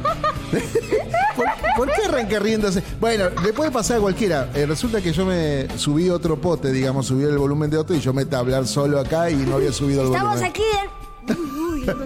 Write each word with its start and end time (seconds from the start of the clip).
¿Por, 1.36 1.46
por 1.76 1.92
qué 1.92 2.04
arranca 2.04 2.38
riéndose? 2.38 2.84
Bueno, 3.00 3.32
le 3.44 3.52
puede 3.52 3.72
pasar 3.72 3.98
a 3.98 4.02
cualquiera. 4.02 4.48
Eh, 4.54 4.68
resulta 4.68 5.02
que 5.02 5.12
yo 5.12 5.26
me 5.26 5.68
subí 5.80 6.08
otro 6.12 6.40
pote, 6.40 6.72
digamos, 6.72 7.08
subí 7.08 7.24
el 7.24 7.36
volumen 7.40 7.72
de 7.72 7.80
otro 7.80 7.96
y 7.96 8.00
yo 8.00 8.14
me 8.14 8.28
a 8.32 8.38
hablar 8.38 8.68
solo 8.68 9.00
acá 9.00 9.32
y 9.32 9.38
no 9.38 9.56
había 9.56 9.74
subido 9.74 10.04
el 10.04 10.10
Estamos 10.10 10.40
volumen. 10.40 10.52
aquí. 10.52 10.62
¿eh? 10.62 11.36
Uy. 11.36 11.86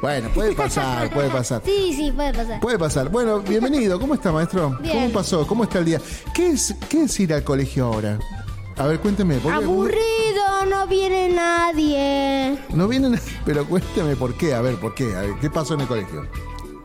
Bueno, 0.00 0.30
puede 0.34 0.54
pasar, 0.54 1.12
puede 1.12 1.28
pasar. 1.28 1.60
Sí, 1.62 1.92
sí, 1.94 2.10
puede 2.10 2.32
pasar. 2.32 2.58
Puede 2.60 2.78
pasar. 2.78 3.10
Bueno, 3.10 3.40
bienvenido. 3.40 4.00
¿Cómo 4.00 4.14
está, 4.14 4.32
maestro? 4.32 4.78
Bien. 4.80 4.94
¿Cómo 4.94 5.10
pasó? 5.10 5.46
¿Cómo 5.46 5.64
está 5.64 5.80
el 5.80 5.84
día? 5.84 6.00
¿Qué 6.32 6.48
es, 6.48 6.74
qué 6.88 7.02
es 7.02 7.20
ir 7.20 7.34
al 7.34 7.44
colegio 7.44 7.84
ahora? 7.84 8.18
A 8.80 8.86
ver, 8.86 8.98
cuénteme. 9.00 9.36
¿por 9.38 9.52
qué? 9.52 9.64
Aburrido, 9.64 10.66
no 10.70 10.86
viene 10.86 11.28
nadie. 11.28 12.58
No 12.70 12.88
vienen, 12.88 13.20
pero 13.44 13.66
cuénteme 13.66 14.16
por 14.16 14.34
qué. 14.36 14.54
A 14.54 14.62
ver, 14.62 14.76
¿por 14.76 14.94
qué? 14.94 15.14
A 15.14 15.20
ver, 15.20 15.34
¿qué 15.40 15.50
pasó 15.50 15.74
en 15.74 15.82
el 15.82 15.86
colegio? 15.86 16.26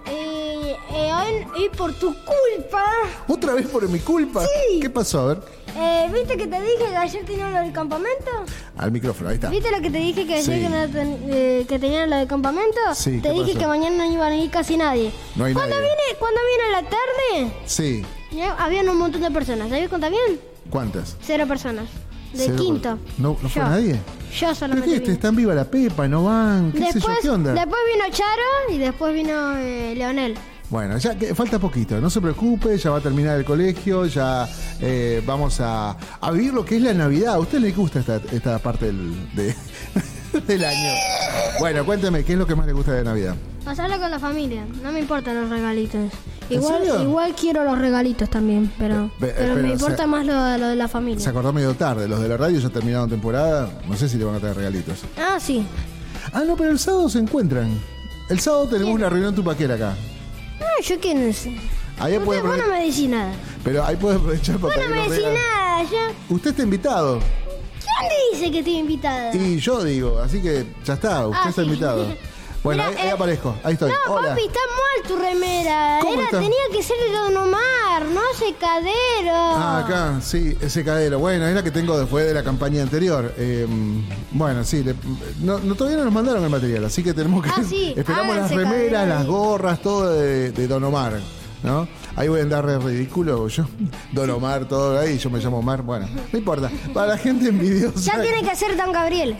Eh, 0.07 0.75
eh, 0.93 1.11
hoy, 1.13 1.47
hoy 1.55 1.69
por 1.69 1.93
tu 1.93 2.13
culpa. 2.13 2.85
¿Otra 3.29 3.53
vez 3.53 3.67
por 3.67 3.87
mi 3.87 3.99
culpa? 3.99 4.43
Sí. 4.45 4.79
¿Qué 4.81 4.89
pasó? 4.89 5.21
A 5.21 5.25
ver, 5.27 5.41
Eh, 5.77 6.09
¿Viste 6.13 6.37
que 6.37 6.47
te 6.47 6.61
dije 6.61 6.77
que 6.89 6.95
ayer 6.97 7.25
tenían 7.25 7.53
lo 7.53 7.59
del 7.59 7.71
campamento? 7.73 8.31
al 8.77 8.91
micrófono, 8.91 9.29
ahí 9.29 9.35
está. 9.35 9.49
¿Viste 9.49 9.71
lo 9.71 9.81
que 9.81 9.89
te 9.89 9.97
dije 9.97 10.25
que 10.27 10.35
ayer 10.35 10.43
Sí. 10.57 10.61
que, 10.63 10.69
no 10.69 10.89
ten- 10.89 11.19
eh, 11.29 11.65
que 11.67 11.79
tenían 11.79 12.09
lo 12.09 12.15
del 12.17 12.27
campamento? 12.27 12.79
Sí, 12.93 13.19
Te 13.21 13.29
¿qué 13.29 13.33
dije 13.33 13.45
pasó? 13.53 13.59
que 13.59 13.67
mañana 13.67 14.05
no 14.05 14.11
iban 14.13 14.31
a 14.33 14.35
ir 14.37 14.49
casi 14.51 14.75
nadie. 14.77 15.11
No 15.35 15.45
hay 15.45 15.53
cuando 15.53 15.75
nadie. 15.75 15.87
Vine, 15.89 16.17
cuando 16.19 16.39
vine 16.51 16.63
a 16.77 16.81
la 16.81 16.89
tarde, 16.89 17.53
Sí. 17.65 18.05
ya 18.31 18.51
habían 18.53 18.87
un 18.89 18.97
montón 18.97 19.21
de 19.21 19.31
personas. 19.31 19.69
¿Sabías 19.69 19.89
contar 19.89 20.11
bien? 20.11 20.39
¿Cuántas? 20.69 21.15
Cero 21.21 21.45
personas. 21.47 21.85
De 22.33 22.45
Cero 22.47 22.55
quinto. 22.57 22.99
¿No- 23.17 23.37
no 23.41 23.49
fue 23.49 23.61
Yo. 23.61 23.63
nadie? 23.69 23.93
Yo 23.93 23.99
¿Pero 24.41 24.55
solamente. 24.55 24.89
qué? 24.93 24.99
vine. 24.99 25.13
¿Están 25.13 25.35
viva 25.35 25.53
la 25.55 25.65
Pepa? 25.65 26.07
¿No 26.07 26.25
van? 26.25 26.71
¿Qué 26.73 26.79
sé 26.87 26.93
Después, 26.95 27.15
yo? 27.17 27.21
¿Qué 27.21 27.29
onda? 27.29 27.53
después 27.53 27.81
vino 27.93 28.05
Charo 28.11 28.73
y 28.73 28.77
después 28.77 29.13
vino 29.13 29.55
eh, 29.57 29.93
Leonel. 29.95 30.35
Bueno, 30.69 30.97
ya 30.97 31.15
que 31.15 31.35
falta 31.35 31.59
poquito, 31.59 32.01
no 32.01 32.09
se 32.09 32.19
preocupe, 32.19 32.75
ya 32.77 32.89
va 32.89 32.97
a 32.97 33.01
terminar 33.01 33.37
el 33.37 33.45
colegio, 33.45 34.07
ya 34.07 34.49
eh, 34.81 35.21
vamos 35.25 35.61
a, 35.61 35.95
a 36.19 36.31
vivir 36.31 36.53
lo 36.53 36.65
que 36.65 36.77
es 36.77 36.81
la 36.81 36.93
Navidad. 36.93 37.35
¿A 37.35 37.39
usted 37.39 37.59
le 37.59 37.71
gusta 37.71 37.99
esta, 37.99 38.15
esta 38.31 38.57
parte 38.59 38.87
del, 38.87 39.33
de- 39.35 39.55
del 40.47 40.65
año? 40.65 40.89
Bueno, 41.59 41.85
cuénteme, 41.85 42.23
¿qué 42.25 42.33
es 42.33 42.39
lo 42.39 42.47
que 42.47 42.55
más 42.55 42.65
le 42.65 42.73
gusta 42.73 42.93
de 42.93 43.03
Navidad? 43.03 43.35
Pasarlo 43.63 43.99
con 43.99 44.09
la 44.09 44.19
familia. 44.19 44.65
No 44.81 44.91
me 44.91 44.99
importan 45.01 45.39
los 45.39 45.49
regalitos. 45.51 46.11
¿En 46.49 46.61
Igual, 46.61 46.77
serio? 46.79 47.01
igual 47.01 47.35
quiero 47.39 47.63
los 47.63 47.77
regalitos 47.79 48.29
también, 48.29 48.71
pero, 48.77 49.09
Pe- 49.19 49.27
pe- 49.27 49.33
pero 49.37 49.55
me 49.55 49.71
importa 49.71 50.05
más 50.05 50.25
lo, 50.25 50.33
lo 50.57 50.67
de 50.67 50.75
la 50.75 50.85
Se 50.87 50.91
familia. 50.93 51.29
acordó 51.29 51.51
medio 51.51 51.73
tarde, 51.75 52.07
los 52.07 52.19
de 52.21 52.27
la 52.29 52.37
radio 52.37 52.59
ya 52.59 52.69
terminaron 52.69 53.09
temporada, 53.09 53.69
no 53.87 53.95
sé 53.97 54.07
si 54.07 54.17
le 54.17 54.25
van 54.25 54.35
a 54.35 54.39
traer 54.39 54.55
regalitos. 54.57 54.99
Ah, 55.17 55.39
sí. 55.39 55.65
Ah, 56.33 56.43
no, 56.45 56.55
pero 56.55 56.71
el 56.71 56.79
sábado 56.79 57.09
se 57.09 57.19
encuentran. 57.19 57.69
El 58.29 58.39
sábado 58.39 58.67
tenemos 58.67 58.93
una 58.93 59.09
reunión 59.09 59.33
tupaquera 59.33 59.75
acá. 59.75 59.95
Ah, 60.61 60.81
yo 60.83 60.99
qué 60.99 61.15
no 61.15 61.33
sé. 61.33 61.55
Ahí 61.99 62.19
puede 62.19 62.41
Usted, 62.41 62.49
vos 62.57 62.67
no 62.67 62.73
me 62.73 62.85
decís 62.85 63.09
nada. 63.09 63.31
Pero 63.63 63.83
ahí 63.85 63.95
puede 63.95 64.17
aprovechar 64.17 64.57
para 64.57 64.75
Vos 64.75 64.75
no 64.75 64.81
pedir 64.81 64.89
me 64.89 64.95
los 65.07 65.09
decís 65.09 65.25
regalos. 65.25 65.41
nada. 65.57 65.83
Yo... 66.29 66.35
Usted 66.35 66.49
está 66.51 66.63
invitado. 66.63 67.19
¿Quién 67.79 68.11
dice 68.33 68.51
que 68.51 68.59
estoy 68.59 68.77
invitada? 68.77 69.35
Y 69.35 69.57
yo 69.59 69.83
digo, 69.83 70.19
así 70.19 70.41
que 70.41 70.65
ya 70.83 70.93
está, 70.95 71.25
usted 71.27 71.39
Ah, 71.43 71.49
está 71.49 71.61
sí. 71.63 71.67
invitado. 71.67 72.07
Bueno, 72.65 72.83
Mira, 72.83 72.87
ahí, 72.99 73.03
ahí 73.05 73.09
eh, 73.09 73.11
aparezco, 73.11 73.55
ahí 73.63 73.73
estoy. 73.73 73.91
No, 73.91 74.13
Hola. 74.15 74.29
papi, 74.29 74.41
está 74.41 74.59
mal 74.59 75.07
tu 75.07 75.15
remera. 75.17 75.99
¿Cómo 76.01 76.13
Era, 76.15 76.23
está? 76.23 76.39
tenía 76.39 76.57
que 76.71 76.81
ser 76.81 76.97
de 76.97 77.15
Don 77.15 77.37
Omar, 77.37 78.05
no 78.11 78.21
secadero. 78.37 79.31
Ah, 79.35 79.83
acá, 79.85 80.19
sí, 80.21 80.57
ese 80.59 80.83
cadero. 80.83 81.19
Bueno, 81.19 81.45
es 81.47 81.53
la 81.53 81.63
que 81.63 81.69
tengo 81.69 81.95
después 81.99 82.25
de 82.25 82.33
la 82.33 82.43
campaña 82.43 82.81
anterior. 82.81 83.31
Eh, 83.37 83.67
bueno, 84.31 84.63
sí, 84.63 84.83
le- 84.83 84.95
no, 85.41 85.59
no, 85.59 85.75
todavía 85.75 85.99
no 85.99 86.05
nos 86.05 86.13
mandaron 86.13 86.43
el 86.43 86.49
material, 86.49 86.85
así 86.85 87.03
que 87.03 87.13
tenemos 87.13 87.43
que. 87.43 87.49
Ah, 87.51 87.61
sí, 87.69 87.93
Esperamos 87.97 88.35
las 88.35 88.49
remeras, 88.49 89.07
las 89.07 89.27
gorras, 89.27 89.79
todo 89.83 90.11
de, 90.11 90.51
de 90.51 90.67
Don 90.67 90.83
Omar, 90.85 91.19
¿no? 91.61 91.87
Ahí 92.15 92.29
voy 92.29 92.39
a 92.39 92.43
andar 92.43 92.65
de 92.65 92.79
ridículo 92.79 93.47
yo. 93.47 93.65
Don 94.11 94.27
Omar, 94.31 94.65
todo 94.67 94.97
ahí, 94.99 95.19
yo 95.19 95.29
me 95.29 95.37
llamo 95.39 95.59
Omar. 95.59 95.83
Bueno, 95.83 96.07
no 96.31 96.39
importa. 96.39 96.71
Para 96.95 97.07
la 97.09 97.17
gente 97.19 97.47
envidiosa. 97.49 97.99
Ya 98.17 98.21
tiene 98.23 98.41
que 98.41 98.55
ser 98.55 98.75
Don 98.75 98.91
Gabriel. 98.91 99.37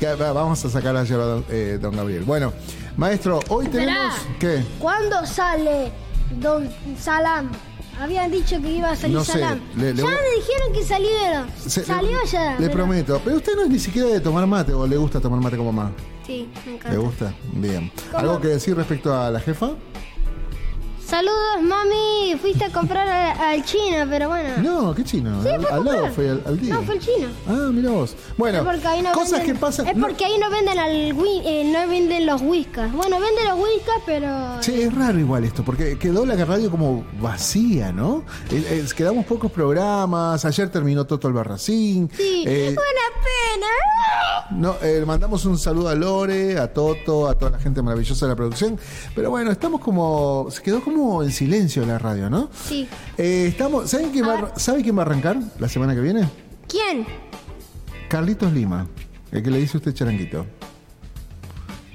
Vamos 0.00 0.64
a 0.64 0.70
sacar 0.70 0.96
a 0.96 1.02
llevar 1.04 1.22
a 1.22 1.26
don, 1.26 1.44
eh, 1.50 1.78
don 1.80 1.96
Gabriel. 1.96 2.22
Bueno, 2.24 2.52
maestro, 2.96 3.40
hoy 3.48 3.66
tenemos. 3.66 4.14
¿Qué? 4.38 4.62
¿Cuándo 4.78 5.26
sale 5.26 5.90
Don 6.40 6.68
Salam? 7.00 7.50
Habían 8.00 8.30
dicho 8.30 8.60
que 8.62 8.70
iba 8.70 8.90
a 8.92 8.96
salir 8.96 9.16
No 9.16 9.24
sé, 9.24 9.32
Salam. 9.32 9.60
le- 9.76 9.92
le 9.92 9.96
ya 9.96 10.04
voy- 10.04 10.12
me 10.12 10.36
dijeron 10.36 10.72
que 10.72 10.84
salieron. 10.84 11.46
Se- 11.66 11.84
Salió 11.84 12.20
le, 12.22 12.26
ya. 12.30 12.56
Le 12.60 12.70
prometo. 12.70 13.20
Pero 13.24 13.36
usted 13.38 13.56
no 13.56 13.62
es 13.64 13.70
ni 13.70 13.78
siquiera 13.80 14.08
de 14.08 14.20
tomar 14.20 14.46
mate 14.46 14.72
o 14.72 14.86
le 14.86 14.96
gusta 14.96 15.20
tomar 15.20 15.40
mate 15.40 15.56
como 15.56 15.72
mamá. 15.72 15.90
Sí, 16.24 16.48
me 16.64 16.74
encanta. 16.74 16.90
¿Le 16.96 16.98
gusta? 16.98 17.34
Bien. 17.54 17.90
¿Cómo? 18.12 18.18
¿Algo 18.18 18.40
que 18.40 18.48
decir 18.48 18.76
respecto 18.76 19.12
a 19.12 19.30
la 19.32 19.40
jefa? 19.40 19.70
Saludos, 21.08 21.62
mami. 21.62 22.36
Fuiste 22.38 22.64
a 22.66 22.70
comprar 22.70 23.08
a- 23.08 23.50
al 23.52 23.64
chino, 23.64 24.04
pero 24.10 24.28
bueno. 24.28 24.50
No, 24.62 24.94
qué 24.94 25.02
chino. 25.04 25.42
Sí, 25.42 25.48
al, 25.48 25.64
al 25.70 25.84
lado 25.84 26.10
fue 26.14 26.28
al, 26.28 26.42
al 26.44 26.60
día. 26.60 26.74
No, 26.74 26.82
fue 26.82 26.96
el 26.96 27.00
chino. 27.00 27.28
Ah, 27.48 27.70
mira 27.72 27.90
vos. 27.90 28.14
Bueno, 28.36 28.62
no 29.02 29.12
cosas 29.12 29.38
venden, 29.38 29.54
que 29.54 29.58
pasan. 29.58 29.86
Es 29.88 29.96
no- 29.96 30.06
porque 30.06 30.26
ahí 30.26 30.36
no 30.38 30.50
venden 30.50 30.78
al 30.78 30.94
eh, 31.46 31.72
no 31.72 31.88
venden 31.88 32.26
los 32.26 32.42
whiskas. 32.42 32.92
Bueno, 32.92 33.18
venden 33.20 33.46
los 33.48 33.58
whiskas, 33.58 33.96
pero 34.04 34.60
Che, 34.60 34.82
es 34.84 34.94
raro 34.94 35.18
igual 35.18 35.44
esto, 35.44 35.62
porque 35.64 35.98
quedó 35.98 36.26
la 36.26 36.36
radio 36.44 36.70
como 36.70 37.06
vacía, 37.22 37.90
¿no? 37.90 38.24
Eh, 38.50 38.62
eh, 38.68 38.84
quedamos 38.94 39.24
pocos 39.24 39.50
programas, 39.50 40.44
ayer 40.44 40.68
terminó 40.68 41.06
Toto 41.06 41.26
el 41.28 41.32
Barracín. 41.34 42.10
sí, 42.14 42.44
eh. 42.46 42.76
No, 44.50 44.76
eh, 44.82 45.04
mandamos 45.06 45.44
un 45.44 45.56
saludo 45.56 45.88
a 45.88 45.94
Lore, 45.94 46.58
a 46.58 46.72
Toto, 46.72 47.28
a 47.28 47.38
toda 47.38 47.52
la 47.52 47.58
gente 47.58 47.80
maravillosa 47.80 48.26
de 48.26 48.32
la 48.32 48.36
producción. 48.36 48.78
Pero 49.14 49.30
bueno, 49.30 49.52
estamos 49.52 49.80
como. 49.80 50.48
Se 50.50 50.62
quedó 50.62 50.82
como 50.82 51.22
en 51.22 51.30
silencio 51.30 51.86
la 51.86 51.98
radio, 51.98 52.28
¿no? 52.28 52.50
Sí. 52.66 52.88
Eh, 53.16 53.46
estamos, 53.48 53.88
¿saben 53.88 54.10
quién, 54.10 54.26
va, 54.26 54.52
¿Sabe 54.56 54.82
quién 54.82 54.96
va 54.96 55.02
a 55.02 55.06
arrancar 55.06 55.36
la 55.58 55.68
semana 55.68 55.94
que 55.94 56.00
viene? 56.00 56.28
¿Quién? 56.66 57.06
Carlitos 58.08 58.52
Lima, 58.52 58.86
el 59.30 59.42
que 59.42 59.50
le 59.50 59.58
dice 59.58 59.76
usted 59.76 59.94
charanguito. 59.94 60.44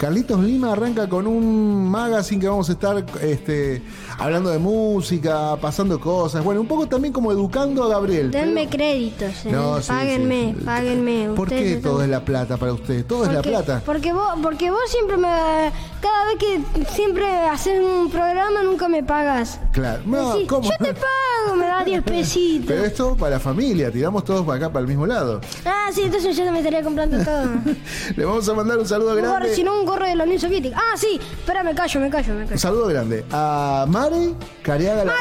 Carlitos 0.03 0.43
Lima 0.43 0.73
arranca 0.73 1.07
con 1.07 1.25
un 1.25 1.89
magazine 1.89 2.41
que 2.41 2.49
vamos 2.49 2.67
a 2.67 2.73
estar 2.73 3.05
este, 3.21 3.81
hablando 4.19 4.49
de 4.49 4.59
música, 4.59 5.55
pasando 5.61 5.97
cosas. 5.97 6.43
Bueno, 6.43 6.59
un 6.59 6.67
poco 6.67 6.87
también 6.87 7.13
como 7.13 7.31
educando 7.31 7.85
a 7.85 7.87
Gabriel. 7.87 8.29
Denme 8.29 8.67
pero- 8.67 8.71
créditos, 8.71 9.45
eh. 9.45 9.51
No, 9.53 9.81
sí, 9.81 9.87
páguenme, 9.87 10.55
sí. 10.59 10.65
páguenme. 10.65 11.29
¿Por 11.33 11.47
qué 11.47 11.55
Ustedes 11.55 11.81
todo 11.81 11.93
están- 11.93 12.05
es 12.05 12.09
la 12.11 12.25
plata 12.25 12.57
para 12.57 12.73
usted? 12.73 13.05
Todo 13.05 13.23
es 13.23 13.31
la 13.31 13.41
plata. 13.41 13.81
Porque 13.85 14.11
vos, 14.11 14.27
porque 14.41 14.71
vos 14.71 14.81
siempre 14.87 15.15
me. 15.15 15.29
Cada 15.29 16.25
vez 16.25 16.35
que 16.37 16.85
siempre 16.93 17.25
haces 17.47 17.79
un 17.81 18.09
programa, 18.11 18.61
nunca 18.61 18.89
me 18.89 19.03
pagas. 19.03 19.61
Claro. 19.71 20.01
No, 20.05 20.33
decís, 20.33 20.49
¿cómo? 20.49 20.63
Yo 20.69 20.75
te 20.85 20.93
pago, 20.93 21.55
me 21.57 21.65
das 21.65 21.85
10 21.85 22.03
pesitos. 22.05 22.65
Pero 22.67 22.83
esto 22.83 23.15
para 23.15 23.35
la 23.35 23.39
familia, 23.39 23.89
tiramos 23.89 24.25
todos 24.25 24.45
para 24.45 24.57
acá, 24.57 24.67
para 24.73 24.81
el 24.81 24.87
mismo 24.89 25.05
lado. 25.07 25.39
Ah, 25.65 25.89
sí, 25.93 26.01
entonces 26.01 26.35
yo 26.35 26.51
me 26.51 26.57
estaría 26.57 26.83
comprando 26.83 27.23
todo. 27.23 27.45
Le 28.17 28.25
vamos 28.25 28.49
a 28.49 28.53
mandar 28.53 28.77
un 28.79 28.85
saludo 28.85 29.15
grande. 29.15 29.55
si 29.55 29.63
no, 29.63 29.79
un 29.79 29.85
gorro 29.93 30.05
de 30.07 30.15
la 30.15 30.23
Unión 30.23 30.39
Soviética. 30.39 30.77
Ah, 30.77 30.97
sí, 30.97 31.19
espera, 31.39 31.63
me 31.63 31.73
callo, 31.75 31.99
me 31.99 32.09
callo, 32.09 32.33
me 32.33 32.41
Un 32.41 32.47
callo. 32.47 32.59
saludo 32.59 32.87
grande 32.87 33.23
a 33.31 33.85
Mare 33.87 34.33
Cariaga, 34.61 35.05
la- 35.05 35.13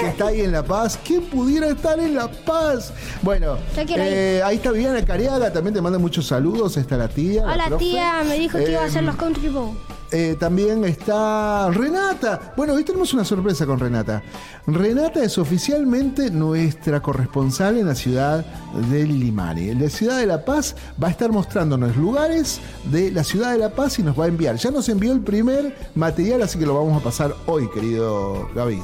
que 0.00 0.08
está 0.08 0.26
ahí 0.28 0.40
en 0.42 0.52
La 0.52 0.62
Paz. 0.62 0.98
¿Quién 1.04 1.22
pudiera 1.22 1.68
estar 1.68 1.98
en 1.98 2.14
La 2.14 2.28
Paz? 2.30 2.92
Bueno, 3.22 3.56
eh, 3.76 4.40
ahí 4.44 4.56
está 4.56 4.72
Viviana 4.72 5.04
Cariaga, 5.04 5.52
también 5.52 5.74
te 5.74 5.80
manda 5.80 5.98
muchos 5.98 6.26
saludos. 6.26 6.76
Está 6.76 6.96
la 6.96 7.08
tía. 7.08 7.44
la 7.44 7.52
Hola, 7.52 7.66
profe. 7.68 7.84
tía, 7.84 8.22
me 8.26 8.38
dijo 8.38 8.58
que 8.58 8.70
iba 8.72 8.82
a 8.82 8.86
hacer 8.86 9.02
los 9.02 9.16
country 9.16 9.48
bow. 9.48 9.74
Eh, 10.12 10.36
también 10.38 10.84
está 10.84 11.70
Renata. 11.70 12.52
Bueno, 12.56 12.74
hoy 12.74 12.84
tenemos 12.84 13.12
una 13.14 13.24
sorpresa 13.24 13.64
con 13.66 13.78
Renata. 13.78 14.22
Renata 14.66 15.22
es 15.22 15.38
oficialmente 15.38 16.30
nuestra 16.30 17.00
corresponsal 17.00 17.78
en 17.78 17.86
la 17.86 17.94
ciudad 17.94 18.44
de 18.90 19.04
Limani. 19.06 19.70
En 19.70 19.80
la 19.82 19.88
ciudad 19.88 20.18
de 20.18 20.26
La 20.26 20.44
Paz 20.44 20.74
va 21.02 21.08
a 21.08 21.10
estar 21.10 21.30
mostrándonos 21.30 21.96
lugares 21.96 22.60
de 22.84 23.10
la 23.12 23.22
ciudad 23.24 23.52
de 23.52 23.58
La 23.58 23.70
Paz 23.70 23.98
y 23.98 24.02
nos 24.02 24.18
va 24.18 24.24
a 24.24 24.28
enviar. 24.28 24.56
Ya 24.56 24.70
nos 24.70 24.88
envió 24.88 25.12
el 25.12 25.20
primer 25.20 25.76
material, 25.94 26.42
así 26.42 26.58
que 26.58 26.66
lo 26.66 26.74
vamos 26.74 27.00
a 27.00 27.04
pasar 27.04 27.34
hoy, 27.46 27.68
querido 27.70 28.48
Gaby. 28.54 28.80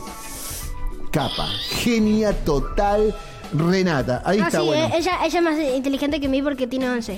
Capa, 1.10 1.46
genia 1.70 2.32
total. 2.44 3.14
Renata, 3.52 4.22
ahí 4.24 4.40
Ah, 4.40 4.46
está 4.48 4.58
sí, 4.60 4.66
bueno. 4.66 4.86
eh, 4.86 4.90
ella, 4.98 5.24
ella 5.24 5.38
es 5.38 5.44
más 5.44 5.56
inteligente 5.76 6.20
que 6.20 6.28
mí 6.28 6.42
porque 6.42 6.66
tiene 6.66 6.90
11. 6.90 7.16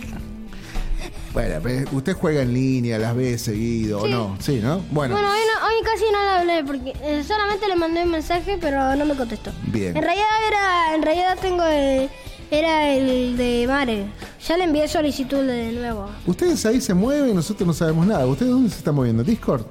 Bueno, 1.38 1.85
usted 1.93 2.14
juega 2.14 2.43
en 2.43 2.52
línea, 2.52 2.99
las 2.99 3.14
ve 3.14 3.38
seguido, 3.38 4.00
¿o 4.00 4.08
no? 4.08 4.37
Sí, 4.40 4.61
¿no? 4.61 4.79
Bueno, 4.90 5.14
Bueno, 5.14 5.31
hoy, 5.31 5.38
no- 5.38 5.67
hoy 5.69 5.85
casi 5.85 6.05
no 6.12 6.20
le 6.20 6.29
hablé 6.31 6.64
porque 6.64 6.93
eh, 7.02 7.23
solamente 7.26 7.69
le 7.69 7.76
mandé 7.76 8.02
un 8.02 8.11
mensaje, 8.11 8.58
pero 8.61 8.96
no 8.96 9.05
me 9.05 9.14
contestó. 9.14 9.52
Bien. 9.69 9.96
En 9.96 10.02
realidad 10.02 10.26
era, 10.49 10.94
en 10.96 11.02
realidad 11.02 11.38
tengo 11.40 11.62
el, 11.64 12.11
era 12.50 12.93
el 12.93 13.37
de 13.37 13.67
Mare. 13.69 14.06
Ya 14.46 14.56
le 14.56 14.64
envié 14.64 14.88
solicitud 14.88 15.44
de 15.44 15.73
nuevo. 15.73 16.08
ustedes 16.26 16.64
ahí 16.67 16.81
se 16.81 16.94
mueven, 16.94 17.37
nosotros 17.37 17.67
no 17.67 17.73
sabemos 17.73 18.06
nada. 18.06 18.26
¿Ustedes 18.26 18.50
dónde 18.50 18.70
se 18.70 18.79
están 18.79 18.94
moviendo? 18.96 19.23
¿Discord? 19.23 19.62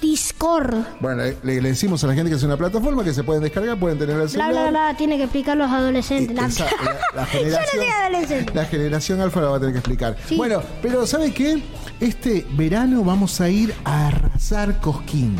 Discord. 0.00 0.74
Bueno, 1.00 1.22
le, 1.42 1.60
le 1.60 1.68
decimos 1.68 2.02
a 2.04 2.06
la 2.06 2.14
gente 2.14 2.30
que 2.30 2.36
es 2.36 2.42
una 2.42 2.56
plataforma 2.56 3.02
que 3.04 3.12
se 3.12 3.24
pueden 3.24 3.42
descargar, 3.42 3.78
pueden 3.78 3.98
tener 3.98 4.14
el 4.16 4.22
Bla, 4.22 4.28
celular. 4.28 4.52
bla, 4.52 4.70
bla, 4.70 4.96
tiene 4.96 5.16
que 5.16 5.24
explicar 5.24 5.56
los 5.56 5.70
adolescentes. 5.70 6.36
La- 6.36 6.46
esa- 6.46 6.64
la, 6.84 6.92
la 6.92 6.98
Yo 7.14 7.20
no 7.20 7.26
generación, 7.26 7.84
adolescente. 8.02 8.52
la 8.54 8.64
generación 8.64 9.20
alfa 9.20 9.40
la 9.40 9.48
va 9.48 9.56
a 9.56 9.60
tener 9.60 9.72
que 9.74 9.78
explicar. 9.78 10.16
Sí. 10.28 10.36
Bueno, 10.36 10.62
pero 10.82 11.06
¿sabe 11.06 11.32
qué? 11.32 11.62
Este 12.00 12.46
verano 12.52 13.02
vamos 13.02 13.40
a 13.40 13.48
ir 13.48 13.74
a 13.84 14.08
arrasar 14.08 14.80
Cosquín. 14.80 15.36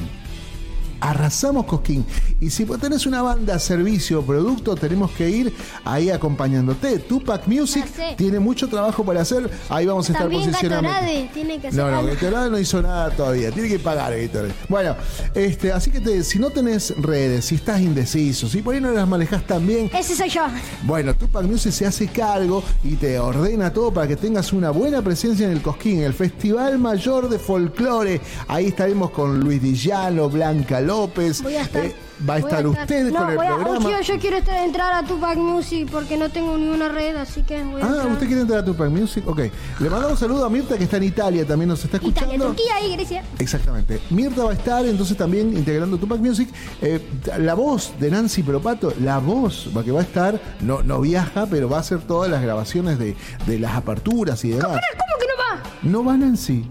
Arrasamos 1.01 1.65
Cosquín. 1.67 2.05
Y 2.41 2.51
si 2.51 2.65
vos 2.65 2.79
tenés 2.81 3.07
una 3.07 3.23
banda, 3.23 3.59
servicio, 3.59 4.23
producto, 4.23 4.75
tenemos 4.77 5.11
que 5.13 5.29
ir 5.31 5.55
ahí 5.85 6.11
acompañándote. 6.11 6.99
Tupac 7.01 7.47
Music 7.47 7.85
tiene 8.17 8.39
mucho 8.39 8.69
trabajo 8.69 9.05
para 9.05 9.23
hacer. 9.23 9.51
Ahí 9.69 9.87
vamos 9.87 10.09
a 10.09 10.13
estar 10.13 10.25
También 10.29 10.45
posicionando. 10.51 10.89
Gatorade 10.89 11.31
tiene 11.35 11.61
que 11.61 11.69
hacer 11.69 11.81
No, 11.81 11.91
no, 11.91 11.99
algo. 11.99 12.13
Gatorade 12.13 12.51
no 12.51 12.59
hizo 12.59 12.83
nada 12.83 13.11
todavía. 13.11 13.51
Tiene 13.51 13.69
que 13.69 13.79
pagar 13.79 14.17
Gatorade. 14.19 14.55
Bueno, 14.69 14.97
este, 15.35 15.73
así 15.73 15.91
que 15.91 16.01
te- 16.01 16.23
si 16.25 16.39
no 16.39 16.51
tenés 16.51 16.95
redes, 17.01 17.47
si 17.47 17.57
estás 17.57 17.81
indeciso, 17.81 18.49
si 18.49 18.63
por 18.63 18.75
ahí 18.75 18.81
no 18.81 18.91
las 18.91 19.09
manejas 19.09 19.47
tan 19.47 19.67
bien, 19.67 19.91
Ese 19.95 20.15
soy 20.17 20.29
yo. 20.29 20.43
bueno, 20.85 21.15
Tupac 21.15 21.45
Music 21.45 21.73
se 21.73 21.87
hace 21.87 22.09
cargo 22.09 22.63
y 22.85 22.95
te 22.95 23.19
ordena 23.19 23.73
todo 23.73 23.93
para 23.93 24.07
que 24.07 24.17
tengas 24.17 24.53
una 24.53 24.71
buena 24.71 25.03
presencia 25.03 25.47
en 25.47 25.53
el 25.53 25.63
Cosquín, 25.63 26.03
el 26.03 26.15
Festival 26.15 26.79
Mayor 26.79 27.29
de 27.29 27.39
Folclore. 27.39 28.21
Ahí 28.49 28.67
estaremos 28.67 29.11
con 29.11 29.41
Luis 29.41 29.61
Dillano, 29.63 30.29
Blanca 30.29 30.81
López. 30.89 31.43
Voy 31.43 31.55
a 31.55 31.63
estar. 31.63 31.85
eh, 31.85 31.95
va 32.29 32.35
a 32.35 32.39
voy 32.41 32.51
estar 32.51 32.67
usted 32.67 33.11
no, 33.13 33.19
con 33.21 33.31
el 33.31 33.37
voy 33.37 33.47
a- 33.47 33.55
programa. 33.55 33.89
tío, 33.89 34.01
yo 34.01 34.19
quiero 34.19 34.37
estar- 34.39 34.65
entrar 34.65 34.93
a 34.93 35.07
Tupac 35.07 35.37
Music 35.37 35.89
porque 35.91 36.17
no 36.17 36.31
tengo 36.31 36.57
ni 36.59 36.67
una 36.69 36.89
red, 36.89 37.15
así 37.17 37.43
que 37.43 37.63
voy 37.63 37.81
a 37.81 37.85
Ah, 37.85 37.89
entrar. 37.89 38.07
¿usted 38.13 38.27
quiere 38.27 38.41
entrar 38.43 38.59
a 38.61 38.65
Tupac 38.65 38.91
Music? 38.91 39.23
Ok. 39.29 39.39
Le 39.81 39.91
mandamos 39.91 40.13
un 40.13 40.17
saludo 40.19 40.45
a 40.45 40.51
Mirta 40.51 40.77
que 40.77 40.85
está 40.85 40.97
en 40.97 41.05
Italia, 41.05 41.47
también 41.47 41.69
nos 41.69 41.85
está 41.85 41.99
escuchando. 41.99 42.35
Italia, 42.35 42.47
Turquía 42.55 42.87
y 42.87 42.93
Grecia. 42.97 43.23
Exactamente. 43.39 44.01
Mirta 44.11 44.43
va 44.45 44.51
a 44.51 44.55
estar 44.55 44.85
entonces 44.87 45.17
también 45.17 45.57
integrando 45.57 45.97
Tupac 45.99 46.19
Music. 46.19 46.49
Eh, 46.83 47.01
la 47.39 47.55
voz 47.55 47.93
de 48.01 48.11
Nancy 48.11 48.43
Propato, 48.43 48.93
la 49.01 49.19
voz 49.19 49.69
que 49.85 49.93
va 49.93 50.01
a 50.01 50.03
estar, 50.03 50.41
no, 50.61 50.83
no 50.83 51.01
viaja, 51.01 51.47
pero 51.47 51.69
va 51.69 51.77
a 51.77 51.81
hacer 51.81 52.01
todas 52.01 52.31
las 52.31 52.43
grabaciones 52.43 52.99
de, 52.99 53.15
de 53.47 53.59
las 53.59 53.75
aperturas 53.77 54.45
y 54.45 54.49
demás. 54.51 54.65
¿Cómo 54.69 55.19
que 55.21 55.27
no 55.27 55.35
va? 55.37 55.63
No 55.83 56.05
va 56.05 56.17
Nancy. 56.17 56.65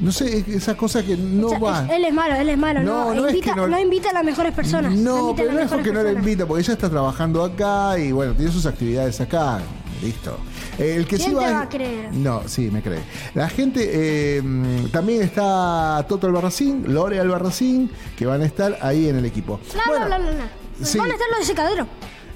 No 0.00 0.10
sé, 0.12 0.38
es- 0.38 0.48
esa 0.48 0.76
cosa 0.76 1.02
que 1.04 1.16
no 1.16 1.46
O 1.48 1.50
sea, 1.50 1.58
va. 1.58 1.84
es- 1.84 1.90
él 1.92 2.04
es 2.06 2.14
malo, 2.14 2.34
él 2.34 2.48
es 2.48 2.58
malo. 2.58 2.82
No, 2.82 3.04
No, 3.06 3.14
no 3.14 3.26
es 3.26 3.34
invita, 3.34 3.54
que 3.54 3.60
no- 3.60 3.66
no 3.68 3.78
invita 3.78 4.10
a 4.10 4.12
las 4.14 4.24
mejores 4.24 4.52
personas. 4.54 4.92
No, 4.94 5.34
pero 5.36 5.52
no 5.52 5.60
es 5.60 5.68
porque 5.70 5.92
no 5.92 6.02
la 6.02 6.12
invita, 6.12 6.46
porque 6.46 6.62
ella 6.62 6.72
está 6.72 6.88
trabajando 6.88 7.44
acá 7.44 7.98
y 7.98 8.10
bueno, 8.12 8.32
tiene 8.34 8.50
sus 8.50 8.66
actividades 8.66 9.20
acá. 9.20 9.60
Listo. 10.02 10.38
El 10.78 11.04
que 11.06 11.16
¿Quién 11.16 11.28
sí 11.32 11.36
te 11.36 11.52
va, 11.52 11.60
a 11.60 11.68
creer? 11.68 12.10
No, 12.14 12.42
sí, 12.46 12.70
me 12.70 12.80
cree. 12.80 13.00
La 13.34 13.50
gente, 13.50 13.82
eh, 14.38 14.42
también 14.90 15.20
está 15.20 16.02
Toto 16.08 16.26
Albarracín, 16.26 16.84
Lore 16.94 17.20
Albarracín, 17.20 17.90
que 18.16 18.24
van 18.24 18.40
a 18.40 18.46
estar 18.46 18.78
ahí 18.80 19.10
en 19.10 19.16
el 19.16 19.26
equipo. 19.26 19.60
Bla, 19.74 19.82
Bueno, 19.88 20.06
bla, 20.06 20.18
bla, 20.18 20.30
bla. 20.30 20.48
sí. 20.82 20.96
Van 20.96 21.10
a 21.10 21.12
estar 21.12 21.28
los 21.28 21.38
de 21.40 21.44
secadero. 21.44 21.86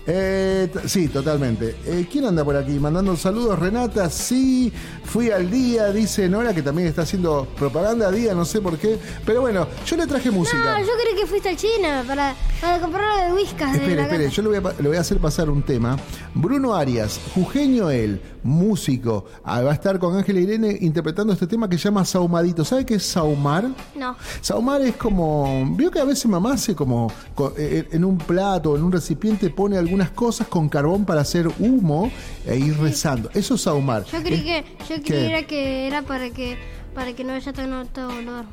Eh, 0.07 0.71
sí, 0.87 1.09
totalmente. 1.09 1.77
Eh, 1.87 2.07
¿Quién 2.11 2.27
anda 2.27 2.45
por 2.45 2.57
aquí? 2.57 2.73
Mandando 2.79 3.17
saludos, 3.17 3.59
Renata. 3.59 4.11
Sí, 4.11 4.71
fui 5.05 5.31
al 5.31 5.51
día, 5.51 5.91
dice 5.93 6.29
Nora, 6.29 6.55
que 6.55 6.61
también 6.63 6.89
está 6.89 7.03
haciendo 7.03 7.47
propaganda 7.57 8.09
a 8.09 8.11
día, 8.13 8.35
no 8.35 8.45
sé 8.45 8.61
por 8.61 8.77
qué. 8.77 8.99
Pero 9.25 9.41
bueno, 9.41 9.67
yo 9.87 9.97
le 9.97 10.07
traje 10.07 10.31
música. 10.31 10.59
No, 10.79 10.81
yo 10.81 10.93
creí 11.03 11.17
que 11.19 11.27
fuiste 11.27 11.49
al 11.49 11.57
China 11.57 12.05
para, 12.07 12.35
para 12.61 12.81
comprar 12.81 13.17
lo 13.19 13.35
de 13.35 13.41
whiskas 13.43 13.73
de 13.73 13.79
Espere, 13.79 13.97
la 13.97 14.03
espere, 14.03 14.25
casa. 14.25 14.37
yo 14.37 14.43
le 14.43 14.61
voy, 14.61 14.73
a, 14.73 14.83
le 14.83 14.89
voy 14.89 14.97
a 14.99 15.01
hacer 15.01 15.19
pasar 15.19 15.49
un 15.49 15.63
tema. 15.63 15.97
Bruno 16.35 16.75
Arias, 16.75 17.19
jujeño 17.35 17.91
él, 17.91 18.21
músico, 18.43 19.25
ah, 19.43 19.63
va 19.63 19.71
a 19.71 19.75
estar 19.75 19.99
con 19.99 20.15
Ángela 20.17 20.41
Irene 20.41 20.77
interpretando 20.83 21.33
este 21.33 21.47
tema 21.47 21.69
que 21.69 21.79
se 21.79 21.85
llama 21.85 22.05
Saumadito. 22.05 22.63
¿Sabe 22.65 22.85
qué 22.85 22.97
es 22.97 23.05
saumar? 23.07 23.69
No. 23.95 24.17
Saumar 24.43 24.83
es 24.83 24.97
como. 24.97 25.65
Vio 25.77 25.91
que 25.91 25.99
a 26.01 26.05
veces 26.05 26.27
mamá 26.27 26.53
hace 26.55 26.75
como. 26.75 27.11
co- 27.35 27.55
eh, 27.57 27.89
En 27.93 28.05
un 28.05 28.19
plato, 28.19 28.77
en 28.77 28.83
un 28.83 28.93
recipiente, 28.93 29.49
pone 29.49 29.79
algunas 29.95 30.11
cosas 30.11 30.49
con 30.49 30.69
carbón 30.69 31.05
para 31.05 31.21
hacer 31.21 31.47
humo 31.61 32.11
e 32.47 32.57
ir 32.57 32.77
rezando. 32.79 33.31
Eso 33.33 33.55
es 33.55 33.61
saumar. 33.61 34.05
Yo 34.05 34.21
creí 34.23 34.43
que, 34.43 34.65
yo 34.89 35.03
creía 35.03 35.47
que 35.47 35.87
era 35.87 36.03
para 36.03 36.31
que 36.31 36.59
para 36.95 37.13
que 37.13 37.23
no 37.25 37.33
haya 37.33 37.53
tanto 37.53 38.09
olor. 38.09 38.45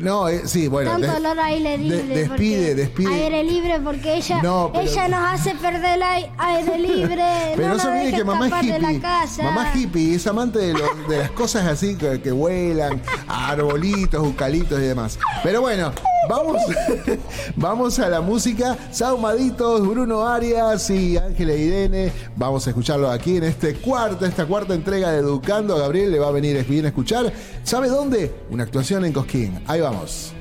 No, 0.00 0.28
eh, 0.28 0.42
sí, 0.46 0.68
bueno. 0.68 0.92
Tanto 0.92 1.08
des- 1.08 1.16
olor 1.16 1.40
a 1.40 1.46
aire 1.46 1.76
libre. 1.78 2.02
de- 2.04 2.14
despide, 2.28 2.74
despide. 2.76 3.12
Aire 3.12 3.42
libre 3.42 3.80
porque 3.80 4.14
ella, 4.14 4.40
No, 4.40 4.70
pero- 4.72 4.84
ella 4.88 5.08
nos 5.08 5.32
hace 5.32 5.54
perder 5.56 5.96
el 5.96 6.02
ai- 6.04 6.30
aire 6.38 6.78
libre. 6.78 7.24
Pero 7.56 7.68
no, 7.68 7.74
nos 7.74 7.82
se 7.82 7.88
olvide 7.88 8.12
que 8.12 8.24
mamá 8.24 8.46
es 8.46 8.64
hippie. 8.64 9.00
Mamá 9.42 9.72
hippie, 9.74 10.14
es 10.14 10.26
amante 10.28 10.60
de, 10.60 10.72
los- 10.74 11.08
de 11.08 11.18
las 11.18 11.30
cosas 11.32 11.66
así 11.66 11.96
que, 11.96 12.20
que 12.20 12.30
vuelan, 12.30 13.02
arbolitos, 13.28 14.24
eucalitos 14.24 14.78
y 14.78 14.82
demás. 14.82 15.18
Pero 15.42 15.60
bueno, 15.62 15.90
vamos, 16.28 16.62
vamos 17.56 17.98
a 17.98 18.08
la 18.08 18.20
música. 18.20 18.76
Saumaditos, 18.90 19.86
Bruno 19.86 20.26
Arias 20.26 20.90
y 20.90 21.16
Ángela 21.16 21.54
Irene. 21.54 22.12
Vamos 22.36 22.66
a 22.66 22.70
escucharlo 22.70 23.10
aquí 23.10 23.36
en 23.36 23.44
este 23.44 23.74
cuarto, 23.74 24.26
esta 24.26 24.46
cuarta 24.46 24.74
entrega 24.74 25.10
de 25.10 25.18
Educando. 25.18 25.76
Gabriel 25.76 26.12
le 26.12 26.18
va 26.18 26.28
a 26.28 26.32
venir 26.32 26.64
bien 26.66 26.84
a 26.84 26.88
escuchar. 26.88 27.32
¿Sabe 27.62 27.88
dónde? 27.88 28.34
Una 28.50 28.64
actuación 28.64 29.04
en 29.04 29.12
Cosquín. 29.12 29.60
Ahí 29.66 29.80
vamos. 29.80 30.34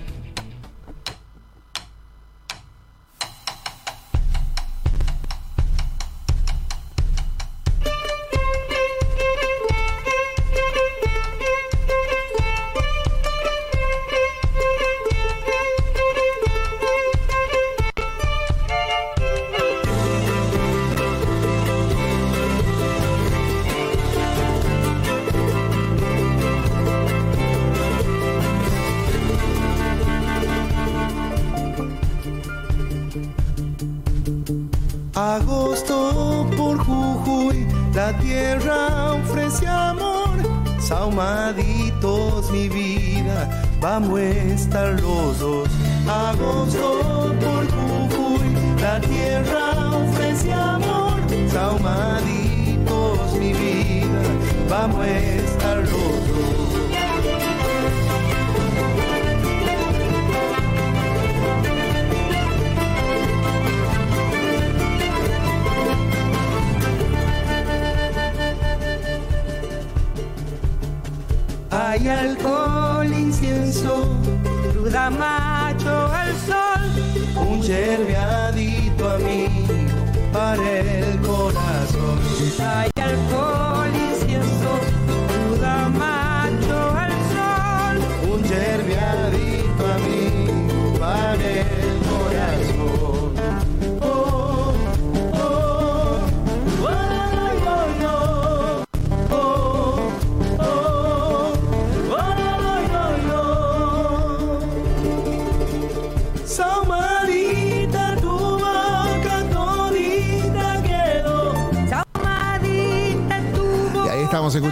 Hay 72.06 72.10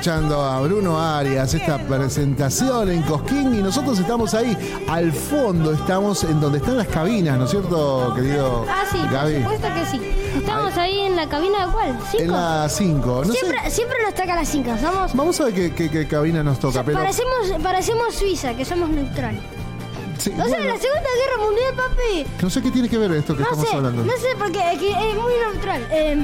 escuchando 0.01 0.41
a 0.41 0.59
Bruno 0.61 0.99
Arias, 0.99 1.53
esta 1.53 1.77
presentación 1.77 2.89
en 2.89 3.03
Cosquín 3.03 3.53
y 3.53 3.59
nosotros 3.61 3.99
estamos 3.99 4.33
ahí 4.33 4.57
al 4.89 5.11
fondo, 5.11 5.73
estamos 5.73 6.23
en 6.23 6.41
donde 6.41 6.57
están 6.57 6.75
las 6.77 6.87
cabinas, 6.87 7.37
¿no 7.37 7.45
es 7.45 7.51
cierto, 7.51 8.11
querido 8.15 8.65
Ah, 8.67 8.83
sí, 8.91 8.97
Gaby? 9.11 9.33
por 9.43 9.53
supuesto 9.53 9.67
que 9.75 9.85
sí. 9.85 10.01
Estamos 10.37 10.75
ahí 10.77 11.01
en 11.01 11.15
la 11.15 11.29
cabina 11.29 11.67
de 11.67 11.71
cuál? 11.71 11.89
En 11.89 11.97
¿Cinco? 12.19 12.31
la 12.33 12.67
5. 12.67 13.23
No 13.27 13.31
sé, 13.33 13.69
siempre, 13.69 13.97
nos 14.03 14.15
toca 14.15 14.43
cinco. 14.43 14.71
Somos, 14.81 15.13
vamos 15.15 15.39
a 15.39 15.43
ver 15.45 15.53
qué, 15.53 15.71
qué- 15.75 15.91
qué 15.91 16.07
cabina 16.07 16.41
nos 16.41 16.57
toca, 16.57 16.83
pero... 16.83 16.97
parecemos, 16.97 17.51
parecemos 17.61 18.15
Suiza, 18.15 18.55
que 18.55 18.65
somos 18.65 18.89
neutrales. 18.89 19.39
sí, 20.17 20.31
O 20.31 20.35
sea, 20.47 20.59
la 20.61 20.77
Segunda 20.79 21.09
Guerra 21.19 21.45
Mundial, 21.45 21.73
papi. 21.75 22.25
no 22.41 22.49
sé 22.49 22.61
qué 22.63 22.71
tiene 22.71 22.89
que 22.89 22.97
ver 22.97 23.11
esto 23.11 23.35
que 23.37 23.43
No 23.43 23.49
estamos 23.49 23.69
sé, 23.69 23.75
hablando. 23.75 24.03
no 24.03 24.13
sé, 24.13 24.29
porque 24.39 24.59
es, 24.73 24.79
que 24.79 24.89
es 24.89 25.15
muy 25.15 25.33
neutral. 25.45 25.87
Eh, 25.91 26.17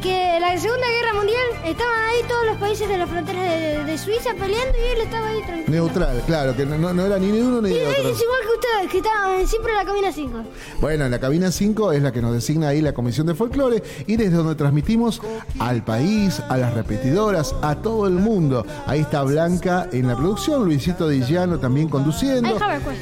que 0.00 0.38
la 0.40 0.56
Segunda 0.58 0.86
Guerra 0.88 1.14
Mundial 1.14 1.46
estaban 1.64 2.04
ahí 2.04 2.20
todos 2.28 2.46
los 2.46 2.56
países 2.58 2.88
de 2.88 2.98
la 2.98 3.06
frontera 3.06 3.42
de, 3.42 3.84
de 3.84 3.98
Suiza 3.98 4.30
peleando 4.34 4.78
y 4.78 4.96
él 4.96 5.00
estaba 5.02 5.28
ahí 5.28 5.42
tranquilo. 5.42 5.70
Neutral, 5.70 6.22
claro, 6.26 6.56
que 6.56 6.64
no, 6.66 6.92
no 6.92 7.06
era 7.06 7.18
ni 7.18 7.30
de 7.30 7.42
uno 7.42 7.60
ni 7.60 7.70
de 7.70 7.82
es 7.82 7.88
otro. 7.98 8.10
igual 8.10 8.40
que 8.42 8.54
ustedes, 8.54 8.90
que 8.92 8.98
estaban 8.98 9.46
siempre 9.46 9.72
en 9.72 9.78
la 9.78 9.84
cabina 9.84 10.12
5. 10.12 10.42
Bueno, 10.80 11.04
en 11.04 11.10
la 11.10 11.18
cabina 11.18 11.50
5 11.50 11.92
es 11.92 12.02
la 12.02 12.12
que 12.12 12.22
nos 12.22 12.32
designa 12.32 12.68
ahí 12.68 12.80
la 12.80 12.92
Comisión 12.92 13.26
de 13.26 13.34
Folclore 13.34 13.82
y 14.06 14.16
desde 14.16 14.36
donde 14.36 14.54
transmitimos 14.54 15.20
al 15.58 15.84
país, 15.84 16.40
a 16.48 16.56
las 16.56 16.74
repetidoras, 16.74 17.54
a 17.62 17.76
todo 17.76 18.06
el 18.06 18.14
mundo. 18.14 18.64
Ahí 18.86 19.00
está 19.00 19.22
Blanca 19.22 19.88
en 19.92 20.06
la 20.08 20.16
producción, 20.16 20.64
Luisito 20.64 21.08
Dillano 21.08 21.58
también 21.58 21.88
conduciendo. 21.88 22.56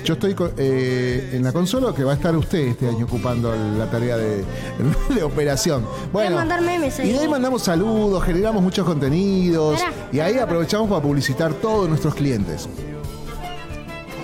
Yo 0.04 0.14
estoy 0.14 0.34
eh, 0.58 1.30
en 1.32 1.44
la 1.44 1.52
consola 1.52 1.94
que 1.94 2.04
va 2.04 2.12
a 2.12 2.14
estar 2.16 2.34
usted 2.36 2.58
este 2.68 2.88
año 2.88 3.04
ocupando 3.04 3.54
la 3.78 3.90
tarea 3.90 4.16
de, 4.16 4.44
de 5.14 5.22
operación. 5.22 5.86
Bueno, 6.12 6.36
mandar 6.36 6.62
memes 6.62 6.85
y 7.02 7.12
de 7.12 7.18
ahí 7.18 7.28
mandamos 7.28 7.62
saludos, 7.62 8.22
generamos 8.24 8.62
muchos 8.62 8.86
contenidos 8.86 9.80
y 10.12 10.20
ahí 10.20 10.38
aprovechamos 10.38 10.88
para 10.88 11.02
publicitar 11.02 11.52
todos 11.54 11.88
nuestros 11.88 12.14
clientes. 12.14 12.68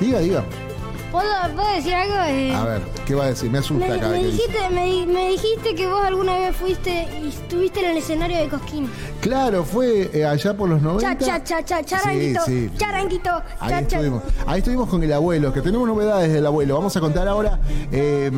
Diga, 0.00 0.20
diga. 0.20 0.44
¿Puedo, 1.12 1.28
puedo 1.54 1.74
decir 1.76 1.92
algo? 1.94 2.14
Eh, 2.26 2.54
A 2.54 2.64
ver, 2.64 2.80
¿qué 3.06 3.14
va 3.14 3.24
a 3.24 3.26
decir? 3.28 3.50
Me 3.50 3.58
asusta 3.58 3.86
me, 3.86 3.98
cada 4.00 4.12
me 4.12 4.18
vez 4.18 4.26
que 4.26 4.32
dice. 4.32 4.48
dijiste, 4.48 4.70
me, 4.70 5.06
me 5.12 5.28
dijiste 5.28 5.74
que 5.74 5.86
vos 5.86 6.02
alguna 6.04 6.38
vez 6.38 6.56
fuiste 6.56 7.06
y 7.22 7.28
estuviste 7.28 7.80
en 7.84 7.90
el 7.90 7.96
escenario 7.98 8.38
de 8.38 8.48
Cosquín. 8.48 8.88
Claro, 9.20 9.62
fue 9.62 10.10
eh, 10.14 10.24
allá 10.24 10.56
por 10.56 10.70
los 10.70 10.80
90. 10.80 11.18
Cha, 11.18 11.44
cha, 11.44 11.44
cha, 11.44 11.62
cha, 11.62 11.82
charanguito, 11.84 12.40
Sí, 12.46 12.68
sí. 12.70 12.76
charanguito, 12.78 13.30
Ahí 13.60 13.70
cha, 13.70 13.86
cha. 13.86 13.96
estuvimos. 13.98 14.22
Ahí 14.46 14.58
estuvimos 14.60 14.88
con 14.88 15.02
el 15.02 15.12
abuelo, 15.12 15.52
que 15.52 15.60
tenemos 15.60 15.86
novedades 15.86 16.32
del 16.32 16.46
abuelo. 16.46 16.76
Vamos 16.76 16.96
a 16.96 17.00
contar 17.00 17.28
ahora, 17.28 17.60
eh, 17.92 18.30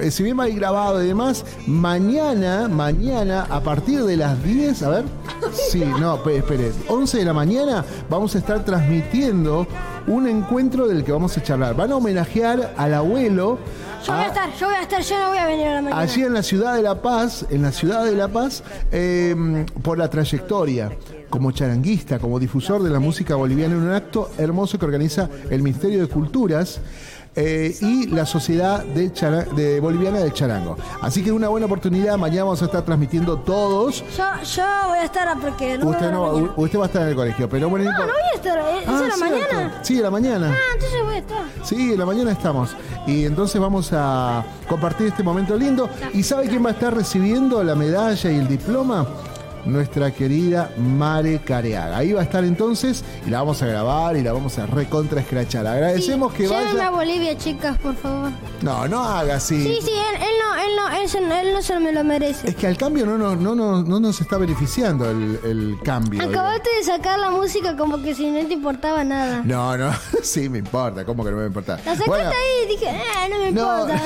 eh, 0.00 0.10
si 0.12 0.22
bien 0.22 0.38
va 0.38 0.44
a 0.44 0.48
ir 0.48 0.54
grabado 0.54 1.02
y 1.02 1.08
demás, 1.08 1.44
mañana, 1.66 2.68
mañana, 2.68 3.46
a 3.50 3.60
partir 3.60 4.04
de 4.04 4.16
las 4.16 4.40
10, 4.44 4.82
a 4.84 4.88
ver. 4.90 5.04
Sí, 5.52 5.82
no, 5.98 6.22
pe- 6.22 6.36
espere, 6.36 6.70
11 6.86 7.18
de 7.18 7.24
la 7.24 7.32
mañana 7.32 7.84
vamos 8.08 8.34
a 8.36 8.38
estar 8.38 8.64
transmitiendo 8.64 9.66
un 10.06 10.28
encuentro 10.28 10.86
del 10.88 11.04
que 11.04 11.12
vamos 11.12 11.36
a 11.36 11.42
charlar. 11.42 11.74
Van 11.74 11.92
a 11.92 11.96
homenajear 11.96 12.74
al 12.76 12.94
abuelo. 12.94 13.58
Yo 14.06 14.12
voy 14.12 14.22
a- 14.22 14.24
a 14.24 14.28
estar, 14.28 14.50
yo 14.58 14.66
voy 14.66 14.74
a 14.76 14.82
estar, 14.82 15.02
yo 15.02 15.18
no 15.18 15.28
voy 15.28 15.38
a 15.38 15.46
venir 15.46 15.66
a 15.66 15.74
la 15.74 15.82
mañana. 15.82 16.00
Allí 16.00 16.22
en 16.22 16.32
la 16.34 16.42
ciudad 16.42 16.74
de 16.74 16.82
La 16.82 17.02
Paz, 17.02 17.44
en 17.50 17.62
la 17.62 17.70
ciudad 17.72 18.04
de 18.04 18.16
La 18.16 18.28
Paz, 18.28 18.62
eh, 18.92 19.66
por 19.82 19.98
la 19.98 20.08
trayectoria 20.08 20.90
como 21.28 21.52
charanguista, 21.52 22.18
como 22.18 22.38
difusor 22.40 22.82
de 22.82 22.90
la 22.90 22.98
música 22.98 23.34
boliviana 23.36 23.74
en 23.74 23.82
un 23.82 23.92
acto 23.92 24.30
hermoso 24.38 24.78
que 24.78 24.84
organiza 24.86 25.28
el 25.50 25.62
Ministerio 25.62 26.00
de 26.00 26.08
Culturas. 26.08 26.80
Eh, 27.42 27.76
y 27.80 28.06
la 28.08 28.26
Sociedad 28.26 28.84
de, 28.84 29.12
Chara- 29.12 29.44
de 29.44 29.80
Boliviana 29.80 30.18
del 30.18 30.32
Charango. 30.32 30.76
Así 31.00 31.22
que 31.22 31.32
una 31.32 31.48
buena 31.48 31.66
oportunidad, 31.66 32.18
mañana 32.18 32.44
vamos 32.44 32.60
a 32.62 32.66
estar 32.66 32.82
transmitiendo 32.84 33.38
todos. 33.38 34.04
Yo, 34.16 34.24
yo 34.56 34.64
voy 34.88 34.98
a 34.98 35.04
estar 35.04 35.38
porque 35.40 35.78
no 35.78 35.88
Usted, 35.88 36.10
no, 36.12 36.32
mañana. 36.32 36.52
usted 36.56 36.78
va 36.78 36.82
a 36.84 36.86
estar 36.86 37.02
en 37.02 37.08
el 37.08 37.14
colegio, 37.14 37.48
pero 37.48 37.68
bueno, 37.68 37.90
No, 37.90 37.98
no 37.98 38.04
voy 38.06 38.12
a 38.32 38.36
estar, 38.36 38.58
¿eh? 38.58 38.62
¿es 38.82 38.88
Ah, 38.88 38.98
a 38.98 39.02
la 39.02 39.14
cierto. 39.14 39.24
mañana? 39.34 39.78
Sí, 39.82 39.98
a 39.98 40.02
la 40.02 40.10
mañana. 40.10 40.50
Ah, 40.52 40.58
entonces 40.74 40.98
voy 41.04 41.14
a 41.14 41.18
estar. 41.18 41.42
Sí, 41.64 41.92
en 41.92 41.98
la 41.98 42.06
mañana 42.06 42.32
estamos. 42.32 42.76
Y 43.06 43.24
entonces 43.24 43.60
vamos 43.60 43.90
a 43.92 44.44
compartir 44.68 45.06
este 45.08 45.22
momento 45.22 45.56
lindo. 45.56 45.88
¿Y 46.12 46.22
sabe 46.22 46.48
quién 46.48 46.64
va 46.64 46.70
a 46.70 46.72
estar 46.72 46.94
recibiendo 46.94 47.62
la 47.64 47.74
medalla 47.74 48.30
y 48.30 48.36
el 48.36 48.48
diploma? 48.48 49.06
Nuestra 49.64 50.10
querida 50.12 50.70
Mare 50.78 51.40
Careaga. 51.44 51.96
Ahí 51.98 52.12
va 52.12 52.20
a 52.20 52.24
estar 52.24 52.44
entonces 52.44 53.04
y 53.26 53.30
la 53.30 53.38
vamos 53.38 53.60
a 53.62 53.66
grabar 53.66 54.16
y 54.16 54.22
la 54.22 54.32
vamos 54.32 54.58
a 54.58 54.66
recontra 54.66 55.20
escrachar. 55.20 55.66
Agradecemos 55.66 56.32
que 56.32 56.44
Llévenme 56.48 56.70
a 56.70 56.74
vaya. 56.74 56.90
Bolivia, 56.90 57.36
chicas, 57.38 57.78
por 57.78 57.94
favor. 57.96 58.30
No, 58.62 58.88
no 58.88 59.02
haga 59.04 59.36
así. 59.36 59.62
Sí, 59.62 59.78
sí, 59.82 59.90
él, 59.90 60.22
él 60.22 60.34
no, 60.42 60.62
él 60.62 60.76
no, 60.76 61.00
él, 61.02 61.08
se- 61.08 61.18
él 61.40 61.52
no 61.54 61.62
se 61.62 61.78
me 61.78 61.92
lo 61.92 62.02
merece. 62.04 62.48
Es 62.48 62.56
que 62.56 62.66
al 62.66 62.76
cambio 62.76 63.04
no, 63.06 63.16
no, 63.18 63.36
no, 63.36 63.54
no, 63.54 63.82
no 63.82 64.00
nos 64.00 64.20
está 64.20 64.38
beneficiando 64.38 65.08
el, 65.10 65.38
el 65.44 65.76
cambio. 65.84 66.22
Acabaste 66.22 66.68
de 66.78 66.84
sacar 66.84 67.18
la 67.18 67.30
música 67.30 67.76
como 67.76 68.02
que 68.02 68.14
si 68.14 68.30
no 68.30 68.46
te 68.46 68.54
importaba 68.54 69.04
nada. 69.04 69.42
No, 69.44 69.76
no, 69.76 69.90
sí 70.22 70.48
me 70.48 70.58
importa, 70.58 71.04
¿cómo 71.04 71.24
que 71.24 71.30
no 71.30 71.36
me 71.38 71.46
importa? 71.46 71.76
La 71.76 71.82
sacaste 71.96 72.08
Bueno, 72.08 72.30
ahí 72.30 72.64
y 72.64 72.68
dije, 72.68 72.86
eh, 72.88 73.28
no 73.30 73.38
me 73.38 73.48
importa. 73.48 74.00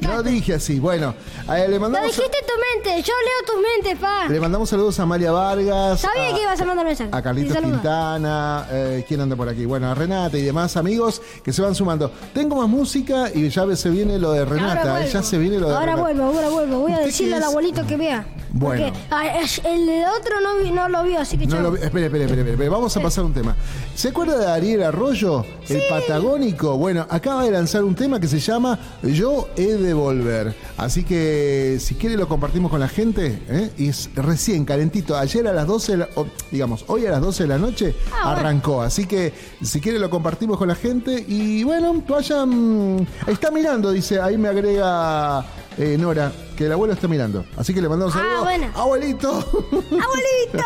no 0.02 0.22
dije 0.22 0.54
así. 0.54 0.78
Bueno, 0.80 1.14
eh, 1.54 1.66
le 1.68 1.74
Lo 1.74 1.80
mandamos, 1.80 2.08
dijiste 2.08 2.38
en 2.38 2.46
tu 2.46 2.52
mente, 2.90 3.02
yo 3.02 3.12
leo 3.24 3.46
tus 3.54 3.62
mentes, 3.62 3.98
pa. 3.98 4.21
Le 4.28 4.40
mandamos 4.40 4.68
saludos 4.68 4.98
a 5.00 5.06
María 5.06 5.32
Vargas. 5.32 6.00
Sabía 6.00 6.28
a- 6.30 6.34
que 6.34 6.42
ibas 6.42 6.60
a 6.60 6.64
mandar 6.64 6.86
mensaje. 6.86 7.10
a 7.12 7.22
Carlitos. 7.22 7.56
Quintana, 7.56 8.66
eh, 8.70 9.04
¿quién 9.06 9.20
anda 9.20 9.36
por 9.36 9.48
aquí? 9.48 9.64
Bueno, 9.66 9.90
a 9.90 9.94
Renata 9.94 10.36
y 10.38 10.42
demás 10.42 10.76
amigos 10.76 11.20
que 11.44 11.52
se 11.52 11.62
van 11.62 11.74
sumando. 11.74 12.10
Tengo 12.32 12.56
más 12.56 12.68
música 12.68 13.30
y 13.34 13.48
ya 13.48 13.64
se 13.76 13.90
viene 13.90 14.18
lo 14.18 14.32
de 14.32 14.44
Renata, 14.44 15.04
ya 15.04 15.22
se 15.22 15.38
viene 15.38 15.58
lo 15.58 15.68
de 15.68 15.74
Ahora 15.74 15.94
Renata. 15.96 16.02
vuelvo, 16.02 16.24
ahora 16.24 16.48
vuelvo. 16.48 16.78
Voy 16.80 16.92
a 16.92 16.94
¿Usted 16.96 17.06
decirle 17.06 17.36
al 17.36 17.44
abuelito 17.44 17.86
que 17.86 17.96
vea. 17.96 18.26
Bueno. 18.54 18.92
Porque 19.08 19.74
el 19.74 20.04
otro 20.04 20.40
no, 20.42 20.62
vi- 20.62 20.70
no 20.70 20.88
lo 20.88 21.02
vio, 21.04 21.20
así 21.20 21.38
que 21.38 21.46
No 21.46 21.60
lo 21.60 21.72
vi- 21.72 21.80
espere, 21.82 22.06
espere, 22.06 22.24
espere, 22.24 22.50
espere, 22.50 22.68
vamos 22.68 22.94
a 22.96 23.00
pasar 23.00 23.24
un 23.24 23.32
tema. 23.32 23.56
¿Se 23.94 24.08
acuerda 24.08 24.38
de 24.38 24.46
Ariel 24.46 24.82
Arroyo, 24.82 25.44
el 25.68 25.82
patagónico? 25.88 26.76
Bueno, 26.76 27.06
acaba 27.08 27.44
de 27.44 27.50
lanzar 27.50 27.82
un 27.84 27.94
tema 27.94 28.20
que 28.20 28.28
se 28.28 28.38
llama 28.40 28.78
Yo 29.02 29.48
he 29.56 29.74
de 29.74 29.94
volver. 29.94 30.54
Así 30.76 31.02
que 31.04 31.78
si 31.80 31.94
quiere 31.94 32.16
lo 32.16 32.28
compartimos 32.28 32.70
con 32.70 32.80
la 32.80 32.88
gente. 32.88 33.42
¿eh? 33.48 33.70
Y 33.78 33.88
es 33.88 34.10
recién, 34.14 34.64
calentito. 34.64 35.16
Ayer 35.16 35.46
a 35.48 35.52
las 35.52 35.66
12, 35.66 35.92
de 35.92 35.98
la- 35.98 36.08
digamos, 36.50 36.84
hoy 36.88 37.06
a 37.06 37.10
las 37.10 37.20
12 37.22 37.44
de 37.44 37.48
la 37.48 37.58
noche 37.58 37.94
Ah, 38.12 38.24
bueno. 38.24 38.30
arrancó. 38.40 38.82
Así 38.82 39.06
que 39.06 39.32
si 39.62 39.80
quiere 39.80 39.98
lo 39.98 40.10
compartimos 40.10 40.58
con 40.58 40.68
la 40.68 40.74
gente. 40.74 41.24
Y 41.26 41.64
bueno, 41.64 42.02
vayan. 42.08 43.06
Está 43.26 43.50
mirando, 43.50 43.90
dice, 43.92 44.20
ahí 44.20 44.36
me 44.36 44.48
agrega 44.48 45.44
eh, 45.78 45.96
Nora, 45.98 46.32
que 46.56 46.66
el 46.66 46.72
abuelo 46.72 46.94
está 46.94 47.08
mirando. 47.08 47.44
Así 47.56 47.72
que 47.74 47.80
le 47.82 47.88
mandamos 47.88 48.14
Ah, 48.14 48.18
saludos. 48.18 48.42
bueno. 48.44 48.70
Abuelito. 48.74 49.28
¡Abuelito! 49.30 50.64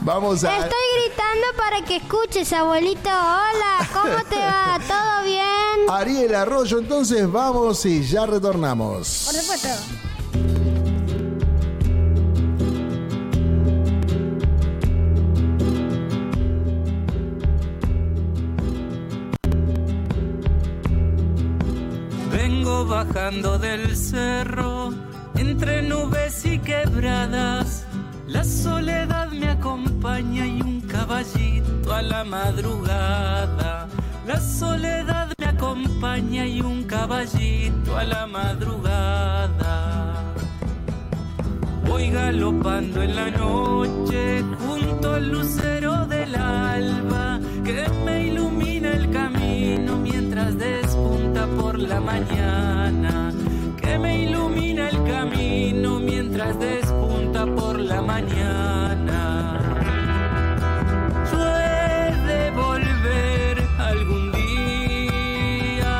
Vamos 0.02 0.44
a. 0.44 0.54
Estoy 0.56 0.86
gritando 1.02 1.46
para 1.56 1.84
que 1.84 1.96
escuches, 1.96 2.52
abuelito. 2.52 3.08
Hola, 3.10 3.88
¿cómo 3.92 4.24
te 4.28 4.36
va? 4.36 4.78
¿Todo 4.86 5.24
bien? 5.24 5.90
Ariel 5.90 6.34
Arroyo, 6.34 6.78
entonces 6.78 7.30
vamos 7.30 7.84
y 7.86 8.02
ya 8.02 8.26
retornamos. 8.26 9.24
Por 9.26 9.34
supuesto. 9.40 9.68
Vengo 22.48 22.86
bajando 22.86 23.58
del 23.58 23.94
cerro 23.94 24.94
entre 25.36 25.82
nubes 25.82 26.46
y 26.46 26.58
quebradas. 26.58 27.84
La 28.26 28.42
soledad 28.42 29.30
me 29.32 29.50
acompaña 29.50 30.46
y 30.46 30.62
un 30.62 30.80
caballito 30.80 31.92
a 31.92 32.00
la 32.00 32.24
madrugada. 32.24 33.86
La 34.26 34.40
soledad 34.40 35.30
me 35.38 35.44
acompaña 35.44 36.46
y 36.46 36.62
un 36.62 36.84
caballito 36.84 37.98
a 37.98 38.04
la 38.04 38.26
madrugada. 38.26 40.32
Voy 41.86 42.08
galopando 42.08 43.02
en 43.02 43.14
la 43.14 43.30
noche 43.30 44.42
junto 44.58 45.12
al 45.12 45.28
lucero 45.28 46.06
del 46.06 46.34
alba 46.34 47.40
que 47.62 47.84
me 48.06 48.28
ilumina 48.28 48.92
el 48.92 49.10
camino 49.10 49.98
mientras 49.98 50.56
la 51.86 52.00
mañana. 52.00 53.32
Que 53.80 53.98
me 53.98 54.24
ilumina 54.24 54.88
el 54.88 55.04
camino 55.04 56.00
mientras 56.00 56.58
despunta 56.58 57.46
por 57.46 57.78
la 57.78 58.02
mañana. 58.02 59.60
Yo 61.30 61.38
volver 62.54 63.54
algún 63.78 64.32
día 64.32 65.94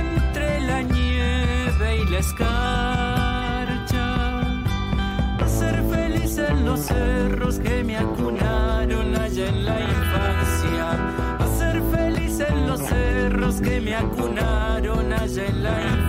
entre 0.00 0.60
la 0.60 0.82
nieve 0.82 2.02
y 2.02 2.04
la 2.10 2.18
escarcha. 2.18 4.06
A 5.44 5.48
ser 5.48 5.82
feliz 5.90 6.38
en 6.38 6.64
los 6.64 6.80
cerros 6.80 7.58
que 7.58 7.84
me 7.84 7.96
acunaron 7.96 8.25
que 13.60 13.80
me 13.80 13.94
acunaron 13.94 15.12
allá 15.12 15.46
en 15.46 15.62
la 15.62 16.05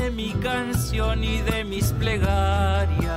de 0.00 0.10
mi 0.10 0.30
canción 0.34 1.24
y 1.24 1.40
de 1.42 1.64
mis 1.64 1.92
plegarias. 1.92 3.08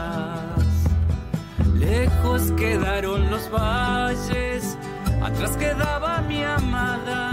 Lejos 1.76 2.52
quedaron 2.54 3.30
los 3.30 3.50
valles, 3.52 4.78
atrás 5.22 5.58
quedaba 5.58 6.22
mi 6.22 6.44
amada. 6.44 7.32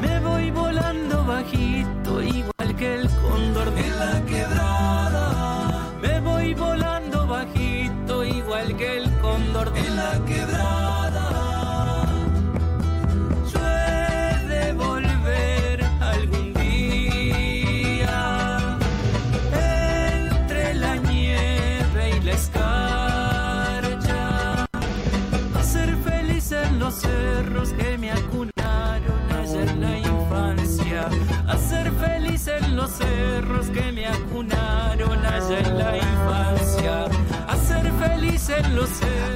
Me 0.00 0.20
voy 0.20 0.50
volando 0.50 1.24
bajito, 1.24 1.97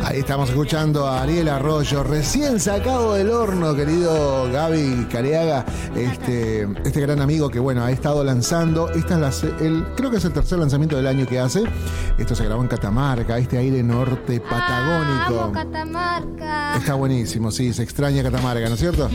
Ahí 0.04 0.20
estamos 0.20 0.48
escuchando 0.48 1.06
a 1.06 1.22
Ariel 1.22 1.48
Arroyo, 1.50 2.02
recién 2.02 2.58
sacado 2.58 3.12
del 3.12 3.28
horno, 3.30 3.74
querido 3.74 4.50
Gaby 4.50 5.06
Careaga, 5.12 5.66
este, 5.94 6.66
este 6.84 7.00
gran 7.02 7.20
amigo 7.20 7.50
que 7.50 7.58
bueno, 7.58 7.84
ha 7.84 7.90
estado 7.90 8.24
lanzando, 8.24 8.88
esta 8.90 9.14
es 9.14 9.20
la 9.44 9.66
el, 9.66 9.84
creo 9.96 10.10
que 10.10 10.16
es 10.16 10.24
el 10.24 10.32
tercer 10.32 10.58
lanzamiento 10.58 10.96
del 10.96 11.06
año 11.06 11.26
que 11.26 11.38
hace, 11.38 11.64
esto 12.16 12.34
se 12.34 12.44
grabó 12.44 12.62
en 12.62 12.68
Catamarca, 12.68 13.36
este 13.36 13.58
aire 13.58 13.82
norte 13.82 14.40
Ah, 14.46 14.48
patagónico. 14.50 15.44
amo 15.44 15.52
Catamarca. 15.52 16.76
Está 16.78 16.94
buenísimo, 16.94 17.50
sí, 17.50 17.72
se 17.74 17.82
extraña 17.82 18.22
Catamarca, 18.22 18.66
¿no 18.68 18.74
es 18.74 18.80
cierto? 18.80 19.10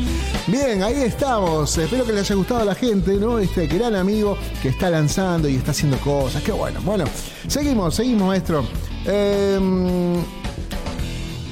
Bien, 0.45 0.83
ahí 0.83 1.01
estamos. 1.01 1.75
Espero 1.75 2.05
que 2.05 2.13
le 2.13 2.19
haya 2.19 2.35
gustado 2.35 2.61
a 2.61 2.65
la 2.65 2.75
gente, 2.75 3.15
¿no? 3.15 3.39
Este 3.39 3.65
gran 3.65 3.95
amigo 3.95 4.37
que 4.61 4.69
está 4.69 4.91
lanzando 4.91 5.49
y 5.49 5.55
está 5.55 5.71
haciendo 5.71 5.97
cosas. 5.97 6.43
Qué 6.43 6.51
bueno. 6.51 6.79
Bueno, 6.85 7.05
seguimos, 7.47 7.95
seguimos, 7.95 8.27
maestro. 8.27 8.63
Em, 9.07 10.21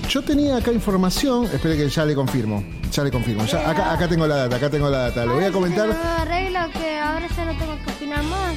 yo 0.09 0.21
tenía 0.23 0.57
acá 0.57 0.71
información, 0.71 1.45
espere 1.45 1.77
que 1.77 1.87
ya 1.89 2.05
le 2.05 2.13
confirmo. 2.13 2.63
Ya 2.91 3.03
le 3.03 3.11
confirmo. 3.11 3.45
Ya, 3.45 3.69
acá, 3.69 3.93
acá 3.93 4.07
tengo 4.07 4.27
la 4.27 4.35
data, 4.35 4.55
acá 4.57 4.69
tengo 4.69 4.89
la 4.89 4.97
data. 5.09 5.25
Le 5.25 5.33
voy 5.33 5.43
a 5.45 5.51
comentar 5.51 5.89
arregla 5.91 6.69
que 6.71 6.99
ahora 6.99 7.27
ya 7.35 7.45
no 7.45 7.57
tengo 7.57 7.75
que 7.83 7.91
opinar 7.91 8.23
más. 8.23 8.55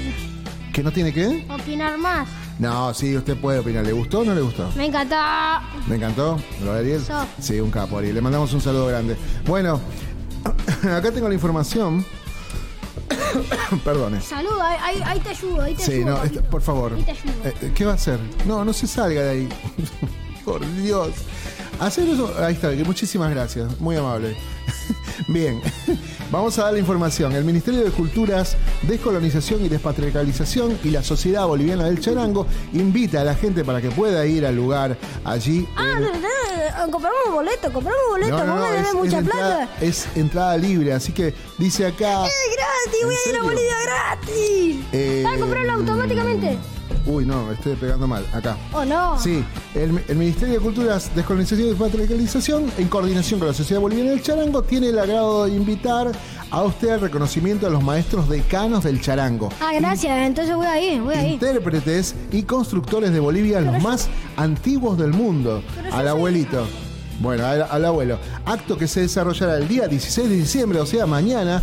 que 0.72 0.82
no 0.82 0.90
tiene 0.92 1.12
que. 1.12 1.44
Opinar 1.48 1.96
más. 1.98 2.28
No, 2.58 2.92
sí, 2.92 3.16
usted 3.16 3.36
puede 3.36 3.60
opinar. 3.60 3.84
¿Le 3.86 3.92
gustó 3.92 4.20
o 4.20 4.24
no 4.24 4.34
le 4.34 4.40
gustó? 4.40 4.68
Me 4.76 4.86
encanta. 4.86 5.62
¿Me 5.86 5.96
encantó? 5.96 6.38
¿Lo 6.64 6.74
de 6.74 6.80
Ariel? 6.80 7.02
Sí, 7.40 7.60
un 7.60 7.70
capo, 7.70 7.98
Ariel. 7.98 8.14
Le 8.16 8.20
mandamos 8.20 8.52
un 8.52 8.60
saludo 8.60 8.86
grande. 8.86 9.16
Bueno, 9.46 9.80
acá 10.82 11.12
tengo 11.12 11.28
la 11.28 11.34
información. 11.34 12.04
Perdone. 13.84 14.20
Salud, 14.20 14.58
ahí, 14.60 14.76
ahí, 14.82 15.02
ahí 15.04 15.20
te 15.20 15.28
ayudo, 15.30 15.62
ahí 15.62 15.74
te 15.74 15.82
Sí, 15.84 15.92
ayudo. 15.92 16.06
no, 16.10 16.16
papito. 16.16 16.38
esta- 16.40 16.50
por 16.50 16.62
favor. 16.62 16.92
Ahí 16.94 17.02
te 17.02 17.10
ayudo. 17.12 17.32
Eh, 17.44 17.72
¿Qué 17.74 17.84
va 17.84 17.92
a 17.92 17.94
hacer? 17.94 18.18
No, 18.46 18.64
no 18.64 18.72
se 18.72 18.86
salga 18.86 19.22
de 19.22 19.30
ahí. 19.30 19.48
por 20.44 20.60
Dios. 20.76 21.10
Hacer 21.80 22.08
eso. 22.08 22.32
Ahí 22.40 22.54
está, 22.54 22.70
muchísimas 22.84 23.30
gracias. 23.30 23.78
Muy 23.80 23.96
amable. 23.96 24.36
Bien, 25.28 25.60
vamos 26.30 26.58
a 26.58 26.64
dar 26.64 26.72
la 26.72 26.78
información. 26.78 27.32
El 27.34 27.44
Ministerio 27.44 27.84
de 27.84 27.90
Culturas, 27.90 28.56
Descolonización 28.82 29.64
y 29.64 29.68
Despatriarcalización 29.68 30.78
y 30.84 30.90
la 30.90 31.02
Sociedad 31.02 31.46
Boliviana 31.46 31.84
del 31.84 32.00
Charango 32.00 32.46
invita 32.72 33.20
a 33.20 33.24
la 33.24 33.34
gente 33.34 33.64
para 33.64 33.80
que 33.80 33.90
pueda 33.90 34.24
ir 34.26 34.46
al 34.46 34.56
lugar 34.56 34.96
allí. 35.24 35.66
Ah, 35.76 35.94
en- 35.96 36.00
verdad, 36.04 36.90
compramos 36.90 37.18
un 37.26 37.34
boleto, 37.34 37.72
compramos 37.72 38.00
un 38.06 38.12
boleto, 38.12 38.38
No, 38.38 38.44
no, 38.46 38.56
no, 38.56 38.66
es, 38.74 38.94
mucha 38.94 39.08
es 39.18 39.24
entrada, 39.24 39.56
plata. 39.66 39.84
es 39.84 40.06
entrada 40.16 40.56
libre, 40.56 40.92
así 40.92 41.12
que 41.12 41.34
dice 41.58 41.86
acá. 41.86 42.26
¡Es 42.26 42.32
gratis! 42.56 43.04
¡Voy 43.04 43.14
a 43.14 43.30
ir 43.30 43.36
a? 43.36 43.42
Bolivia 43.42 43.74
gratis! 43.84 44.76
Eh, 44.92 45.20
¿Sabes 45.24 45.40
comprarlo 45.40 45.72
automáticamente? 45.72 46.58
Uy, 47.06 47.24
no, 47.24 47.50
estoy 47.52 47.74
pegando 47.76 48.06
mal. 48.06 48.24
Acá. 48.34 48.56
¿O 48.72 48.84
no? 48.84 49.18
Sí, 49.18 49.42
el, 49.74 50.02
el 50.08 50.16
Ministerio 50.16 50.54
de 50.54 50.60
Culturas, 50.60 51.10
Descolonización 51.14 51.66
y 51.66 51.70
Despatriarcalización, 51.70 52.72
en 52.76 52.88
coordinación 52.88 53.38
con 53.40 53.48
la 53.48 53.54
Sociedad 53.54 53.80
Boliviana 53.80 54.10
del 54.10 54.22
Charango, 54.22 54.62
tiene 54.62 54.88
el 54.88 54.98
agrado 54.98 55.46
de 55.46 55.52
invitar 55.54 56.12
a 56.50 56.62
usted 56.62 56.90
al 56.90 57.00
reconocimiento 57.00 57.66
a 57.66 57.70
los 57.70 57.82
maestros 57.82 58.28
decanos 58.28 58.84
del 58.84 59.00
charango. 59.00 59.48
Ah, 59.60 59.70
gracias, 59.74 60.18
entonces 60.26 60.54
voy 60.54 60.66
a 60.66 60.80
ir, 60.80 61.00
voy 61.02 61.14
a 61.14 61.26
ir. 61.26 61.32
Intérpretes 61.34 62.14
y 62.32 62.42
constructores 62.42 63.10
de 63.12 63.20
Bolivia, 63.20 63.60
los 63.60 63.82
más 63.82 64.08
antiguos 64.36 64.98
del 64.98 65.12
mundo. 65.12 65.62
Pero 65.76 65.86
Al 65.94 66.00
soy- 66.00 66.08
abuelito. 66.08 66.66
Bueno, 67.20 67.44
al, 67.46 67.62
al 67.62 67.84
abuelo. 67.84 68.18
Acto 68.44 68.76
que 68.76 68.86
se 68.86 69.00
desarrollará 69.00 69.56
el 69.56 69.66
día 69.66 69.88
16 69.88 70.28
de 70.28 70.36
diciembre, 70.36 70.78
o 70.80 70.86
sea, 70.86 71.04
mañana, 71.04 71.62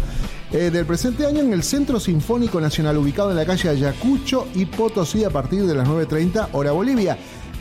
eh, 0.55 0.71
del 0.71 0.85
presente 0.85 1.25
año 1.25 1.41
en 1.41 1.51
el 1.51 1.63
Centro 1.63 1.99
Sinfónico 1.99 2.61
Nacional, 2.61 2.97
ubicado 2.97 3.29
en 3.29 3.35
la 3.35 3.45
calle 3.45 3.67
Ayacucho 3.67 4.47
y 4.55 4.65
Potosí, 4.65 5.25
a 5.25 5.29
partir 5.29 5.65
de 5.65 5.75
las 5.75 5.85
9.30 5.85 6.47
hora 6.53 6.71
Bolivia. 6.71 7.17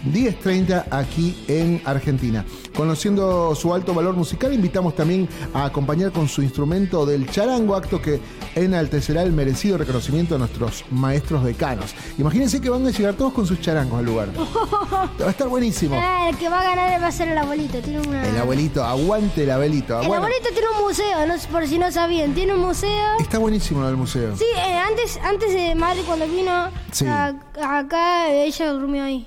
10.30 0.06 0.84
aquí 0.90 1.44
en 1.48 1.80
Argentina. 1.84 2.44
Conociendo 2.76 3.54
su 3.54 3.72
alto 3.72 3.94
valor 3.94 4.14
musical, 4.14 4.52
invitamos 4.52 4.94
también 4.94 5.28
a 5.52 5.64
acompañar 5.66 6.12
con 6.12 6.28
su 6.28 6.42
instrumento 6.42 7.06
del 7.06 7.30
charango, 7.30 7.74
acto 7.76 8.00
que 8.02 8.20
enaltecerá 8.54 9.22
el 9.22 9.32
merecido 9.32 9.78
reconocimiento 9.78 10.34
de 10.34 10.40
nuestros 10.40 10.84
maestros 10.90 11.44
decanos. 11.44 11.94
Imagínense 12.18 12.60
que 12.60 12.68
van 12.70 12.86
a 12.86 12.90
llegar 12.90 13.14
todos 13.14 13.32
con 13.32 13.46
sus 13.46 13.60
charangos 13.60 13.98
al 13.98 14.04
lugar. 14.04 14.28
Va 15.20 15.26
a 15.26 15.30
estar 15.30 15.48
buenísimo. 15.48 15.96
Ah, 15.98 16.28
el 16.28 16.36
que 16.36 16.48
va 16.48 16.60
a 16.60 16.64
ganar 16.64 17.02
va 17.02 17.06
a 17.06 17.12
ser 17.12 17.28
el 17.28 17.38
abuelito. 17.38 17.78
Tiene 17.80 18.00
una... 18.06 18.26
El 18.28 18.36
abuelito, 18.38 18.82
aguante 18.84 19.44
el 19.44 19.50
abuelito. 19.50 20.00
El 20.00 20.12
abuelito 20.12 20.48
tiene 20.52 20.66
un 20.78 20.84
museo, 20.86 21.26
no 21.26 21.38
sé 21.38 21.48
por 21.48 21.66
si 21.66 21.78
no 21.78 21.90
sabían. 21.92 22.34
Tiene 22.34 22.54
un 22.54 22.60
museo. 22.60 22.90
está 23.20 23.38
buenísimo 23.38 23.80
lo 23.80 23.86
del 23.88 23.96
museo. 23.96 24.36
Sí, 24.36 24.44
eh, 24.56 24.76
antes, 24.78 25.18
antes 25.22 25.52
de 25.52 25.74
madre 25.74 26.02
cuando 26.06 26.26
vino 26.26 26.68
Sí. 26.92 27.06
a- 27.06 27.34
acá, 27.62 28.28
ella 28.30 28.70
durmió 28.72 29.04
ahí. 29.04 29.26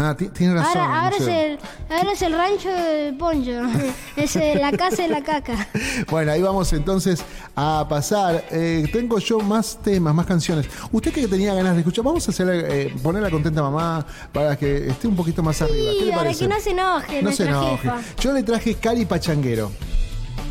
Ah, 0.00 0.14
ti- 0.16 0.28
tiene 0.28 0.54
razón. 0.54 0.80
Ahora, 0.80 1.00
ahora, 1.02 1.16
es 1.16 1.26
el, 1.26 1.58
ahora 1.90 2.12
es 2.12 2.22
el 2.22 2.32
rancho 2.32 2.68
del 2.70 3.16
poncho. 3.16 3.50
es 4.16 4.36
eh, 4.36 4.54
la 4.60 4.70
casa 4.70 5.02
de 5.02 5.08
la 5.08 5.22
caca. 5.24 5.66
Bueno, 6.08 6.30
ahí 6.30 6.40
vamos 6.40 6.72
entonces 6.72 7.24
a 7.56 7.84
pasar. 7.88 8.44
Eh, 8.52 8.88
tengo 8.92 9.18
yo 9.18 9.40
más 9.40 9.76
temas, 9.82 10.14
más 10.14 10.24
canciones. 10.24 10.66
Usted 10.92 11.12
que 11.12 11.26
tenía 11.26 11.52
ganas 11.52 11.72
de 11.74 11.80
escuchar, 11.80 12.04
vamos 12.04 12.26
a 12.28 12.30
hacerle, 12.30 12.82
eh, 12.86 12.94
ponerla 13.02 13.28
contenta 13.28 13.58
a 13.58 13.64
mamá 13.64 14.06
para 14.32 14.56
que 14.56 14.86
esté 14.88 15.08
un 15.08 15.16
poquito 15.16 15.42
más 15.42 15.60
arriba. 15.62 15.90
¿Qué 15.92 15.98
Sí, 15.98 16.04
le 16.04 16.10
para 16.12 16.22
parece? 16.22 16.40
que 16.44 16.48
no 16.48 16.60
se 16.60 16.70
enoje 16.70 17.22
No 17.22 17.32
se 17.32 17.42
enoje. 17.48 17.76
jefa. 17.78 17.96
Yo 18.20 18.32
le 18.32 18.42
traje 18.44 18.74
Cali 18.76 19.04
Pachanguero. 19.04 19.72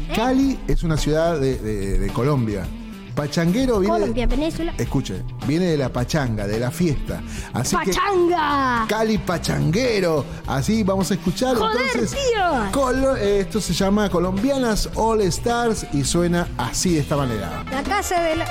¿Eh? 0.09 0.13
Cali 0.13 0.59
es 0.67 0.83
una 0.83 0.97
ciudad 0.97 1.39
de, 1.39 1.57
de- 1.57 1.99
de 1.99 2.07
Colombia. 2.09 2.67
Pachanguero 3.17 3.79
viene. 3.79 3.95
Colombia, 3.95 4.27
Península. 4.27 4.73
Escuche, 4.77 5.23
viene 5.47 5.65
de 5.65 5.77
la 5.77 5.89
pachanga, 5.89 6.45
de 6.45 6.59
la 6.59 6.69
fiesta. 6.69 7.23
Así 7.51 7.75
que 7.77 7.91
¡Pachanga! 7.91 8.85
Cali 8.87 9.17
Pachanguero. 9.17 10.23
Así 10.45 10.83
vamos 10.83 11.09
a 11.09 11.15
escuchar 11.15 11.57
¡Joder, 11.57 11.81
entonces. 11.93 12.11
tío! 12.11 13.15
Eh, 13.17 13.39
esto 13.39 13.59
se 13.59 13.73
llama 13.73 14.07
Colombianas 14.11 14.91
All 14.93 15.21
Stars 15.21 15.87
y 15.93 16.03
suena 16.03 16.47
así 16.59 16.93
de 16.93 16.99
esta 16.99 17.17
manera. 17.17 17.65
La 17.71 17.81
casa 17.81 18.21
de 18.21 18.35
la... 18.35 18.45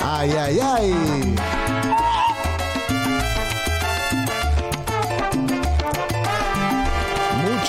Ay, 0.00 0.30
ay, 0.32 0.58
ay. 0.60 1.34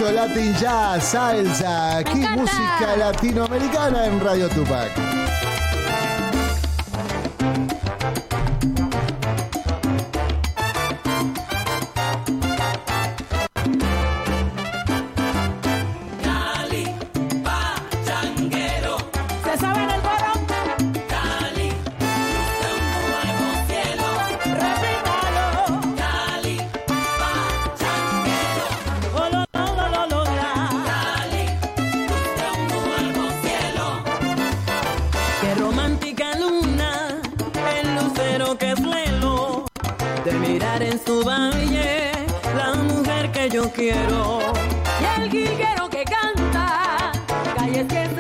Mucho 0.04 0.16
Latin 0.16 0.54
Jazz, 0.56 1.12
salsa, 1.12 1.98
aquí 2.00 2.20
música 2.36 2.98
latinoamericana 2.98 4.08
en 4.08 4.20
Radio 4.20 4.50
Tupac. 4.50 5.13
Su 41.06 41.24
valle, 41.24 42.12
la 42.56 42.74
mujer 42.76 43.32
que 43.32 43.50
yo 43.50 43.72
quiero. 43.72 44.40
Y 45.02 45.22
el 45.22 45.30
jilguero 45.30 45.90
que 45.90 46.04
canta, 46.04 47.12
calles 47.58 47.88
que 47.88 48.13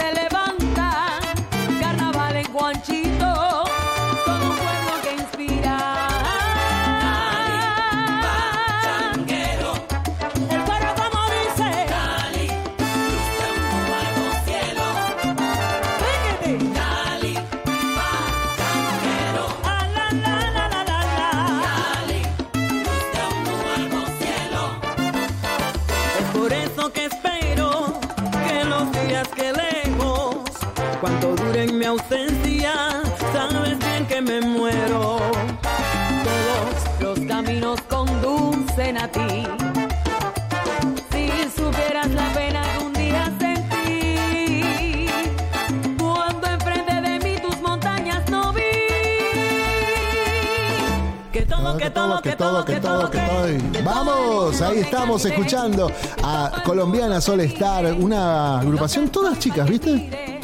todo, 52.35 52.65
que 52.65 52.79
todo, 52.79 53.09
que 53.09 53.19
todo. 53.19 53.83
Vamos, 53.83 54.61
ahí 54.61 54.79
estamos 54.79 55.23
escuchando 55.25 55.91
a 56.23 56.61
Colombiana 56.65 57.21
Sol 57.21 57.39
Star, 57.41 57.93
una 57.93 58.59
agrupación, 58.59 59.09
todas 59.09 59.39
chicas, 59.39 59.69
¿viste? 59.69 60.39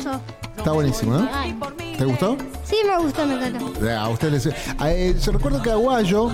Está 0.58 0.72
buenísimo, 0.72 1.18
¿no? 1.18 1.30
¿Te 1.98 2.06
gustó? 2.06 2.38
Sí, 2.64 2.78
me 2.86 2.98
gusta, 3.04 3.26
me 3.26 3.34
encanta. 3.36 4.02
A 4.02 4.10
usted 4.10 4.32
les... 4.32 4.46
eh, 4.46 5.16
yo 5.20 5.32
recuerdo 5.32 5.62
que 5.62 5.72
Aguayo, 5.72 6.30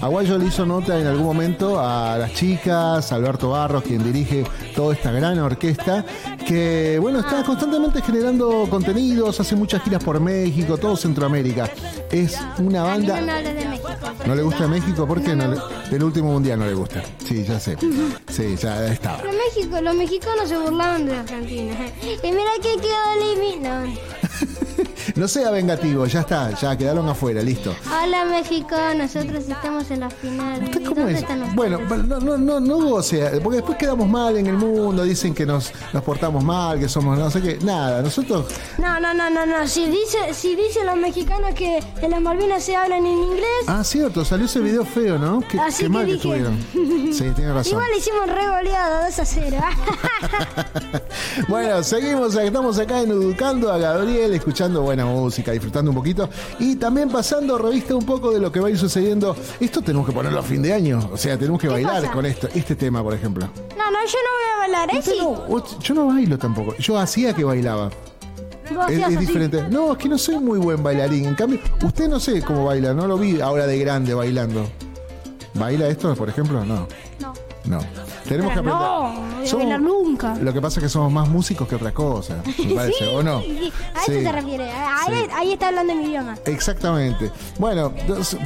Aguayo 0.00 0.38
le 0.38 0.46
hizo 0.46 0.64
nota 0.64 0.98
en 0.98 1.06
algún 1.06 1.24
momento 1.24 1.80
a 1.80 2.16
las 2.16 2.32
chicas, 2.32 3.10
a 3.10 3.14
Alberto 3.16 3.50
Barros, 3.50 3.82
quien 3.82 4.02
dirige 4.04 4.44
toda 4.74 4.94
esta 4.94 5.10
gran 5.10 5.38
orquesta, 5.38 6.04
que 6.46 6.98
bueno, 7.00 7.20
está 7.20 7.42
constantemente 7.42 8.00
generando 8.02 8.66
contenidos, 8.70 9.40
hace 9.40 9.56
muchas 9.56 9.82
giras 9.82 10.02
por 10.02 10.20
México, 10.20 10.78
todo 10.78 10.96
Centroamérica. 10.96 11.68
Es 12.10 12.38
una 12.58 12.92
A 12.92 12.96
mí 12.96 13.06
no 13.06 13.12
banda... 13.14 13.42
me. 13.42 13.69
¿No 14.26 14.34
le 14.34 14.42
gusta 14.42 14.68
México? 14.68 15.06
¿Por 15.06 15.22
qué 15.22 15.34
no? 15.34 15.54
último 16.04 16.32
mundial 16.32 16.58
no 16.58 16.66
le 16.66 16.74
gusta. 16.74 17.02
Sí, 17.24 17.44
ya 17.44 17.58
sé. 17.58 17.76
Sí, 18.28 18.56
ya 18.56 18.86
estaba. 18.86 19.18
Pero 19.18 19.32
México, 19.32 19.80
los 19.80 19.94
mexicanos 19.94 20.48
se 20.48 20.58
burlaban 20.58 21.06
de 21.06 21.16
Argentina. 21.16 21.74
Y 22.22 22.26
mira 22.32 22.50
que 22.62 22.76
quedó 22.80 23.32
eliminado. 23.32 23.86
No 25.16 25.28
sea 25.28 25.50
vengativo, 25.50 26.06
ya 26.06 26.20
está, 26.20 26.50
ya 26.58 26.76
quedaron 26.76 27.08
afuera, 27.08 27.42
listo. 27.42 27.74
Hola 27.86 28.24
México, 28.24 28.76
nosotros 28.96 29.44
estamos 29.48 29.90
en 29.90 30.00
la 30.00 30.10
final. 30.10 30.62
¿Usted 30.64 30.80
¿Y 30.80 30.84
cómo 30.84 31.08
es? 31.08 31.24
Bueno, 31.54 31.78
bueno, 31.88 32.04
no, 32.04 32.20
no, 32.20 32.38
no, 32.38 32.60
no 32.60 32.76
goce, 32.78 33.40
porque 33.42 33.56
después 33.56 33.76
quedamos 33.78 34.08
mal 34.08 34.36
en 34.36 34.46
el 34.46 34.56
mundo, 34.56 35.02
dicen 35.04 35.34
que 35.34 35.44
nos, 35.46 35.72
nos 35.92 36.02
portamos 36.02 36.42
mal, 36.44 36.78
que 36.78 36.88
somos 36.88 37.18
no 37.18 37.30
sé 37.30 37.40
qué. 37.42 37.58
Nada, 37.62 38.02
nosotros. 38.02 38.46
No, 38.78 38.98
no, 39.00 39.12
no, 39.14 39.28
no, 39.30 39.44
no. 39.46 39.66
Si 39.66 39.86
dice, 39.86 40.32
si 40.32 40.54
dicen 40.56 40.86
los 40.86 40.96
mexicanos 40.96 41.54
que 41.54 41.82
en 42.00 42.10
las 42.10 42.20
Malvinas 42.20 42.62
se 42.62 42.76
hablan 42.76 43.04
en 43.06 43.18
inglés, 43.18 43.44
Ah, 43.66 43.82
cierto, 43.84 44.24
salió 44.24 44.46
ese 44.46 44.60
video 44.60 44.84
feo, 44.84 45.18
¿no? 45.18 45.40
Qué, 45.48 45.58
Así 45.58 45.78
qué 45.78 45.82
que 45.84 45.88
mal 45.88 46.06
que 46.06 46.12
dije. 46.14 46.28
estuvieron. 46.28 47.12
Sí, 47.12 47.24
tiene 47.34 47.52
razón. 47.52 47.72
igual 47.72 47.88
hicimos 47.98 48.26
re 48.26 48.48
goleado 48.48 49.04
2 49.06 49.18
a 49.18 49.24
0. 49.24 49.56
Bueno, 51.48 51.82
seguimos, 51.82 52.34
estamos 52.36 52.78
acá 52.78 53.00
en 53.00 53.10
Educando 53.10 53.72
a 53.72 53.78
Gabriel, 53.78 54.32
escuchando 54.34 54.82
buena 55.04 55.20
música, 55.20 55.52
disfrutando 55.52 55.90
un 55.90 55.96
poquito 55.96 56.28
y 56.58 56.76
también 56.76 57.08
pasando 57.10 57.58
revista 57.58 57.94
un 57.94 58.04
poco 58.04 58.30
de 58.32 58.40
lo 58.40 58.50
que 58.52 58.60
va 58.60 58.68
a 58.68 58.70
ir 58.70 58.78
sucediendo. 58.78 59.36
Esto 59.58 59.82
tenemos 59.82 60.06
que 60.06 60.12
ponerlo 60.12 60.38
a 60.40 60.42
fin 60.42 60.62
de 60.62 60.72
año, 60.72 61.10
o 61.12 61.16
sea, 61.16 61.36
tenemos 61.38 61.60
que 61.60 61.68
bailar 61.68 62.00
cosa? 62.00 62.12
con 62.12 62.26
esto, 62.26 62.48
este 62.54 62.76
tema, 62.76 63.02
por 63.02 63.14
ejemplo. 63.14 63.46
no, 63.76 63.90
no, 63.90 63.98
yo 64.06 64.18
no 64.18 64.30
voy 64.36 64.54
a 64.54 64.58
bailar, 64.58 64.94
¿eh? 64.94 65.02
Sí. 65.02 65.12
no- 65.18 65.80
yo 65.80 65.94
no 65.94 66.06
bailo 66.06 66.38
tampoco, 66.38 66.76
yo 66.76 66.98
hacía 66.98 67.34
que 67.34 67.44
bailaba. 67.44 67.90
Es, 68.88 68.98
es 69.08 69.18
diferente. 69.18 69.64
No, 69.68 69.92
es 69.92 69.98
que 69.98 70.08
no 70.08 70.16
soy 70.16 70.38
muy 70.38 70.58
buen 70.60 70.80
bailarín. 70.80 71.24
En 71.24 71.34
cambio, 71.34 71.58
usted 71.84 72.08
no 72.08 72.20
sé 72.20 72.40
cómo 72.42 72.66
baila, 72.66 72.94
no 72.94 73.08
lo 73.08 73.18
vi 73.18 73.40
ahora 73.40 73.66
de 73.66 73.76
grande 73.80 74.14
bailando. 74.14 74.64
¿Baila 75.54 75.88
esto, 75.88 76.14
por 76.14 76.28
ejemplo? 76.28 76.64
No. 76.64 76.86
No. 77.18 77.32
No. 77.64 77.80
Tenemos 78.30 78.52
Pero 78.52 78.62
que 78.62 78.70
aprender. 78.70 79.50
no, 79.50 79.56
a 79.56 79.56
bailar 79.56 79.80
nunca. 79.80 80.34
Lo 80.36 80.52
que 80.52 80.60
pasa 80.60 80.78
es 80.78 80.84
que 80.84 80.88
somos 80.88 81.10
más 81.12 81.28
músicos 81.28 81.66
que 81.66 81.74
otra 81.74 81.90
cosa, 81.92 82.36
me 82.64 82.74
parece, 82.76 82.98
Sí, 82.98 83.10
¿o 83.12 83.22
no? 83.24 83.40
sí, 83.40 83.72
A 83.92 84.02
eso 84.04 84.12
se 84.22 84.30
refiere. 84.32 84.70
Ahí, 85.34 85.52
está 85.52 85.66
hablando 85.68 85.96
mi 85.96 86.04
idioma. 86.04 86.36
Exactamente. 86.44 87.32
Bueno, 87.58 87.92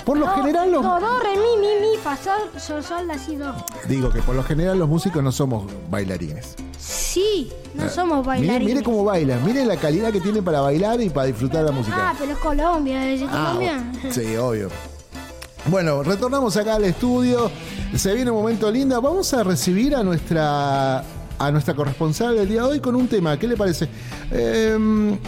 por 0.06 0.16
lo 0.16 0.26
general 0.28 0.72
los 0.72 0.82
Do, 0.82 1.00
do, 1.00 1.18
re, 1.20 1.34
mi, 1.36 1.58
mi, 1.60 1.90
mi, 1.90 1.96
fa, 2.02 2.16
sol, 2.16 2.48
sol, 2.58 2.82
sol, 2.82 3.06
la, 3.06 3.18
si, 3.18 3.36
do. 3.36 3.54
digo 3.86 4.08
que 4.08 4.22
por 4.22 4.34
lo 4.34 4.42
general 4.42 4.78
los 4.78 4.88
músicos 4.88 5.22
no 5.22 5.30
somos 5.30 5.70
bailarines. 5.90 6.54
Sí, 6.78 7.52
no 7.74 7.86
somos 7.90 8.20
Eh, 8.20 8.20
Mire, 8.20 8.38
bailarines. 8.46 8.74
mire 8.74 8.82
cómo 8.82 9.04
bailan, 9.04 9.44
mire 9.44 9.66
la 9.66 9.76
calidad 9.76 10.10
que 10.12 10.20
tiene 10.22 10.40
para 10.40 10.60
bailar 10.62 10.98
y 11.02 11.10
para 11.10 11.26
disfrutar 11.26 11.62
la 11.62 11.72
música. 11.72 12.10
Ah, 12.10 12.14
pero 12.18 12.32
es 12.32 12.38
Colombia, 12.38 13.12
¿es 13.12 13.20
de 13.20 13.26
Ah, 13.30 13.52
Colombia? 13.52 13.92
sí, 14.10 14.34
obvio. 14.36 14.70
Bueno, 15.66 16.02
retornamos 16.02 16.56
acá 16.58 16.74
al 16.74 16.84
estudio. 16.84 17.50
Se 17.94 18.12
viene 18.14 18.30
un 18.30 18.36
momento 18.36 18.70
lindo. 18.70 19.00
Vamos 19.00 19.32
a 19.32 19.42
recibir 19.42 19.96
a 19.96 20.02
nuestra 20.02 21.02
a 21.36 21.50
nuestra 21.50 21.74
corresponsal 21.74 22.36
del 22.36 22.48
día 22.48 22.62
de 22.62 22.68
hoy 22.68 22.80
con 22.80 22.94
un 22.94 23.08
tema. 23.08 23.38
¿Qué 23.38 23.48
le 23.48 23.56
parece? 23.56 23.88
Eh, 24.30 25.18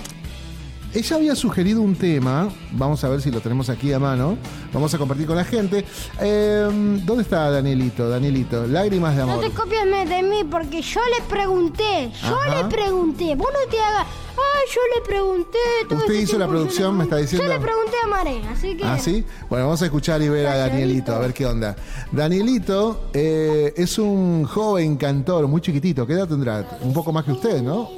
ella 0.98 1.16
había 1.16 1.35
sugerido 1.37 1.80
un 1.82 1.94
tema. 1.94 2.48
Vamos 2.72 3.02
a 3.04 3.09
ver 3.09 3.20
si 3.20 3.30
lo 3.30 3.40
tenemos 3.40 3.68
aquí 3.68 3.92
a 3.92 3.98
mano. 3.98 4.37
Vamos 4.72 4.92
a 4.94 4.98
compartir 4.98 5.26
con 5.26 5.37
la 5.37 5.44
gente. 5.44 5.85
Eh, 6.20 7.00
¿Dónde 7.04 7.22
está 7.22 7.50
Danielito? 7.50 8.09
Danielito, 8.09 8.66
lágrimas 8.66 9.14
de 9.16 9.24
No 9.24 9.32
amor. 9.32 9.44
te 9.44 9.50
copies 9.50 9.85
de 10.09 10.22
mí 10.22 10.44
porque 10.50 10.82
yo 10.82 11.00
le 11.16 11.24
pregunté, 11.28 12.11
yo 12.22 12.37
Ajá. 12.37 12.62
le 12.62 12.68
pregunté, 12.68 13.35
vos 13.35 13.48
no 13.52 13.70
te 13.70 13.78
hagas, 13.80 14.06
ay, 14.06 14.64
yo 14.74 14.80
le 14.94 15.06
pregunté. 15.06 15.59
todo 15.88 15.98
Usted 15.98 16.14
ese 16.14 16.22
hizo 16.22 16.38
la 16.38 16.48
producción, 16.48 16.96
me 16.96 17.04
está 17.04 17.16
pregunté". 17.16 17.37
diciendo. 17.37 17.54
Yo 17.54 17.59
le 17.61 17.64
pregunté 17.64 17.96
a 18.04 18.09
Mare, 18.09 18.42
así 18.52 18.76
que... 18.76 18.85
¿Ah, 18.85 18.98
sí? 18.98 19.24
Bueno, 19.48 19.66
vamos 19.66 19.82
a 19.82 19.85
escuchar 19.87 20.20
y 20.22 20.28
ver 20.28 20.46
a 20.46 20.56
Danielito, 20.56 21.14
a 21.14 21.18
ver 21.18 21.32
qué 21.35 21.46
onda. 21.46 21.76
Danielito 22.12 23.09
eh, 23.12 23.72
es 23.76 23.98
un 23.98 24.44
joven 24.44 24.96
cantor 24.96 25.46
muy 25.48 25.61
chiquitito. 25.61 26.06
¿Qué 26.06 26.14
edad 26.14 26.28
tendrá? 26.28 26.78
Un 26.82 26.92
poco 26.92 27.12
más 27.12 27.24
que 27.24 27.32
usted, 27.32 27.62
¿no? 27.62 27.88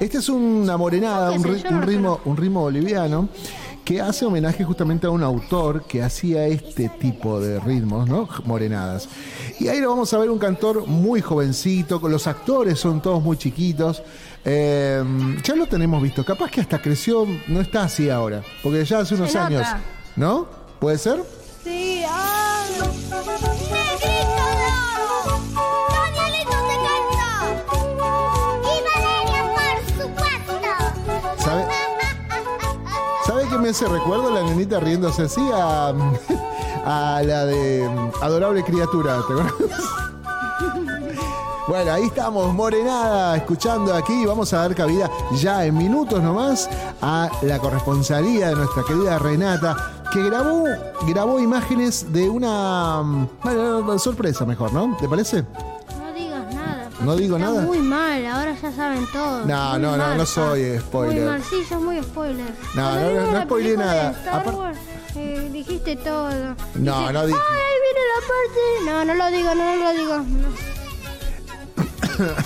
Este 0.00 0.18
es 0.18 0.28
una 0.28 0.76
morenada, 0.76 1.30
un, 1.32 1.42
ri- 1.44 1.80
ritmo, 1.84 2.20
un 2.24 2.36
ritmo 2.36 2.60
boliviano 2.62 3.28
que 3.84 4.00
hace 4.00 4.24
homenaje 4.24 4.64
justamente 4.64 5.06
a 5.06 5.10
un 5.10 5.22
autor 5.22 5.84
que 5.84 6.02
hacía 6.02 6.46
este 6.46 6.88
tipo 6.88 7.38
de 7.38 7.60
ritmos, 7.60 8.08
¿no? 8.08 8.28
Morenadas. 8.44 9.08
Y 9.60 9.68
ahí 9.68 9.80
lo 9.80 9.90
vamos 9.90 10.12
a 10.12 10.18
ver 10.18 10.28
un 10.28 10.38
cantor 10.40 10.86
muy 10.88 11.20
jovencito, 11.20 12.00
con 12.00 12.10
los 12.10 12.26
actores 12.26 12.80
son 12.80 13.00
todos 13.00 13.22
muy 13.22 13.36
chiquitos. 13.36 14.02
Eh, 14.44 15.04
ya 15.44 15.54
lo 15.54 15.66
tenemos 15.66 16.02
visto, 16.02 16.24
capaz 16.24 16.50
que 16.50 16.60
hasta 16.60 16.82
creció, 16.82 17.26
no 17.46 17.60
está 17.60 17.84
así 17.84 18.10
ahora, 18.10 18.42
porque 18.62 18.84
ya 18.84 18.98
hace 19.00 19.14
unos 19.14 19.34
años, 19.36 19.64
¿no? 20.16 20.46
¿Puede 20.80 20.98
ser? 20.98 21.22
Sí. 21.62 22.02
¡Negrito 22.78 23.55
me 33.66 33.70
hace 33.70 33.88
recuerdo 33.88 34.30
la 34.30 34.44
nenita 34.44 34.78
riéndose 34.78 35.22
así 35.22 35.40
a, 35.52 35.92
la 37.24 37.46
de 37.46 37.88
mm, 37.88 38.22
Adorable 38.22 38.62
Criatura? 38.62 39.16
¿Te 39.26 39.32
acuerdas? 39.32 39.54
Bueno, 41.68 41.90
ahí 41.90 42.04
estamos, 42.04 42.54
Morenada, 42.54 43.36
escuchando 43.38 43.92
aquí. 43.92 44.24
Vamos 44.24 44.52
a 44.52 44.58
dar 44.58 44.72
cabida 44.76 45.10
ya 45.34 45.64
en 45.64 45.76
minutos 45.76 46.22
nomás 46.22 46.70
a 47.02 47.28
la 47.42 47.58
corresponsalía 47.58 48.50
de 48.50 48.54
nuestra 48.54 48.84
querida 48.84 49.18
Renata, 49.18 50.04
que 50.12 50.22
grabó, 50.22 50.62
grabó 51.08 51.40
imágenes 51.40 52.12
de 52.12 52.28
una 52.28 53.02
mm, 53.02 53.98
sorpresa 53.98 54.46
mejor, 54.46 54.72
¿no? 54.72 54.96
¿Te 54.96 55.08
parece? 55.08 55.44
No. 57.00 57.06
No 57.06 57.16
digo 57.16 57.36
Está 57.36 57.50
nada. 57.50 57.62
muy 57.62 57.78
mal, 57.78 58.24
ahora 58.26 58.54
ya 58.60 58.72
saben 58.72 59.04
todo. 59.12 59.44
No, 59.44 59.78
no, 59.78 59.96
no, 59.96 60.10
no 60.14 60.18
pa. 60.18 60.26
soy 60.26 60.78
spoiler. 60.78 61.22
Muy 61.22 61.30
mal, 61.30 61.42
sí, 61.42 61.56
sos 61.68 61.82
muy 61.82 62.00
spoiler. 62.02 62.46
No, 62.74 62.94
no, 62.94 63.44
no 63.44 63.56
de 63.56 63.76
nada. 63.76 64.10
Star 64.12 64.54
Wars, 64.54 64.78
eh, 65.16 65.48
dijiste 65.52 65.96
todo. 65.96 66.30
No, 66.74 67.00
Dice, 67.00 67.12
no 67.12 67.26
dije. 67.26 67.38
Ay, 67.50 67.60
ahí 67.60 67.78
viene 67.84 68.00
la 68.14 68.20
parte. 68.26 68.60
No, 68.86 69.04
no 69.04 69.14
lo 69.14 69.26
digo, 69.36 69.54
no, 69.54 69.64
no 69.76 69.84
lo 69.84 69.92
digo. 69.98 70.16
No. 70.18 70.48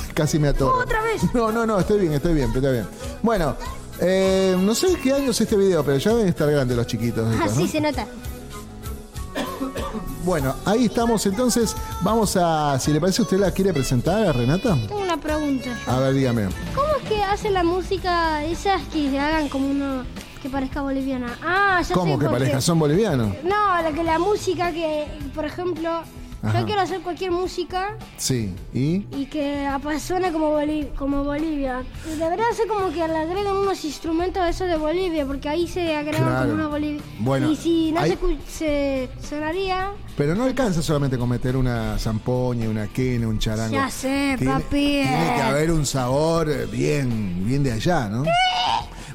Casi 0.14 0.38
me 0.38 0.48
atoro. 0.48 0.78
Otra 0.78 1.02
vez. 1.02 1.22
No, 1.34 1.52
no, 1.52 1.66
no, 1.66 1.78
estoy 1.78 2.00
bien, 2.00 2.12
estoy 2.14 2.34
bien, 2.34 2.50
estoy 2.52 2.72
bien. 2.72 2.86
Bueno, 3.22 3.56
eh, 4.00 4.56
no 4.58 4.74
sé 4.74 4.96
qué 5.02 5.12
año 5.12 5.30
es 5.30 5.40
este 5.40 5.56
video, 5.56 5.84
pero 5.84 5.98
ya 5.98 6.10
deben 6.10 6.28
estar 6.28 6.50
grandes 6.50 6.76
los 6.76 6.86
chiquitos. 6.86 7.32
estos, 7.32 7.52
Así 7.52 7.62
¿no? 7.64 7.68
se 7.68 7.80
nota. 7.80 8.06
Bueno, 10.24 10.54
ahí 10.66 10.86
estamos 10.86 11.24
entonces. 11.26 11.74
Vamos 12.02 12.36
a, 12.36 12.78
si 12.78 12.92
le 12.92 13.00
parece, 13.00 13.22
¿usted 13.22 13.38
la 13.38 13.50
quiere 13.52 13.72
presentar 13.72 14.26
a 14.26 14.32
Renata? 14.32 14.76
Tengo 14.86 15.00
una 15.00 15.16
pregunta. 15.18 15.70
A 15.86 15.98
ver, 15.98 16.14
dígame. 16.14 16.48
¿Cómo 16.74 16.88
es 17.02 17.08
que 17.08 17.22
hacen 17.22 17.54
la 17.54 17.64
música 17.64 18.44
esas 18.44 18.82
que 18.88 19.10
se 19.10 19.18
hagan 19.18 19.48
como 19.48 19.68
uno 19.68 20.04
que 20.42 20.50
parezca 20.50 20.82
boliviana? 20.82 21.38
Ah, 21.42 21.80
ya 21.86 21.94
¿Cómo 21.94 22.18
sé 22.18 22.24
que 22.24 22.30
pareja? 22.30 22.60
¿Son 22.60 22.78
bolivianos? 22.78 23.34
No, 23.42 23.82
la 23.82 23.92
que 23.92 24.04
la 24.04 24.18
música 24.18 24.72
que, 24.72 25.06
por 25.34 25.44
ejemplo, 25.46 26.02
Ajá. 26.42 26.60
yo 26.60 26.66
quiero 26.66 26.80
hacer 26.80 27.00
cualquier 27.02 27.30
música 27.32 27.96
Sí. 28.16 28.54
¿Y? 28.72 29.04
y 29.14 29.26
que 29.30 29.66
apasione 29.66 30.32
como, 30.32 30.50
Boli- 30.52 30.88
como 30.96 31.22
Bolivia. 31.24 31.82
Y 32.10 32.16
Debería 32.18 32.46
ser 32.56 32.66
como 32.66 32.88
que 32.88 33.06
le 33.06 33.16
agreguen 33.16 33.52
unos 33.52 33.84
instrumentos 33.84 34.42
a 34.42 34.48
eso 34.48 34.64
de 34.64 34.76
Bolivia, 34.76 35.26
porque 35.26 35.48
ahí 35.48 35.68
se 35.68 35.94
agregan 35.96 36.22
Claro. 36.28 36.40
como 36.42 36.54
una 36.54 36.68
Bolivia. 36.68 37.02
Bueno, 37.18 37.50
y 37.50 37.56
si 37.56 37.92
no 37.92 38.00
hay- 38.00 38.18
se, 38.48 39.08
se 39.20 39.28
sonaría, 39.28 39.90
Pero 40.16 40.34
no 40.34 40.44
alcanza 40.44 40.82
solamente 40.82 41.16
con 41.18 41.28
meter 41.28 41.56
una 41.56 41.98
zampoña, 41.98 42.68
una 42.68 42.86
quena, 42.88 43.26
un 43.28 43.38
charango. 43.38 43.72
Ya 43.74 43.88
sé, 43.90 44.34
Tiene- 44.38 44.52
papi. 44.52 44.68
Tiene 45.02 45.32
que 45.36 45.42
haber 45.42 45.70
un 45.70 45.86
sabor 45.86 46.50
eh, 46.50 46.66
bien, 46.66 47.44
bien 47.46 47.62
de 47.62 47.72
allá, 47.72 48.08
¿no? 48.08 48.24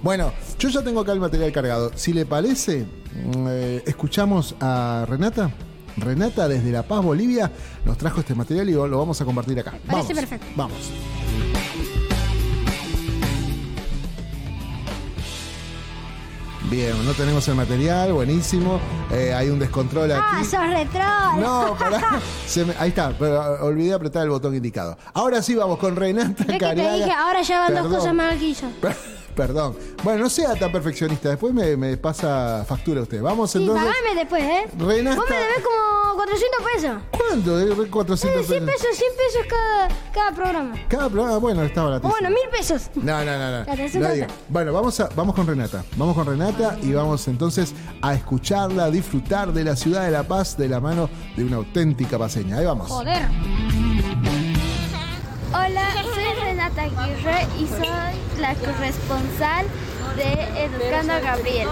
Bueno, 0.01 0.31
yo 0.59 0.69
ya 0.69 0.83
tengo 0.83 1.01
acá 1.01 1.11
el 1.13 1.19
material 1.19 1.51
cargado. 1.51 1.91
Si 1.95 2.13
le 2.13 2.25
parece, 2.25 2.85
mm, 2.85 3.47
eh, 3.49 3.83
escuchamos 3.87 4.55
a 4.59 5.05
Renata. 5.07 5.51
Renata 5.97 6.47
desde 6.47 6.71
La 6.71 6.83
Paz, 6.83 7.03
Bolivia, 7.03 7.51
nos 7.85 7.97
trajo 7.97 8.19
este 8.19 8.35
material 8.35 8.69
y 8.69 8.73
lo 8.73 8.97
vamos 8.97 9.19
a 9.21 9.25
compartir 9.25 9.59
acá. 9.59 9.71
Parece 9.85 10.13
Vamos, 10.13 10.13
perfecto. 10.13 10.47
Vamos. 10.55 10.91
Bien, 16.69 16.93
no 17.05 17.13
tenemos 17.13 17.47
el 17.47 17.53
material, 17.55 18.11
buenísimo. 18.13 18.79
Eh, 19.11 19.33
hay 19.35 19.49
un 19.49 19.59
descontrol 19.59 20.11
aquí. 20.11 20.21
¡ah, 20.23 20.43
sos 20.43 20.67
retro! 20.67 21.03
No, 21.39 21.75
pará. 21.79 22.19
Se 22.47 22.65
me- 22.65 22.73
ahí 22.79 22.89
está, 22.89 23.13
pero 23.17 23.39
ah, 23.39 23.57
olvidé 23.63 23.93
apretar 23.93 24.23
el 24.23 24.29
botón 24.31 24.55
indicado. 24.55 24.97
Ahora 25.13 25.43
sí 25.43 25.53
vamos 25.53 25.77
con 25.77 25.95
Renata 25.95 26.43
¿Ves 26.43 26.57
que 26.57 26.65
te 26.75 26.91
dije, 26.97 27.11
ahora 27.11 27.43
ya 27.43 27.59
van 27.59 27.73
dos 27.75 27.83
Perdón. 27.83 27.99
cosas 27.99 28.13
mal 28.15 28.39
que 28.39 28.45
hizo? 28.45 28.65
Perdón. 29.35 29.75
Bueno, 30.03 30.23
no 30.23 30.29
sea 30.29 30.55
tan 30.55 30.71
perfeccionista. 30.71 31.29
Después 31.29 31.53
me, 31.53 31.75
me 31.75 31.97
pasa 31.97 32.63
factura 32.67 33.01
usted. 33.01 33.21
Vamos 33.21 33.51
Sí, 33.51 33.59
entonces. 33.59 33.85
pagame 33.85 34.15
después, 34.19 34.43
¿eh? 34.43 34.65
Renata- 34.77 35.15
Vos 35.17 35.29
me 35.29 35.35
debés 35.35 35.63
como 35.63 36.15
400 36.15 36.61
pesos. 36.73 36.97
¿Cuánto? 37.11 37.59
Eh, 37.59 37.89
400 37.89 38.41
Sí, 38.45 38.47
100 38.53 38.65
pesos. 38.65 38.81
pesos, 38.81 38.97
100 38.97 39.11
pesos 39.17 39.41
cada, 39.49 39.87
cada 40.13 40.31
programa. 40.31 40.75
Cada 40.87 41.09
programa, 41.09 41.37
bueno, 41.37 41.63
está 41.63 41.81
O 41.81 41.85
baratísimo. 41.85 42.13
bueno, 42.19 42.29
mil 42.29 42.49
pesos. 42.49 42.89
No, 42.95 43.25
no, 43.25 43.37
no, 43.37 43.51
no. 43.51 43.65
No. 43.65 44.27
Bueno, 44.49 44.73
vamos, 44.73 44.99
a, 45.01 45.09
vamos 45.15 45.35
con 45.35 45.45
Renata. 45.47 45.83
Vamos 45.97 46.15
con 46.15 46.25
Renata 46.25 46.77
y 46.81 46.93
vamos 46.93 47.27
entonces 47.27 47.73
a 48.01 48.13
escucharla, 48.13 48.85
a 48.85 48.89
disfrutar 48.91 49.51
de 49.51 49.63
la 49.63 49.75
ciudad 49.75 50.05
de 50.05 50.11
La 50.11 50.23
Paz 50.23 50.57
de 50.57 50.69
la 50.69 50.79
mano 50.79 51.09
de 51.35 51.43
una 51.43 51.57
auténtica 51.57 52.17
paseña. 52.17 52.57
Ahí 52.57 52.65
vamos. 52.65 52.87
Joder. 52.89 53.21
Renata 56.75 56.83
Aguirre 56.83 57.47
y 57.59 57.67
soy 57.67 58.39
la 58.41 58.53
corresponsal 58.55 59.65
de 60.15 60.65
Educando 60.65 61.13
a 61.13 61.19
Gabriel. 61.19 61.69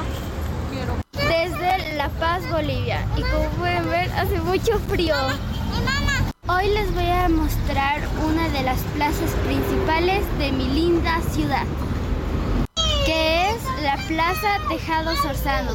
Desde 1.11 1.95
La 1.95 2.09
Paz, 2.09 2.41
Bolivia. 2.49 3.05
Y 3.17 3.21
como 3.21 3.45
pueden 3.59 3.89
ver, 3.89 4.09
hace 4.13 4.39
mucho 4.39 4.79
frío. 4.79 5.15
Hoy 6.47 6.67
les 6.69 6.93
voy 6.93 7.09
a 7.09 7.29
mostrar 7.29 8.01
una 8.25 8.47
de 8.49 8.63
las 8.63 8.79
plazas 8.95 9.31
principales 9.45 10.23
de 10.37 10.51
mi 10.51 10.67
linda 10.67 11.21
ciudad, 11.31 11.65
que 13.05 13.49
es 13.49 13.63
la 13.81 13.97
Plaza 14.07 14.57
Tejado 14.69 15.15
Sorzano. 15.17 15.71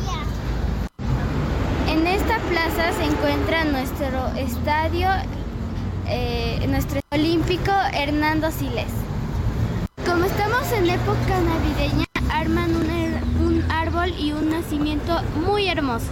En 1.88 2.06
esta 2.06 2.38
plaza 2.38 2.92
se 2.92 3.04
encuentra 3.04 3.64
nuestro 3.64 4.26
estadio, 4.36 5.08
eh, 6.06 6.64
nuestro 6.68 7.00
olímpico 7.10 7.72
Hernando 7.92 8.50
Siles. 8.50 9.08
Como 10.09 10.25
estamos 10.25 10.73
en 10.73 10.88
época 10.90 11.40
navideña, 11.40 12.07
arman 12.33 12.75
un, 12.75 12.87
her- 12.90 13.23
un 13.47 13.71
árbol 13.71 14.11
y 14.18 14.33
un 14.33 14.49
nacimiento 14.51 15.21
muy 15.47 15.68
hermoso. 15.68 16.07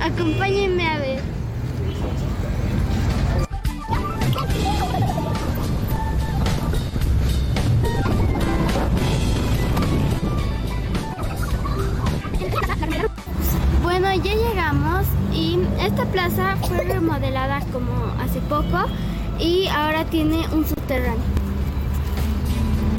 Acompáñenme 0.00 0.86
a 0.88 0.98
ver. 0.98 1.20
Bueno, 13.82 14.12
ya 14.14 14.34
llegamos 14.34 15.06
y 15.34 15.58
esta 15.80 16.04
plaza 16.06 16.56
fue 16.68 16.78
remodelada 16.84 17.60
como 17.72 17.92
hace 18.20 18.40
poco 18.42 18.86
y 19.38 19.66
ahora 19.68 20.04
tiene 20.04 20.46
un 20.52 20.66
subterráneo. 20.66 21.41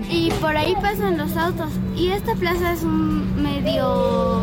Y 0.10 0.32
por 0.42 0.56
ahí 0.56 0.76
pasan 0.82 1.18
los 1.18 1.36
autos 1.38 1.70
y 1.96 2.10
esta 2.10 2.36
plaza 2.36 2.74
es 2.74 2.84
un 2.84 3.42
medio 3.42 4.42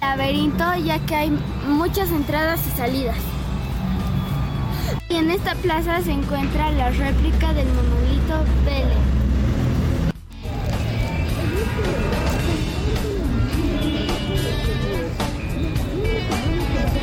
laberinto 0.00 0.64
ya 0.84 0.98
que 1.00 1.14
hay 1.14 1.38
muchas 1.68 2.10
entradas 2.10 2.60
y 2.66 2.70
salidas. 2.76 3.16
Y 5.08 5.16
en 5.16 5.30
esta 5.30 5.54
plaza 5.56 6.00
se 6.00 6.12
encuentra 6.12 6.70
la 6.70 6.90
réplica 6.90 7.52
del 7.52 7.66
monolito 7.68 8.44
Vélez. 8.64 8.98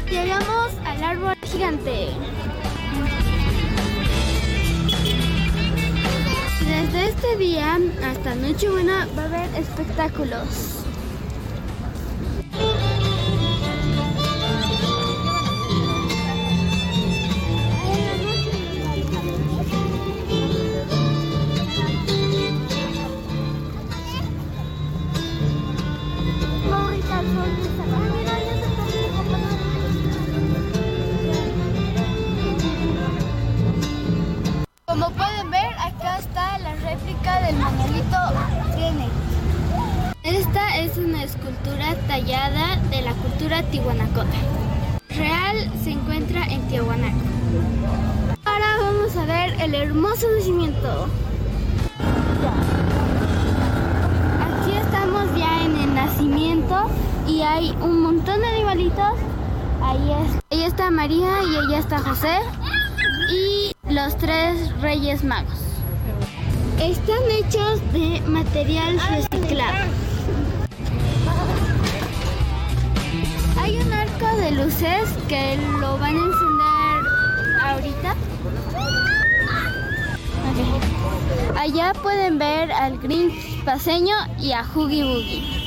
Llegamos 0.10 0.72
al 0.86 1.04
árbol 1.04 1.36
gigante. 1.44 2.10
Este 7.10 7.38
día 7.38 7.80
hasta 8.04 8.36
Nochebuena 8.36 9.08
va 9.18 9.24
a 9.24 9.26
haber 9.26 9.56
espectáculos. 9.56 10.79
Y 84.42 84.54
a 84.54 84.64
Huggy 84.64 85.04
Boogie. 85.04 85.59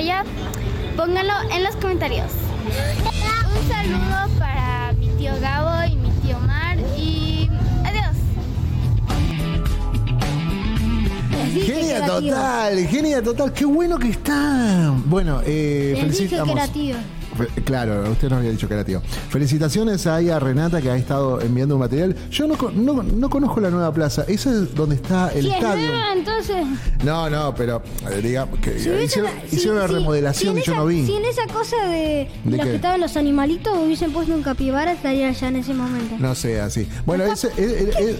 Vaya, 0.00 0.24
pónganlo 0.96 1.34
en 1.54 1.62
los 1.62 1.76
comentarios. 1.76 2.30
Un 2.64 3.68
saludo 3.68 4.38
para 4.38 4.94
mi 4.94 5.08
tío 5.18 5.32
Gabo 5.42 5.92
y 5.92 5.96
mi 5.96 6.08
tío 6.22 6.38
Mar 6.40 6.78
y 6.96 7.50
adiós. 7.84 8.16
Que 11.52 11.60
Genia 11.60 12.06
total, 12.06 12.86
genia 12.86 13.22
total. 13.22 13.52
Qué 13.52 13.66
bueno 13.66 13.98
que 13.98 14.08
está. 14.08 14.94
Bueno, 15.04 15.42
eh, 15.44 15.92
Les 16.02 16.18
dije 16.18 16.36
que 16.36 16.44
felicitamos. 16.46 17.19
Claro, 17.64 18.10
usted 18.10 18.28
nos 18.28 18.38
había 18.38 18.50
dicho 18.50 18.68
que 18.68 18.74
era 18.74 18.84
tío. 18.84 19.00
Felicitaciones 19.30 20.06
ahí 20.06 20.28
a 20.30 20.38
Renata 20.38 20.80
que 20.82 20.90
ha 20.90 20.96
estado 20.96 21.40
enviando 21.40 21.74
un 21.76 21.80
material. 21.80 22.14
Yo 22.30 22.46
no, 22.46 22.56
con- 22.58 22.84
no, 22.84 23.02
no 23.02 23.30
conozco 23.30 23.60
la 23.60 23.70
nueva 23.70 23.92
plaza. 23.92 24.24
Esa 24.28 24.50
es 24.50 24.74
donde 24.74 24.96
está 24.96 25.28
el 25.32 25.42
Si 25.44 25.48
es 25.50 25.54
estadio. 25.56 25.88
nueva, 25.88 26.12
entonces. 26.12 26.66
No, 27.04 27.30
no, 27.30 27.54
pero 27.54 27.82
eh, 28.10 28.20
digamos 28.22 28.58
que 28.60 28.78
Si 28.78 28.88
hubiesen- 28.88 29.04
hicieron, 29.04 29.30
si- 29.48 29.56
hicieron 29.56 29.78
una 29.78 29.86
remodelación 29.86 30.58
y 30.58 30.62
yo 30.62 30.72
esa- 30.72 30.80
no 30.80 30.86
vi. 30.86 31.06
Si 31.06 31.14
en 31.16 31.24
esa 31.24 31.46
cosa 31.52 31.76
de, 31.86 32.28
¿De 32.44 32.56
los 32.56 32.66
que 32.66 32.74
estaban 32.76 33.00
los 33.00 33.16
animalitos 33.16 33.76
hubiesen 33.78 34.12
puesto 34.12 34.34
un 34.34 34.42
capibara, 34.42 34.92
estaría 34.92 35.30
ya 35.32 35.48
en 35.48 35.56
ese 35.56 35.72
momento. 35.74 36.16
No 36.18 36.34
sé, 36.34 36.60
así. 36.60 36.88
Bueno, 37.06 37.24
es, 37.24 37.44
es- 37.44 37.54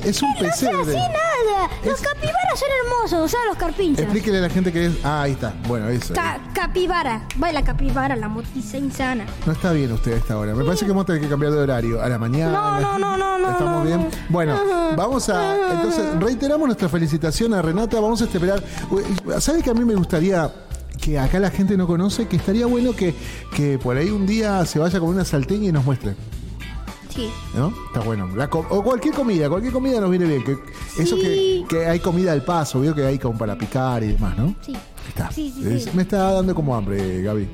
es 0.04 0.22
un 0.22 0.30
No 0.34 0.38
sea 0.40 0.50
así 0.50 0.66
pesebre. 0.66 0.94
nada. 0.94 1.70
Los 1.84 2.00
capibaras 2.00 2.58
son 2.58 2.68
hermosos, 2.84 3.18
o 3.24 3.28
sea, 3.28 3.40
los 3.48 3.56
carpinchos. 3.56 4.02
Explíquele 4.04 4.38
a 4.38 4.42
la 4.42 4.50
gente 4.50 4.72
que 4.72 4.86
es. 4.86 4.92
Ah, 5.04 5.22
ahí 5.22 5.32
está. 5.32 5.52
Bueno, 5.68 5.88
eso. 5.88 6.14
Ca- 6.14 6.40
capibara. 6.54 7.26
Baila 7.36 7.62
capibara, 7.62 8.16
la 8.16 8.28
motiza 8.28 8.76
No 9.14 9.52
está 9.52 9.72
bien 9.72 9.92
usted 9.92 10.12
a 10.12 10.16
esta 10.16 10.38
hora. 10.38 10.54
Me 10.54 10.64
parece 10.64 10.84
que 10.84 10.90
vamos 10.90 11.04
a 11.04 11.06
tener 11.06 11.22
que 11.22 11.28
cambiar 11.28 11.52
de 11.52 11.58
horario. 11.58 12.02
A 12.02 12.08
la 12.08 12.18
mañana. 12.18 12.52
No, 12.80 12.80
no, 12.80 12.98
no, 12.98 13.16
no, 13.16 13.38
no, 13.38 13.50
¿Estamos 13.50 13.74
no, 13.78 13.84
bien? 13.84 14.00
no. 14.00 14.08
Bueno, 14.28 14.58
vamos 14.96 15.28
a. 15.28 15.72
Entonces, 15.74 16.04
reiteramos 16.20 16.66
nuestra 16.66 16.88
felicitación 16.88 17.54
a 17.54 17.62
Renata. 17.62 17.98
Vamos 18.00 18.20
a 18.22 18.24
esperar. 18.24 18.62
¿Sabe 19.38 19.62
que 19.62 19.70
a 19.70 19.74
mí 19.74 19.84
me 19.84 19.94
gustaría 19.94 20.52
que 21.00 21.18
acá 21.18 21.38
la 21.40 21.50
gente 21.50 21.76
no 21.76 21.86
conoce? 21.86 22.28
Que 22.28 22.36
estaría 22.36 22.66
bueno 22.66 22.94
que, 22.94 23.14
que 23.54 23.78
por 23.78 23.96
ahí 23.96 24.10
un 24.10 24.26
día 24.26 24.64
se 24.66 24.78
vaya 24.78 25.00
con 25.00 25.08
una 25.08 25.24
salteña 25.24 25.68
y 25.68 25.72
nos 25.72 25.84
muestre. 25.84 26.14
Sí. 27.14 27.28
¿No? 27.54 27.72
Está 27.88 28.00
bueno. 28.00 28.28
La 28.36 28.44
o 28.52 28.82
cualquier 28.84 29.14
comida, 29.14 29.48
cualquier 29.48 29.72
comida 29.72 30.00
nos 30.00 30.10
viene 30.10 30.26
bien. 30.26 30.44
Que, 30.44 30.56
Eso 31.02 31.16
que, 31.16 31.64
que 31.68 31.86
hay 31.86 31.98
comida 31.98 32.32
al 32.32 32.44
paso, 32.44 32.80
veo 32.80 32.94
que 32.94 33.04
hay 33.04 33.18
como 33.18 33.36
para 33.36 33.58
picar 33.58 34.02
y 34.04 34.12
demás, 34.12 34.38
¿no? 34.38 34.54
Sí. 34.64 34.76
Está. 35.08 35.30
Sí, 35.32 35.52
sí, 35.56 35.66
Es- 35.68 35.84
sí. 35.84 35.90
Me 35.94 36.02
está 36.02 36.32
dando 36.32 36.54
como 36.54 36.74
hambre, 36.76 37.22
Gaby. 37.22 37.48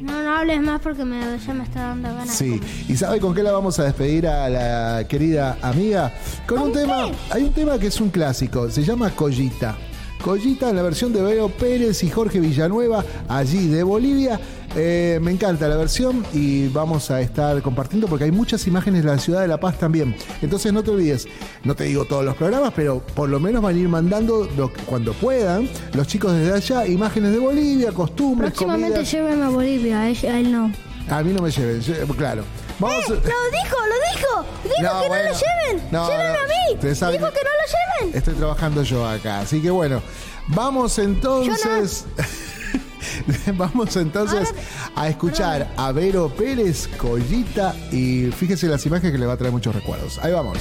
No, 0.00 0.22
no 0.22 0.36
hables 0.36 0.60
más 0.60 0.80
porque 0.80 1.04
me, 1.04 1.38
ya 1.38 1.54
me 1.54 1.64
está 1.64 1.80
dando 1.80 2.08
ganas. 2.08 2.30
Sí. 2.34 2.60
¿y 2.88 2.96
sabe 2.96 3.20
con 3.20 3.34
qué 3.34 3.42
la 3.42 3.52
vamos 3.52 3.78
a 3.78 3.84
despedir 3.84 4.26
a 4.26 4.48
la 4.48 5.08
querida 5.08 5.58
amiga? 5.62 6.12
Con 6.46 6.60
un 6.60 6.72
tema, 6.72 7.10
hay 7.30 7.42
un 7.42 7.52
tema 7.52 7.78
que 7.78 7.88
es 7.88 8.00
un 8.00 8.10
clásico, 8.10 8.70
se 8.70 8.84
llama 8.84 9.10
Collita. 9.10 9.76
Collita 10.22 10.68
en 10.70 10.76
la 10.76 10.82
versión 10.82 11.12
de 11.12 11.22
Veo 11.22 11.48
Pérez 11.48 12.02
y 12.02 12.10
Jorge 12.10 12.40
Villanueva, 12.40 13.04
allí 13.28 13.68
de 13.68 13.82
Bolivia. 13.82 14.40
Eh, 14.76 15.18
me 15.22 15.30
encanta 15.32 15.66
la 15.66 15.76
versión 15.76 16.24
y 16.34 16.68
vamos 16.68 17.10
a 17.10 17.20
estar 17.22 17.60
compartiendo 17.62 18.06
porque 18.06 18.24
hay 18.24 18.30
muchas 18.32 18.66
imágenes 18.66 19.02
de 19.02 19.08
la 19.10 19.18
ciudad 19.18 19.40
de 19.40 19.48
La 19.48 19.58
Paz 19.58 19.78
también. 19.78 20.14
Entonces 20.42 20.72
no 20.72 20.82
te 20.82 20.90
olvides, 20.90 21.26
no 21.64 21.74
te 21.74 21.84
digo 21.84 22.04
todos 22.04 22.24
los 22.24 22.36
programas, 22.36 22.72
pero 22.76 23.00
por 23.14 23.28
lo 23.30 23.40
menos 23.40 23.62
van 23.62 23.76
a 23.76 23.78
ir 23.78 23.88
mandando 23.88 24.48
lo- 24.56 24.70
cuando 24.86 25.14
puedan 25.14 25.68
los 25.94 26.06
chicos 26.06 26.34
desde 26.34 26.52
allá 26.52 26.86
imágenes 26.86 27.32
de 27.32 27.38
Bolivia, 27.38 27.92
costumbres, 27.92 28.50
Próximamente 28.50 28.96
comidas. 28.96 29.12
lléveme 29.12 29.42
a 29.44 29.48
Bolivia, 29.48 30.00
a, 30.02 30.08
él 30.10 30.52
no. 30.52 30.70
A 31.08 31.22
mí 31.22 31.32
no 31.32 31.42
me 31.42 31.50
lleven, 31.50 31.80
lle- 31.80 32.16
claro. 32.16 32.42
Vamos 32.78 33.04
a- 33.06 33.10
¡Lo 33.10 33.16
dijo, 33.18 33.76
lo 33.86 33.94
dijo! 34.14 34.44
¡Dijo 34.64 34.82
No, 34.82 35.00
que 35.02 35.08
bueno. 35.08 35.24
no 35.24 35.30
lo 35.30 35.38
lleven! 35.38 35.88
No, 35.90 36.08
¡Llévenme 36.08 36.32
no. 36.32 36.38
a 36.38 36.46
mí! 36.46 36.78
¡Dijo 36.80 37.10
que- 37.10 37.18
que 37.18 37.18
no 37.18 37.50
lo 37.50 38.04
lleven! 38.06 38.16
Estoy 38.18 38.34
trabajando 38.34 38.82
yo 38.82 39.06
acá, 39.06 39.40
así 39.40 39.60
que 39.60 39.70
bueno, 39.70 40.00
vamos 40.48 40.98
entonces. 40.98 42.04
vamos 43.54 43.96
entonces 43.96 44.54
a 44.94 45.08
escuchar 45.08 45.72
a 45.76 45.92
Vero 45.92 46.28
Pérez, 46.36 46.88
Collita 46.98 47.74
y 47.90 48.26
fíjese 48.30 48.66
las 48.68 48.84
imágenes 48.86 49.12
que 49.12 49.18
le 49.18 49.26
va 49.26 49.32
a 49.32 49.36
traer 49.36 49.52
muchos 49.52 49.74
recuerdos. 49.74 50.18
Ahí 50.22 50.32
vamos. 50.32 50.58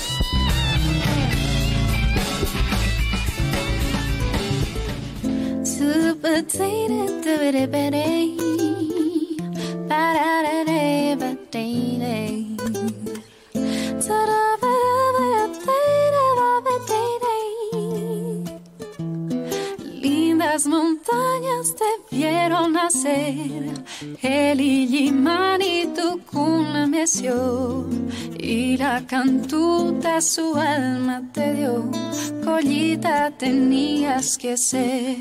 Lindas 20.02 20.68
montañas 20.68 21.76
te 21.76 22.16
vieron 22.16 22.74
nacer, 22.74 23.74
el 24.22 24.62
Illimán 24.62 25.62
y 25.62 25.88
tu 25.88 26.20
cuna 26.32 26.88
meció, 26.88 27.88
y 28.38 28.78
la 28.78 29.06
cantuta 29.06 30.22
su 30.22 30.56
alma 30.56 31.22
te 31.34 31.54
dio, 31.54 31.90
collita 32.44 33.32
tenías 33.32 34.38
que 34.38 34.58
ser. 34.58 35.18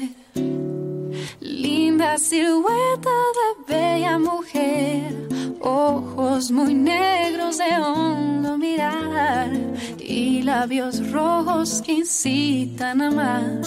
Linda 1.41 2.19
silueta 2.19 3.11
de 3.39 3.75
bella 3.75 4.19
mujer, 4.19 5.29
ojos 5.61 6.51
muy 6.51 6.75
negros 6.75 7.59
de 7.59 7.77
hondo 7.79 8.57
mirar 8.59 9.51
y 9.99 10.43
labios 10.43 11.11
rojos 11.11 11.83
que 11.85 11.93
incitan 11.93 13.03
a 13.03 13.09
amar. 13.09 13.61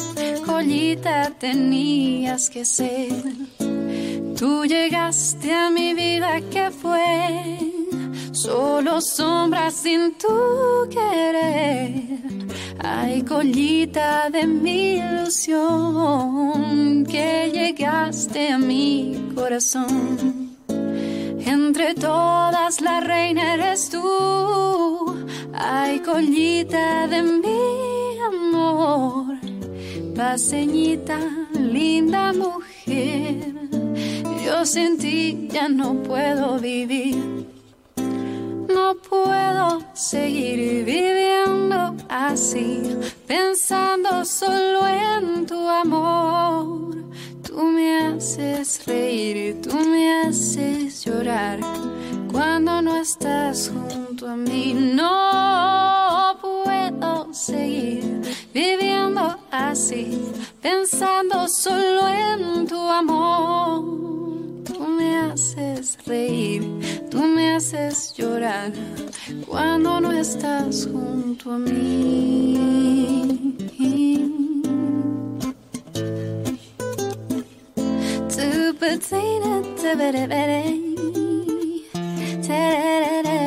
Collita 0.45 1.31
tenías 1.37 2.49
que 2.49 2.65
ser. 2.65 3.11
Tú 4.37 4.65
llegaste 4.65 5.53
a 5.53 5.69
mi 5.69 5.93
vida 5.93 6.39
que 6.49 6.71
fue 6.71 7.58
solo 8.31 9.01
sombras 9.01 9.73
sin 9.73 10.13
tu 10.17 10.87
querer. 10.89 12.03
Ay, 12.79 13.23
collita 13.23 14.29
de 14.29 14.47
mi 14.47 14.99
ilusión, 14.99 17.05
que 17.05 17.51
llegaste 17.53 18.49
a 18.49 18.57
mi 18.57 19.31
corazón. 19.35 20.55
Entre 21.39 21.93
todas 21.95 22.79
la 22.81 23.01
reina 23.01 23.55
eres 23.55 23.89
tú. 23.89 25.15
Ay, 25.53 25.99
collita 25.99 27.07
de 27.07 27.21
mi 27.21 28.19
amor. 28.19 29.37
Paseñita, 30.15 31.19
linda 31.53 32.33
mujer. 32.33 33.53
Yo 34.45 34.65
sin 34.65 34.97
ti 34.97 35.47
ya 35.51 35.69
no 35.69 35.93
puedo 36.03 36.59
vivir. 36.59 37.58
No 38.73 38.95
puedo 38.95 39.81
seguir 39.93 40.85
viviendo 40.85 41.95
así, 42.07 42.97
pensando 43.25 44.23
solo 44.23 44.87
en 44.87 45.45
tu 45.45 45.67
amor. 45.67 46.95
Tú 47.41 47.63
me 47.63 48.07
haces 48.07 48.85
reír, 48.85 49.59
tú 49.61 49.75
me 49.75 50.21
haces 50.21 51.03
llorar 51.03 51.59
cuando 52.31 52.81
no 52.81 52.95
estás 52.95 53.71
junto 53.73 54.27
a 54.27 54.35
mí. 54.35 54.73
No 54.73 56.37
puedo 56.39 57.33
seguir 57.33 58.21
viviendo 58.53 59.35
así, 59.51 60.21
pensando 60.61 61.47
solo 61.47 62.07
en 62.07 62.67
tu 62.67 62.79
amor. 62.79 63.99
Tú 64.79 64.87
me 64.87 65.17
haces 65.17 65.97
reír, 66.05 66.63
tú 67.11 67.21
me 67.21 67.55
haces 67.55 68.13
llorar 68.15 68.71
cuando 69.45 69.99
no 69.99 70.13
estás 70.13 70.87
junto 70.89 71.51
a 71.51 71.57
mí. 71.57 73.57
Tu 78.29 78.73
te 82.41 83.38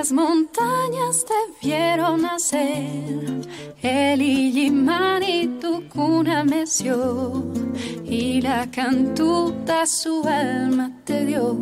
Lindas 0.00 0.12
montañas 0.12 1.26
te 1.26 1.66
vieron 1.66 2.22
nacer, 2.22 3.46
el 3.82 4.22
Illimán 4.22 5.22
y 5.22 5.46
tu 5.60 5.86
cuna 5.90 6.42
meció, 6.42 7.44
y 8.06 8.40
la 8.40 8.70
cantuta 8.70 9.84
su 9.84 10.26
alma 10.26 10.90
te 11.04 11.26
dio, 11.26 11.60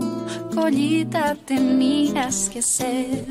collita 0.54 1.34
tenías 1.34 2.48
que 2.48 2.62
ser. 2.62 3.26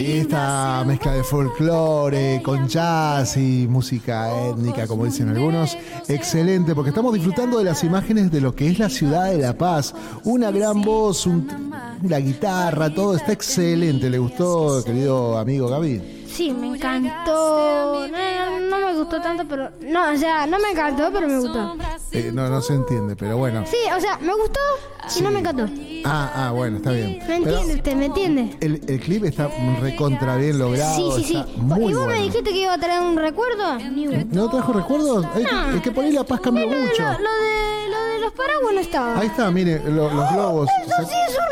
Esta 0.00 0.84
mezcla 0.86 1.12
de 1.12 1.24
folclore 1.24 2.40
con 2.44 2.68
jazz 2.68 3.36
y 3.36 3.66
música 3.68 4.30
étnica, 4.48 4.86
como 4.86 5.04
dicen 5.04 5.28
algunos, 5.28 5.76
excelente, 6.06 6.72
porque 6.76 6.90
estamos 6.90 7.12
disfrutando 7.14 7.58
de 7.58 7.64
las 7.64 7.82
imágenes 7.82 8.30
de 8.30 8.40
lo 8.40 8.54
que 8.54 8.68
es 8.68 8.78
la 8.78 8.88
ciudad 8.88 9.30
de 9.32 9.38
La 9.38 9.58
Paz. 9.58 9.92
Una 10.22 10.52
gran 10.52 10.82
voz, 10.82 11.26
un- 11.26 11.48
la 12.06 12.20
guitarra, 12.20 12.94
todo 12.94 13.16
está 13.16 13.32
excelente. 13.32 14.08
¿Le 14.08 14.18
gustó, 14.18 14.84
querido 14.84 15.36
amigo 15.36 15.68
Gaby? 15.68 16.17
Sí, 16.28 16.52
me 16.52 16.68
encantó. 16.68 18.06
No, 18.08 18.60
no, 18.60 18.60
no 18.60 18.86
me 18.86 18.94
gustó 18.98 19.20
tanto, 19.20 19.44
pero. 19.48 19.70
No, 19.80 20.12
o 20.12 20.16
sea, 20.16 20.46
no 20.46 20.58
me 20.58 20.70
encantó, 20.70 21.10
pero 21.12 21.26
me 21.26 21.38
gustó. 21.40 21.76
Eh, 22.12 22.30
no, 22.32 22.48
no 22.48 22.60
se 22.60 22.74
entiende, 22.74 23.16
pero 23.16 23.36
bueno. 23.38 23.64
Sí, 23.66 23.76
o 23.96 24.00
sea, 24.00 24.18
me 24.18 24.32
gustó 24.34 24.60
y 25.18 25.22
no 25.22 25.30
me 25.30 25.40
encantó. 25.40 25.66
Ah, 26.04 26.30
ah, 26.34 26.50
bueno, 26.52 26.76
está 26.78 26.92
bien. 26.92 27.18
¿Me 27.18 27.24
Pero 27.26 27.34
entiende 27.34 27.74
usted? 27.74 27.94
¿Me 27.96 28.04
entiende? 28.06 28.56
el, 28.60 28.82
el 28.86 29.00
clip 29.00 29.24
está 29.24 29.48
recontra 29.80 30.36
bien 30.36 30.58
logrado. 30.58 31.16
Sí, 31.16 31.22
sí, 31.22 31.28
sí. 31.32 31.36
está 31.36 31.60
muy 31.62 31.90
¿Y 31.90 31.94
vos 31.94 32.06
me 32.06 32.12
bueno. 32.14 32.22
dijiste 32.22 32.50
que 32.50 32.56
iba 32.62 32.74
a 32.74 32.78
traer 32.78 33.02
un 33.02 33.16
recuerdo? 33.16 33.78
¿No 34.30 34.50
trajo 34.50 34.72
recuerdos? 34.72 35.26
Es 35.36 35.46
que- 35.46 35.76
es 35.76 35.82
que 35.82 35.90
por 35.92 36.04
ahí 36.04 36.12
La 36.12 36.24
Paz 36.24 36.40
cambió 36.40 36.66
Lo, 36.66 36.72
lo- 36.74 36.80
mucho. 36.80 37.02
lo 37.02 37.08
de, 37.08 37.88
lo 37.90 38.02
de 38.04 38.18
los 38.20 38.32
paraguas 38.32 38.74
no 38.74 38.80
estaba. 38.80 39.18
Ahí 39.18 39.26
está, 39.26 39.50
mire, 39.50 39.82
lo- 39.90 40.10
los 40.12 40.32
globos. 40.32 40.68
Eso 40.86 41.08
sí 41.08 41.14
es 41.28 41.36
un. 41.36 41.47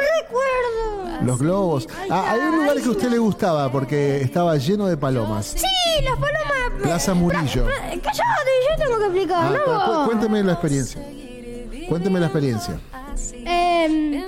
Los 1.23 1.39
globos. 1.39 1.89
Ah, 2.11 2.31
hay 2.33 2.41
un 2.41 2.57
lugar 2.57 2.77
que 2.77 2.89
a 2.89 2.91
usted 2.91 3.11
le 3.11 3.19
gustaba 3.19 3.71
porque 3.71 4.21
estaba 4.23 4.57
lleno 4.57 4.87
de 4.87 4.97
palomas. 4.97 5.55
Sí, 5.57 5.67
las 6.05 6.15
palomas. 6.19 6.83
Plaza 6.83 7.15
Murillo. 7.15 7.67
Cállate, 7.67 8.03
yo 8.13 8.85
tengo 8.85 8.99
que 8.99 9.05
explicar, 9.07 9.61
Ah, 9.67 10.03
cuénteme 10.07 10.43
la 10.43 10.53
experiencia. 10.53 11.03
Cuénteme 11.89 12.21
la 12.21 12.27
experiencia. 12.27 12.79
Eh, 13.49 14.25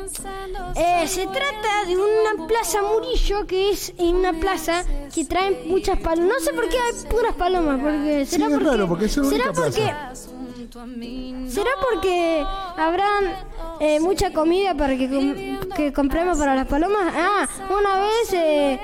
eh, 0.76 1.08
se 1.08 1.26
trata 1.26 1.84
de 1.86 1.96
una 1.96 2.46
plaza 2.46 2.78
Murillo 2.82 3.46
que 3.46 3.70
es 3.70 3.92
una 3.98 4.32
plaza 4.32 4.84
que 5.14 5.24
trae 5.24 5.64
muchas 5.66 5.98
palomas. 5.98 6.32
No 6.38 6.40
sé 6.44 6.52
por 6.54 6.68
qué 6.68 6.76
hay 6.78 7.10
puras 7.10 7.34
palomas, 7.34 7.80
porque 7.80 8.24
será 8.26 8.46
es 8.46 8.52
porque 8.52 8.64
raro, 8.64 8.88
porque 8.88 9.04
es 9.06 9.16
la 9.16 9.24
será 9.24 9.44
única 9.50 9.52
porque 9.60 9.92
será 11.50 11.70
porque 11.90 12.44
habrán 12.76 13.24
eh, 13.80 14.00
mucha 14.00 14.32
comida 14.32 14.74
para 14.74 14.96
que 14.96 15.08
com- 15.08 15.57
que 15.78 15.92
compremos 15.92 16.36
para 16.38 16.54
las 16.56 16.66
palomas. 16.66 17.12
Ah, 17.16 17.46
una 17.70 18.00
vez 18.00 18.32
eh, 18.32 18.80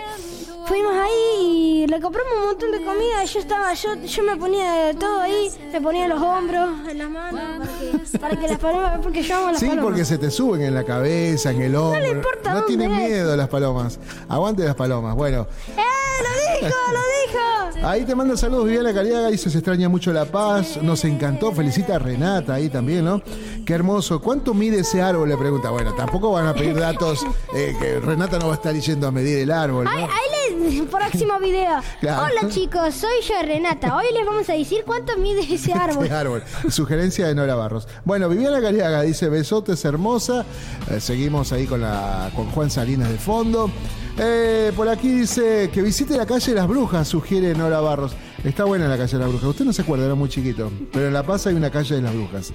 fuimos 0.66 0.92
ahí 0.94 1.40
y 1.40 1.86
le 1.88 2.00
compramos 2.00 2.32
un 2.40 2.46
montón 2.46 2.70
de 2.70 2.78
comida. 2.84 3.24
Yo 3.24 3.40
estaba, 3.40 3.74
yo, 3.74 3.94
yo 3.96 4.22
me 4.22 4.36
ponía 4.36 4.92
todo 4.98 5.20
ahí, 5.22 5.50
me 5.72 5.80
ponía 5.80 6.06
los 6.06 6.22
hombros, 6.22 6.68
en 6.88 6.98
las 6.98 7.10
manos, 7.10 7.40
para 7.58 7.68
que, 7.80 8.18
para 8.18 8.36
que 8.40 8.48
las 8.48 8.58
palomas, 8.58 9.00
porque 9.02 9.22
yo 9.22 9.36
amo 9.36 9.50
las 9.50 9.58
Sí, 9.60 9.66
palomas. 9.66 9.84
porque 9.84 10.04
se 10.04 10.18
te 10.18 10.30
suben 10.30 10.62
en 10.62 10.72
la 10.74 10.84
cabeza, 10.84 11.50
en 11.50 11.62
el 11.62 11.74
hombro. 11.74 12.12
importa 12.12 12.54
No 12.54 12.62
tienen 12.62 12.96
miedo 12.96 13.36
las 13.36 13.48
palomas. 13.48 13.98
Aguante 14.28 14.64
las 14.64 14.76
palomas. 14.76 15.16
Bueno, 15.16 15.48
¡Eh! 15.76 15.80
¡Lo 16.22 16.66
dijo! 16.66 16.76
¡Lo 16.92 16.98
dijo! 16.98 17.88
ahí 17.88 18.04
te 18.04 18.14
manda 18.14 18.36
saludos 18.36 18.64
Viviana 18.66 18.94
Cariaga. 18.94 19.28
Dice, 19.28 19.50
se 19.50 19.58
extraña 19.58 19.88
mucho 19.88 20.12
La 20.12 20.24
Paz. 20.24 20.78
Nos 20.82 21.04
encantó. 21.04 21.52
Felicita 21.52 21.96
a 21.96 21.98
Renata 21.98 22.54
ahí 22.54 22.68
también, 22.68 23.04
¿no? 23.04 23.22
Qué 23.64 23.74
hermoso. 23.74 24.20
¿Cuánto 24.20 24.54
mide 24.54 24.80
ese 24.80 25.02
árbol? 25.02 25.28
Le 25.28 25.36
pregunta. 25.36 25.70
Bueno, 25.70 25.94
tampoco 25.94 26.32
van 26.32 26.46
a 26.46 26.54
pedir 26.54 26.78
datos 26.78 27.24
eh, 27.54 27.74
que 27.78 28.00
Renata 28.00 28.38
no 28.38 28.46
va 28.46 28.52
a 28.52 28.56
estar 28.56 28.74
yendo 28.74 29.06
a 29.06 29.10
medir 29.10 29.38
el 29.38 29.50
árbol, 29.50 29.86
Ahí, 29.86 30.02
¿no? 30.02 30.08
ahí 30.08 30.70
les, 30.72 30.82
próximo 30.88 31.38
video. 31.38 31.80
Claro. 32.00 32.24
Hola 32.24 32.48
chicos, 32.50 32.94
soy 32.94 33.22
yo 33.26 33.34
Renata. 33.42 33.96
Hoy 33.96 34.06
les 34.12 34.26
vamos 34.26 34.48
a 34.48 34.52
decir 34.54 34.82
cuánto 34.84 35.16
mide 35.16 35.40
ese 35.54 35.72
árbol. 35.72 36.04
Ese 36.04 36.14
árbol. 36.14 36.42
Sugerencia 36.68 37.26
de 37.26 37.34
Nora 37.34 37.54
Barros. 37.54 37.88
Bueno, 38.04 38.28
Viviana 38.28 38.60
Cariaga 38.60 39.02
dice 39.02 39.28
besotes 39.28 39.84
hermosa. 39.84 40.44
Eh, 40.90 41.00
seguimos 41.00 41.52
ahí 41.52 41.66
con 41.66 41.80
la 41.80 42.30
con 42.34 42.50
Juan 42.50 42.70
Salinas 42.70 43.08
de 43.10 43.18
fondo. 43.18 43.70
Eh, 44.16 44.72
por 44.76 44.88
aquí 44.88 45.08
dice 45.08 45.70
que 45.72 45.82
visite 45.82 46.16
la 46.16 46.24
calle 46.24 46.52
de 46.52 46.54
las 46.54 46.68
Brujas, 46.68 47.08
sugiere 47.08 47.54
Nora 47.54 47.80
Barros. 47.80 48.12
Está 48.44 48.64
buena 48.64 48.86
la 48.86 48.96
calle 48.96 49.12
de 49.12 49.18
las 49.18 49.28
Brujas. 49.28 49.48
Usted 49.48 49.64
no 49.64 49.72
se 49.72 49.82
acuerda, 49.82 50.04
era 50.04 50.14
muy 50.14 50.28
chiquito. 50.28 50.70
Pero 50.92 51.08
en 51.08 51.12
La 51.12 51.24
Paz 51.24 51.46
hay 51.46 51.54
una 51.54 51.70
calle 51.70 51.96
de 51.96 52.02
las 52.02 52.14
Brujas. 52.14 52.52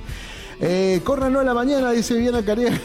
Eh, 0.61 1.01
Córranos 1.03 1.41
a 1.41 1.45
la 1.45 1.53
mañana, 1.53 1.91
dice 1.91 2.13
Viviana 2.13 2.43
Cariaga. 2.43 2.79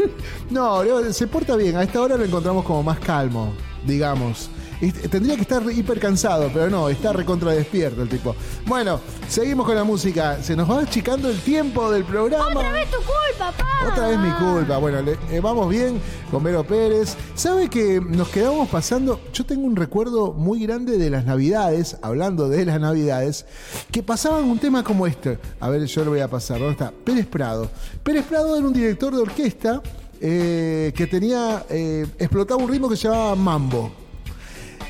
no, 0.50 0.82
se 1.12 1.26
porta 1.26 1.56
bien. 1.56 1.76
A 1.76 1.82
esta 1.82 2.00
hora 2.00 2.16
lo 2.16 2.24
encontramos 2.24 2.64
como 2.64 2.82
más 2.82 3.00
calmo, 3.00 3.52
digamos. 3.84 4.50
Tendría 5.10 5.34
que 5.36 5.42
estar 5.42 5.62
hiper 5.70 6.00
cansado, 6.00 6.50
pero 6.52 6.70
no, 6.70 6.88
está 6.88 7.12
recontra 7.12 7.52
despierto 7.52 8.00
el 8.02 8.08
tipo. 8.08 8.34
Bueno, 8.66 8.98
seguimos 9.28 9.66
con 9.66 9.74
la 9.74 9.84
música. 9.84 10.42
Se 10.42 10.56
nos 10.56 10.70
va 10.70 10.80
achicando 10.80 11.28
el 11.28 11.38
tiempo 11.40 11.90
del 11.90 12.04
programa. 12.04 12.46
Otra 12.46 12.72
vez 12.72 12.90
tu 12.90 12.96
culpa, 12.96 13.52
papá. 13.52 13.66
Otra 13.92 14.08
vez 14.08 14.18
mi 14.18 14.30
culpa. 14.32 14.78
Bueno, 14.78 15.02
le- 15.02 15.18
eh, 15.30 15.40
vamos 15.40 15.68
bien 15.68 16.00
con 16.30 16.42
Vero 16.42 16.64
Pérez. 16.64 17.14
¿Sabe 17.34 17.68
que 17.68 18.00
nos 18.00 18.28
quedamos 18.28 18.68
pasando? 18.70 19.20
Yo 19.34 19.44
tengo 19.44 19.66
un 19.66 19.76
recuerdo 19.76 20.32
muy 20.32 20.62
grande 20.62 20.96
de 20.96 21.10
las 21.10 21.26
Navidades, 21.26 21.98
hablando 22.00 22.48
de 22.48 22.64
las 22.64 22.80
Navidades, 22.80 23.44
que 23.92 24.02
pasaban 24.02 24.44
un 24.44 24.58
tema 24.58 24.82
como 24.82 25.06
este. 25.06 25.38
A 25.60 25.68
ver, 25.68 25.84
yo 25.84 26.04
lo 26.04 26.12
voy 26.12 26.20
a 26.20 26.28
pasar. 26.28 26.58
¿Dónde 26.58 26.72
está? 26.72 26.90
Pérez 27.04 27.26
Prado. 27.26 27.70
Pérez 28.02 28.24
Prado 28.24 28.56
era 28.56 28.66
un 28.66 28.72
director 28.72 29.14
de 29.14 29.20
orquesta 29.20 29.82
eh, 30.22 30.92
que 30.96 31.06
tenía, 31.06 31.64
eh, 31.68 32.06
explotaba 32.18 32.62
un 32.62 32.70
ritmo 32.70 32.88
que 32.88 32.96
se 32.96 33.08
llamaba 33.08 33.34
mambo. 33.36 33.92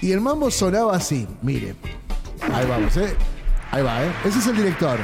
Y 0.03 0.13
el 0.13 0.21
mambo 0.21 0.51
sonaba 0.51 0.97
así, 0.97 1.29
mire. 1.43 1.75
Ahí 2.55 2.67
vamos, 2.67 2.97
¿eh? 2.97 3.15
Ahí 3.71 3.83
va, 3.83 4.03
¿eh? 4.03 4.13
Ese 4.25 4.39
es 4.39 4.47
el 4.47 4.57
director. 4.57 4.99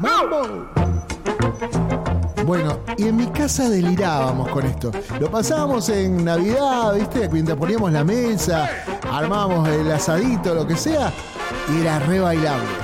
¡Mambo! 0.00 0.66
Bueno, 2.44 2.80
y 2.96 3.08
en 3.08 3.16
mi 3.16 3.26
casa 3.28 3.68
delirábamos 3.70 4.48
con 4.50 4.66
esto. 4.66 4.90
Lo 5.20 5.30
pasábamos 5.30 5.88
en 5.88 6.24
Navidad, 6.24 6.94
¿viste? 6.94 7.28
Mientras 7.28 7.56
poníamos 7.56 7.92
la 7.92 8.02
mesa, 8.02 8.68
armábamos 9.10 9.68
el 9.68 9.90
asadito, 9.90 10.52
lo 10.52 10.66
que 10.66 10.76
sea, 10.76 11.12
y 11.72 11.80
era 11.80 12.00
re 12.00 12.18
bailable. 12.18 12.83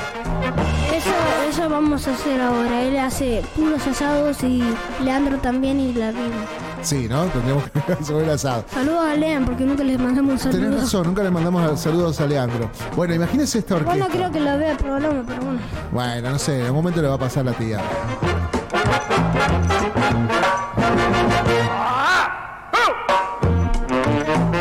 Vamos 1.70 2.08
a 2.08 2.14
hacer 2.14 2.40
ahora. 2.40 2.82
Él 2.82 2.98
hace 2.98 3.42
puros 3.56 3.86
asados 3.86 4.42
y 4.42 4.60
Leandro 5.04 5.38
también 5.38 5.78
y 5.78 5.92
la 5.92 6.10
Rima. 6.10 6.44
Sí, 6.82 7.06
¿no? 7.08 7.24
Tendríamos 7.26 7.64
que 7.70 7.92
hacer 8.00 8.16
el 8.16 8.30
asado. 8.30 8.64
Saludos 8.72 9.06
a 9.06 9.14
Lean 9.14 9.44
porque 9.44 9.64
nunca 9.64 9.84
les 9.84 9.98
mandamos 9.98 10.44
un 10.44 10.50
Tenés 10.50 10.74
razón, 10.74 11.06
nunca 11.06 11.22
le 11.22 11.30
mandamos 11.30 11.80
saludos 11.80 12.20
a 12.20 12.26
Leandro. 12.26 12.70
Bueno, 12.96 13.14
imagínese 13.14 13.60
esta 13.60 13.76
orquesta. 13.76 13.96
Bueno, 13.98 14.12
creo 14.12 14.32
que 14.32 14.40
lo 14.40 14.58
vea 14.58 14.72
el 14.72 14.76
programa, 14.78 15.22
pero 15.26 15.42
bueno. 15.42 15.60
Bueno, 15.92 16.30
no 16.30 16.38
sé, 16.38 16.56
en 16.58 16.66
algún 16.66 16.82
momento 16.82 17.02
le 17.02 17.08
va 17.08 17.14
a 17.14 17.18
pasar 17.18 17.44
la 17.44 17.52
tía. 17.52 17.80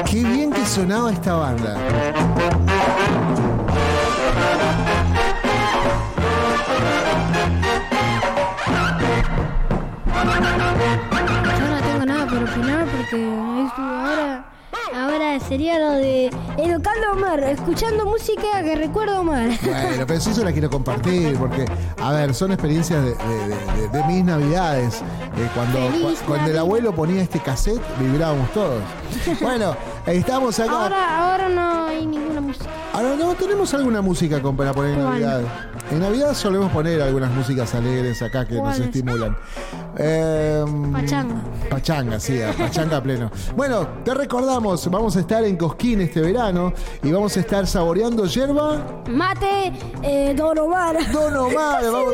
Qué 0.05 0.23
bien 0.23 0.51
que 0.51 0.65
sonaba 0.65 1.11
esta 1.11 1.33
banda. 1.35 1.75
Porque 13.09 13.81
ahora, 13.81 14.45
ahora 14.95 15.39
sería 15.39 15.79
lo 15.79 15.91
de 15.93 16.27
educando 16.57 17.07
a 17.07 17.11
Omar, 17.13 17.39
escuchando 17.43 18.05
música 18.05 18.61
que 18.63 18.75
recuerda 18.75 19.17
a 19.17 19.21
Omar. 19.21 19.49
Bueno, 19.63 20.05
pero 20.07 20.19
sí 20.19 20.33
la 20.43 20.51
quiero 20.51 20.69
compartir 20.69 21.37
porque, 21.37 21.65
a 22.01 22.11
ver, 22.13 22.33
son 22.33 22.51
experiencias 22.51 23.03
de, 23.03 23.15
de- 23.15 23.47
de- 23.47 23.81
de- 23.81 23.87
de 23.89 24.03
mis 24.05 24.23
navidades. 24.23 25.01
Eh, 25.37 25.49
cuando, 25.55 25.79
cuando 26.27 26.51
el 26.51 26.57
abuelo 26.57 26.93
ponía 26.93 27.21
este 27.21 27.39
cassette, 27.39 27.81
vibrábamos 27.99 28.51
todos. 28.53 28.81
Bueno, 29.41 29.75
estamos 30.05 30.59
acá. 30.59 30.71
Ahora, 30.71 31.31
ahora 31.31 31.49
no 31.49 31.85
hay 31.87 32.05
ninguna 32.05 32.41
música. 32.41 32.65
Ahora 32.93 33.15
no 33.15 33.33
tenemos 33.35 33.73
alguna 33.73 34.01
música 34.01 34.41
para 34.41 34.73
poner 34.73 34.93
en. 34.97 35.03
Navidad. 35.03 35.41
En 35.91 35.99
Navidad 36.01 36.35
solemos 36.35 36.71
poner 36.71 37.01
algunas 37.01 37.31
músicas 37.31 37.73
alegres 37.73 38.21
acá 38.21 38.45
que 38.45 38.55
nos 38.55 38.77
estimulan. 38.79 39.35
Eh, 39.97 40.63
Pachanga. 40.93 41.41
Pachanga, 41.69 42.19
sí, 42.19 42.39
pachanga 42.57 43.01
pleno. 43.01 43.31
Bueno, 43.55 43.87
te 44.03 44.13
recordamos, 44.13 44.89
vamos 44.89 45.17
a 45.17 45.21
estar 45.21 45.43
en 45.43 45.57
Cosquín 45.57 46.01
este 46.01 46.21
verano 46.21 46.73
y 47.01 47.11
vamos 47.11 47.35
a 47.37 47.39
estar 47.39 47.65
saboreando 47.65 48.25
yerba. 48.27 48.85
Mate, 49.09 49.73
eh, 50.03 50.33
Don 50.37 50.59
Omar. 50.59 50.95
Don 51.11 51.35
Omar, 51.35 51.83
vamos-. 51.91 52.13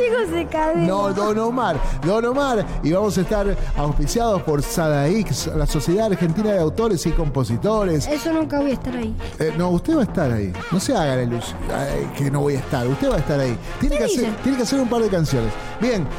No, 0.78 1.14
Don 1.14 1.38
Omar, 1.38 1.78
Don 2.06 2.26
Omar. 2.26 2.66
Y 2.82 2.94
vamos 2.94 3.18
a 3.18 3.22
estar 3.22 3.56
auspiciados 3.76 4.42
por 4.44 4.64
SADAIX, 4.64 5.48
la 5.48 5.68
Sociedad 5.68 6.08
Argentina 6.08 6.54
de 6.54 6.60
Autores 6.60 7.06
y 7.06 7.12
Compositores. 7.12 8.08
Eso 8.08 8.32
nunca 8.32 8.60
voy 8.60 8.72
a 8.72 8.74
estar 8.74 8.96
ahí. 8.96 9.14
Eh, 9.38 9.54
no, 9.58 9.70
usted 9.72 9.98
va 9.98 10.02
a 10.02 10.06
estar 10.06 10.32
ahí. 10.32 10.54
No 10.72 10.80
se 10.80 10.96
haga 10.96 11.18
la 11.18 11.24
ilusión 11.24 11.58
ay, 11.70 12.10
que 12.18 12.32
no 12.32 12.40
voy 12.40 12.56
a 12.56 12.60
estar. 12.60 12.88
Usted 12.88 13.12
va 13.12 13.16
a 13.16 13.20
estar 13.20 13.40
ahí. 13.40 13.58
Tiene, 13.80 13.98
¿Qué 13.98 14.06
que 14.06 14.12
hacer, 14.12 14.36
tiene 14.38 14.58
que 14.58 14.64
hacer 14.64 14.80
un 14.80 14.90
par 14.90 15.02
de 15.02 15.10
canciones. 15.10 15.52
Bien. 15.80 16.08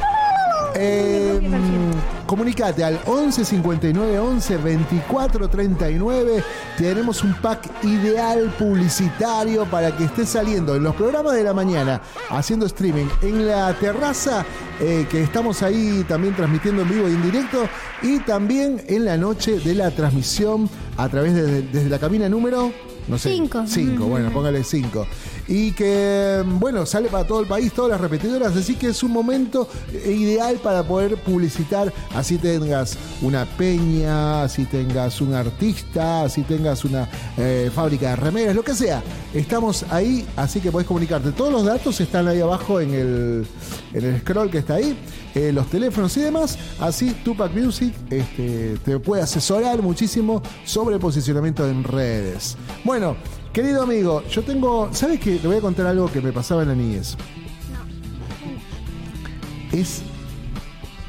Eh, 0.79 1.39
mm, 1.41 2.27
comunicate 2.27 2.83
al 2.83 2.99
11 3.05 3.43
59 3.45 4.19
11 4.19 4.57
24 4.57 5.49
39. 5.49 6.43
Tenemos 6.77 7.23
un 7.23 7.33
pack 7.35 7.83
ideal 7.83 8.53
publicitario 8.59 9.65
para 9.65 9.95
que 9.95 10.03
esté 10.03 10.25
saliendo 10.25 10.75
en 10.75 10.83
los 10.83 10.93
programas 10.93 11.33
de 11.33 11.43
la 11.43 11.53
mañana 11.53 12.01
haciendo 12.29 12.67
streaming 12.67 13.07
en 13.23 13.47
la 13.47 13.73
terraza 13.73 14.45
eh, 14.79 15.07
que 15.09 15.23
estamos 15.23 15.63
ahí 15.63 16.05
también 16.07 16.35
transmitiendo 16.35 16.83
en 16.83 16.89
vivo 16.89 17.09
y 17.09 17.13
en 17.13 17.23
directo. 17.23 17.67
Y 18.03 18.19
también 18.19 18.83
en 18.87 19.05
la 19.05 19.17
noche 19.17 19.59
de 19.59 19.73
la 19.73 19.89
transmisión 19.89 20.69
a 20.97 21.09
través 21.09 21.33
de 21.33 21.63
desde 21.63 21.89
la 21.89 21.97
cabina 21.97 22.29
número. 22.29 22.71
No 23.07 23.17
sé. 23.17 23.33
Cinco. 23.33 23.63
Cinco, 23.67 24.05
bueno, 24.05 24.31
póngale 24.31 24.63
cinco. 24.63 25.07
Y 25.47 25.71
que, 25.71 26.43
bueno, 26.45 26.85
sale 26.85 27.07
para 27.09 27.25
todo 27.25 27.39
el 27.39 27.47
país, 27.47 27.71
todas 27.71 27.91
las 27.91 28.01
repetidoras, 28.01 28.55
así 28.55 28.75
que 28.75 28.87
es 28.87 29.01
un 29.03 29.11
momento 29.11 29.67
eh, 29.93 30.11
ideal 30.11 30.57
para 30.57 30.83
poder 30.83 31.15
publicitar. 31.17 31.93
Así 32.13 32.37
tengas 32.37 32.97
una 33.21 33.45
peña, 33.45 34.43
así 34.43 34.65
tengas 34.65 35.21
un 35.21 35.33
artista, 35.33 36.23
así 36.23 36.41
tengas 36.41 36.83
una 36.83 37.07
eh, 37.37 37.71
fábrica 37.73 38.09
de 38.09 38.15
remeras, 38.17 38.55
lo 38.55 38.63
que 38.63 38.75
sea. 38.75 39.01
Estamos 39.33 39.85
ahí, 39.89 40.25
así 40.35 40.59
que 40.59 40.71
podés 40.71 40.87
comunicarte. 40.87 41.31
Todos 41.31 41.51
los 41.51 41.63
datos 41.63 41.99
están 42.01 42.27
ahí 42.27 42.41
abajo 42.41 42.81
en 42.81 42.93
el, 42.93 43.47
en 43.97 44.05
el 44.05 44.21
scroll 44.21 44.49
que 44.49 44.59
está 44.59 44.75
ahí, 44.75 44.97
eh, 45.35 45.51
los 45.51 45.67
teléfonos 45.69 46.15
y 46.17 46.21
demás. 46.21 46.57
Así 46.79 47.11
Tupac 47.23 47.53
Music 47.53 47.93
este, 48.09 48.77
te 48.83 48.99
puede 48.99 49.21
asesorar 49.21 49.81
muchísimo 49.81 50.41
sobre 50.65 50.99
posicionamiento 50.99 51.67
en 51.67 51.83
redes. 51.83 52.57
Bueno, 52.83 53.15
querido 53.53 53.83
amigo, 53.83 54.23
yo 54.29 54.43
tengo. 54.43 54.89
¿Sabes 54.93 55.19
qué? 55.19 55.37
Te 55.37 55.47
voy 55.47 55.57
a 55.57 55.61
contar 55.61 55.87
algo 55.87 56.11
que 56.11 56.21
me 56.21 56.31
pasaba 56.31 56.63
en 56.63 56.69
la 56.69 56.75
niñez. 56.75 57.15
Es. 59.71 60.01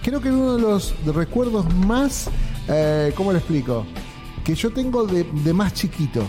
Creo 0.03 0.21
que 0.21 0.31
uno 0.31 0.57
de 0.57 0.63
los 0.63 0.95
recuerdos 1.07 1.67
más. 1.75 2.29
eh, 2.69 3.13
¿Cómo 3.17 3.33
lo 3.33 3.39
explico? 3.39 3.87
Que 4.45 4.55
yo 4.55 4.71
tengo 4.71 5.07
de 5.07 5.53
más 5.53 5.75
chiquito. 5.75 6.23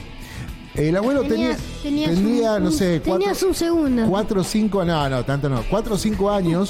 El 0.76 0.96
abuelo 0.96 1.24
tenía. 1.24 1.58
Tenías, 1.84 2.18
un, 2.18 2.64
no 2.64 2.72
sé, 2.72 3.00
tenías 3.00 3.30
cuatro- 3.30 3.48
un 3.50 3.56
segundo. 3.56 4.06
Cuatro 4.08 4.42
o 4.42 4.44
cinco, 4.44 4.86
no, 4.86 5.10
no, 5.10 5.24
tanto 5.26 5.50
no, 5.50 5.64
cuatro 5.70 5.96
o 5.96 5.98
cinco 5.98 6.30
años. 6.30 6.70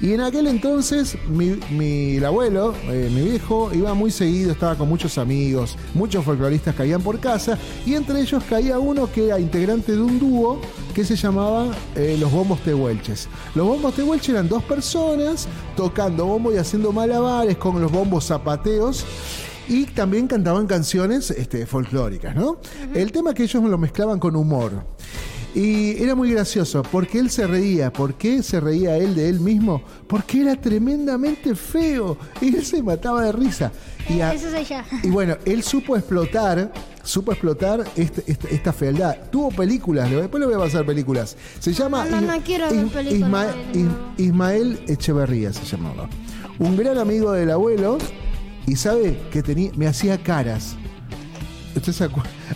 Y 0.00 0.12
en 0.12 0.20
aquel 0.20 0.48
entonces, 0.48 1.16
mi, 1.28 1.56
mi- 1.70 2.16
el 2.16 2.24
abuelo, 2.24 2.74
eh, 2.88 3.08
mi 3.14 3.22
viejo, 3.22 3.70
iba 3.72 3.94
muy 3.94 4.10
seguido, 4.10 4.50
estaba 4.52 4.74
con 4.76 4.88
muchos 4.88 5.16
amigos, 5.18 5.76
muchos 5.94 6.24
folcloristas 6.24 6.74
caían 6.74 7.00
por 7.00 7.20
casa, 7.20 7.56
y 7.86 7.94
entre 7.94 8.20
ellos 8.20 8.42
caía 8.48 8.78
uno 8.78 9.10
que 9.10 9.26
era 9.26 9.38
integrante 9.38 9.92
de 9.92 10.02
un 10.02 10.18
dúo 10.18 10.60
que 10.94 11.04
se 11.04 11.16
llamaba 11.16 11.68
eh, 11.94 12.16
Los 12.18 12.30
Bombos 12.32 12.60
Tehuelches. 12.60 13.28
Los 13.54 13.66
Bombos 13.66 13.94
Tehuelches 13.94 14.30
eran 14.30 14.48
dos 14.48 14.62
personas 14.64 15.46
tocando 15.76 16.26
bombo 16.26 16.52
y 16.52 16.56
haciendo 16.58 16.92
malabares 16.92 17.56
con 17.56 17.80
los 17.80 17.90
bombos 17.90 18.24
zapateos. 18.26 19.04
Y 19.68 19.86
también 19.86 20.26
cantaban 20.26 20.66
canciones 20.66 21.30
este, 21.30 21.66
folclóricas, 21.66 22.34
¿no? 22.36 22.58
El 22.94 23.10
tema 23.12 23.32
que 23.32 23.44
ellos 23.44 23.62
lo 23.64 23.78
mezclaban 23.78 24.18
con 24.18 24.36
humor. 24.36 24.72
Y 25.54 26.02
era 26.02 26.16
muy 26.16 26.32
gracioso, 26.32 26.82
porque 26.82 27.18
él 27.20 27.30
se 27.30 27.46
reía. 27.46 27.92
¿Por 27.92 28.14
qué 28.14 28.42
se 28.42 28.58
reía 28.58 28.96
él 28.96 29.14
de 29.14 29.28
él 29.28 29.38
mismo? 29.38 29.82
Porque 30.08 30.40
era 30.42 30.56
tremendamente 30.60 31.54
feo. 31.54 32.18
Y 32.40 32.56
él 32.56 32.64
se 32.64 32.82
mataba 32.82 33.22
de 33.24 33.30
risa. 33.32 33.70
Y, 34.08 34.20
a- 34.20 34.34
Eso 34.34 34.50
soy 34.50 34.64
yo. 34.64 34.76
y 35.04 35.08
bueno, 35.10 35.36
él 35.46 35.62
supo 35.62 35.96
explotar, 35.96 36.72
supo 37.04 37.30
explotar 37.32 37.84
este- 37.96 38.24
este- 38.26 38.52
esta 38.54 38.72
fealdad. 38.72 39.16
Tuvo 39.30 39.50
películas, 39.50 40.10
después 40.10 40.40
le 40.40 40.46
voy 40.46 40.56
a 40.56 40.58
pasar 40.58 40.84
películas. 40.84 41.36
Se 41.60 41.72
llama 41.72 42.04
No, 42.06 42.20
no, 42.20 42.34
quiero 42.42 42.68
ver 42.68 42.86
películas, 42.88 43.54
Isma- 43.72 43.94
Ismael 44.18 44.80
Echeverría 44.88 45.52
se 45.52 45.64
llamaba. 45.64 46.08
Un 46.58 46.76
gran 46.76 46.98
amigo 46.98 47.30
del 47.32 47.50
abuelo 47.52 47.98
y 48.66 48.76
sabe 48.76 49.18
que 49.30 49.42
tenía, 49.42 49.70
me 49.76 49.86
hacía 49.86 50.18
caras. 50.22 50.76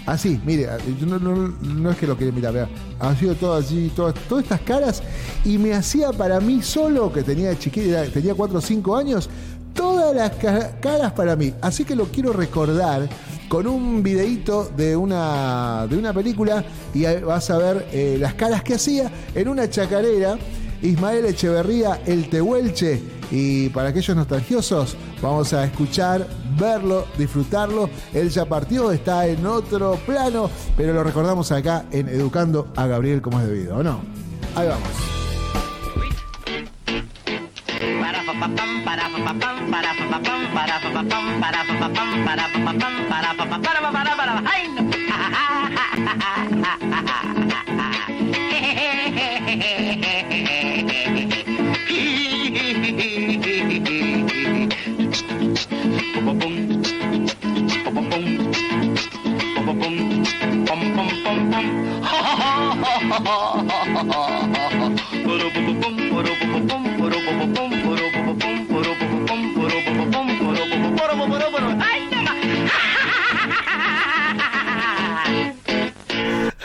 Así, 0.07 0.41
mire, 0.47 0.69
yo 1.01 1.07
no, 1.07 1.91
es 1.91 1.97
que 1.97 2.07
lo 2.07 2.17
quiera 2.17 2.33
mirar, 2.33 2.53
vea. 2.55 2.69
Ha 3.01 3.17
sido 3.17 3.35
todo 3.35 3.55
así, 3.55 3.91
todas, 3.95 4.15
estas 4.41 4.61
caras, 4.61 5.03
y 5.45 5.59
me 5.59 5.75
hacía 5.75 6.13
para 6.13 6.39
mí 6.41 6.63
solo, 6.63 7.13
que 7.13 7.23
tenía 7.25 7.59
chiquita, 7.59 8.05
tenía 8.07 8.35
4 8.35 8.59
o 8.59 8.61
5 8.61 8.97
años, 8.97 9.29
todas 9.75 10.15
las 10.15 10.31
ca- 10.37 10.79
caras 10.81 11.13
para 11.13 11.35
mí. 11.35 11.53
Así 11.61 11.85
que 11.85 11.97
lo 11.97 12.05
quiero 12.07 12.33
recordar 12.33 13.09
con 13.49 13.67
un 13.67 14.03
videíto 14.05 14.71
de 14.77 14.95
una, 14.95 15.87
de 15.91 15.97
una 15.97 16.13
película, 16.13 16.65
y 16.95 17.03
vas 17.23 17.51
a 17.51 17.59
ver 17.59 17.89
eh, 17.93 18.19
las 18.21 18.35
caras 18.35 18.63
que 18.63 18.75
hacía 18.75 19.11
en 19.35 19.49
una 19.49 19.69
chacarera. 19.69 20.39
Ismael 20.81 21.25
Echeverría, 21.25 22.01
el 22.07 22.29
Tehuelche. 22.31 23.03
Y 23.31 23.69
para 23.71 23.91
aquellos 23.91 24.17
nostalgiosos, 24.17 24.97
vamos 25.21 25.53
a 25.53 25.65
escuchar, 25.65 26.27
verlo, 26.59 27.07
disfrutarlo. 27.17 27.91
Él 28.15 28.31
ya 28.31 28.47
partió, 28.47 28.91
está 28.91 29.27
en 29.27 29.47
otro 29.47 29.97
plano, 30.07 30.51
pero 30.77 30.93
lo 30.93 31.05
recordamos 31.05 31.53
acá 31.53 31.85
en 31.91 32.09
Educando 32.09 32.69
a 32.77 32.87
Gabriel 32.87 33.21
como 33.21 33.41
es 33.41 33.47
debido, 33.47 33.77
¿o 33.77 33.83
no? 33.83 34.01
Ahí 34.55 34.69
vamos. 34.69 34.89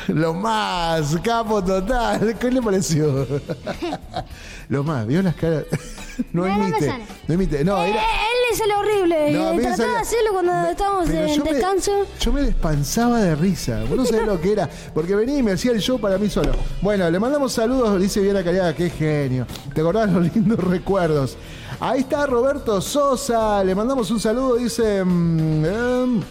Lo 0.08 0.34
más, 0.34 1.18
capo 1.24 1.64
total. 1.64 2.38
¿Qué 2.40 2.52
le 2.52 2.62
pareció? 2.62 3.26
Lo 4.70 4.84
más, 4.84 5.08
¿vio 5.08 5.22
las 5.22 5.36
caras? 5.36 5.66
No, 6.32 6.46
No, 6.48 6.58
no 6.58 6.68
imite. 6.68 6.94
No 7.28 7.34
imite. 7.34 7.64
No, 7.64 7.84
Eh, 7.84 7.90
era. 7.92 8.02
Sale 8.56 8.74
horrible. 8.76 9.32
No, 9.32 9.54
me 9.54 9.62
Trataba 9.64 9.92
de 9.94 9.98
hacerlo 9.98 10.32
cuando 10.34 10.52
estábamos 10.70 11.10
en 11.10 11.44
me- 11.44 11.52
descanso. 11.54 11.92
yo 12.20 12.32
me 12.34 12.42
despansaba 12.44 13.20
de 13.22 13.36
risa. 13.36 13.82
No 13.90 14.06
sabés 14.06 14.26
lo 14.26 14.40
que 14.40 14.52
era. 14.54 14.70
Porque 14.94 15.16
venía 15.16 15.38
y 15.40 15.44
me 15.44 15.52
hacía 15.54 15.72
el 15.72 15.80
show 15.82 16.00
para 16.00 16.18
mí 16.18 16.30
solo. 16.30 16.52
Bueno, 16.82 17.10
le 17.10 17.20
mandamos 17.20 17.54
saludos, 17.54 18.00
dice 18.00 18.20
Viera 18.22 18.44
Cariaga, 18.44 18.74
qué 18.76 18.90
genio. 18.90 19.46
Te 19.74 19.82
acordás 19.82 20.12
los 20.12 20.34
lindos 20.34 20.60
recuerdos. 20.64 21.38
Ahí 21.80 22.02
está 22.02 22.26
Roberto 22.26 22.80
Sosa. 22.82 23.64
Le 23.64 23.76
mandamos 23.76 24.10
un 24.12 24.20
saludo, 24.20 24.56
dice. 24.56 25.04
mm, 25.04 25.66
em, 25.66 26.22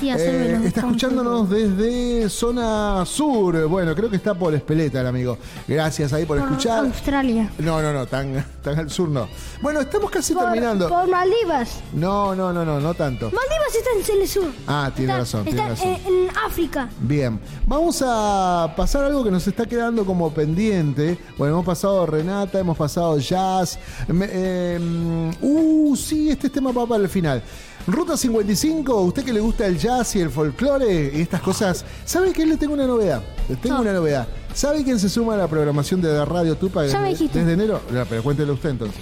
Tía, 0.00 0.16
eh, 0.18 0.58
está 0.64 0.80
escuchándonos 0.80 1.50
desde 1.50 2.28
zona 2.30 3.04
sur. 3.04 3.66
Bueno, 3.66 3.94
creo 3.94 4.08
que 4.08 4.16
está 4.16 4.34
por 4.34 4.54
Espeleta 4.54 5.00
el 5.02 5.06
amigo. 5.06 5.36
Gracias 5.68 6.12
ahí 6.14 6.24
por, 6.24 6.38
Por 6.38 6.48
escuchar. 6.48 6.86
Australia. 6.86 7.50
No, 7.58 7.82
no, 7.82 7.92
no, 7.92 8.06
tan, 8.06 8.44
tan 8.62 8.78
al 8.78 8.90
sur 8.90 9.08
no. 9.10 9.28
Bueno, 9.60 9.80
estamos 9.80 10.10
casi 10.10 10.32
Por, 10.32 10.44
terminando. 10.44 10.88
por 10.88 11.06
Maldivas. 11.08 11.80
No, 11.92 12.34
no, 12.34 12.52
no, 12.52 12.64
no, 12.64 12.80
no 12.80 12.94
tanto. 12.94 13.26
Maldivas 13.26 13.74
está 13.76 13.90
en 13.98 14.04
Celesur. 14.04 14.50
Ah, 14.66 14.90
tiene 14.94 15.12
Está- 15.12 15.20
razón, 15.20 15.40
Está 15.48 15.50
tiene 15.50 15.68
razón. 15.96 16.14
en 16.14 16.28
África. 16.46 16.88
Bien, 17.00 17.38
vamos 17.66 18.02
a 18.06 18.72
pasar 18.76 19.04
algo 19.04 19.22
que 19.22 19.30
nos 19.30 19.46
está 19.46 19.66
quedando 19.66 20.06
como 20.06 20.32
pendiente. 20.32 21.18
Bueno, 21.36 21.54
hemos 21.54 21.66
pasado 21.66 22.06
Renata, 22.06 22.58
hemos 22.58 22.76
pasado 22.78 23.18
Jazz. 23.18 23.78
Me- 24.08 24.28
eh, 24.30 25.30
uh, 25.42 25.94
sí, 25.96 26.30
este 26.30 26.48
tema 26.48 26.72
va 26.72 26.86
para 26.86 27.02
el 27.02 27.08
final. 27.10 27.42
Ruta 27.90 28.16
55, 28.16 28.94
usted 29.02 29.24
que 29.24 29.32
le 29.32 29.40
gusta 29.40 29.66
el 29.66 29.76
jazz 29.78 30.14
y 30.16 30.20
el 30.20 30.30
folclore 30.30 31.12
y 31.14 31.20
estas 31.22 31.40
cosas, 31.40 31.84
¿sabe 32.04 32.32
que 32.32 32.46
le 32.46 32.56
tengo 32.56 32.74
una 32.74 32.86
novedad? 32.86 33.22
Le 33.48 33.56
tengo 33.56 33.76
No. 33.76 33.82
una 33.82 33.92
novedad. 33.92 34.28
¿Sabe 34.54 34.84
quién 34.84 34.98
se 34.98 35.08
suma 35.08 35.34
a 35.34 35.36
la 35.38 35.48
programación 35.48 36.00
de 36.00 36.24
Radio 36.24 36.56
Tupa 36.56 36.86
Ya 36.86 36.98
me 37.00 37.08
desde, 37.08 37.24
dijiste. 37.24 37.38
desde 37.40 37.52
enero? 37.54 37.80
No, 37.90 38.04
pero 38.06 38.22
cuéntelo 38.22 38.52
usted 38.54 38.70
entonces. 38.70 39.00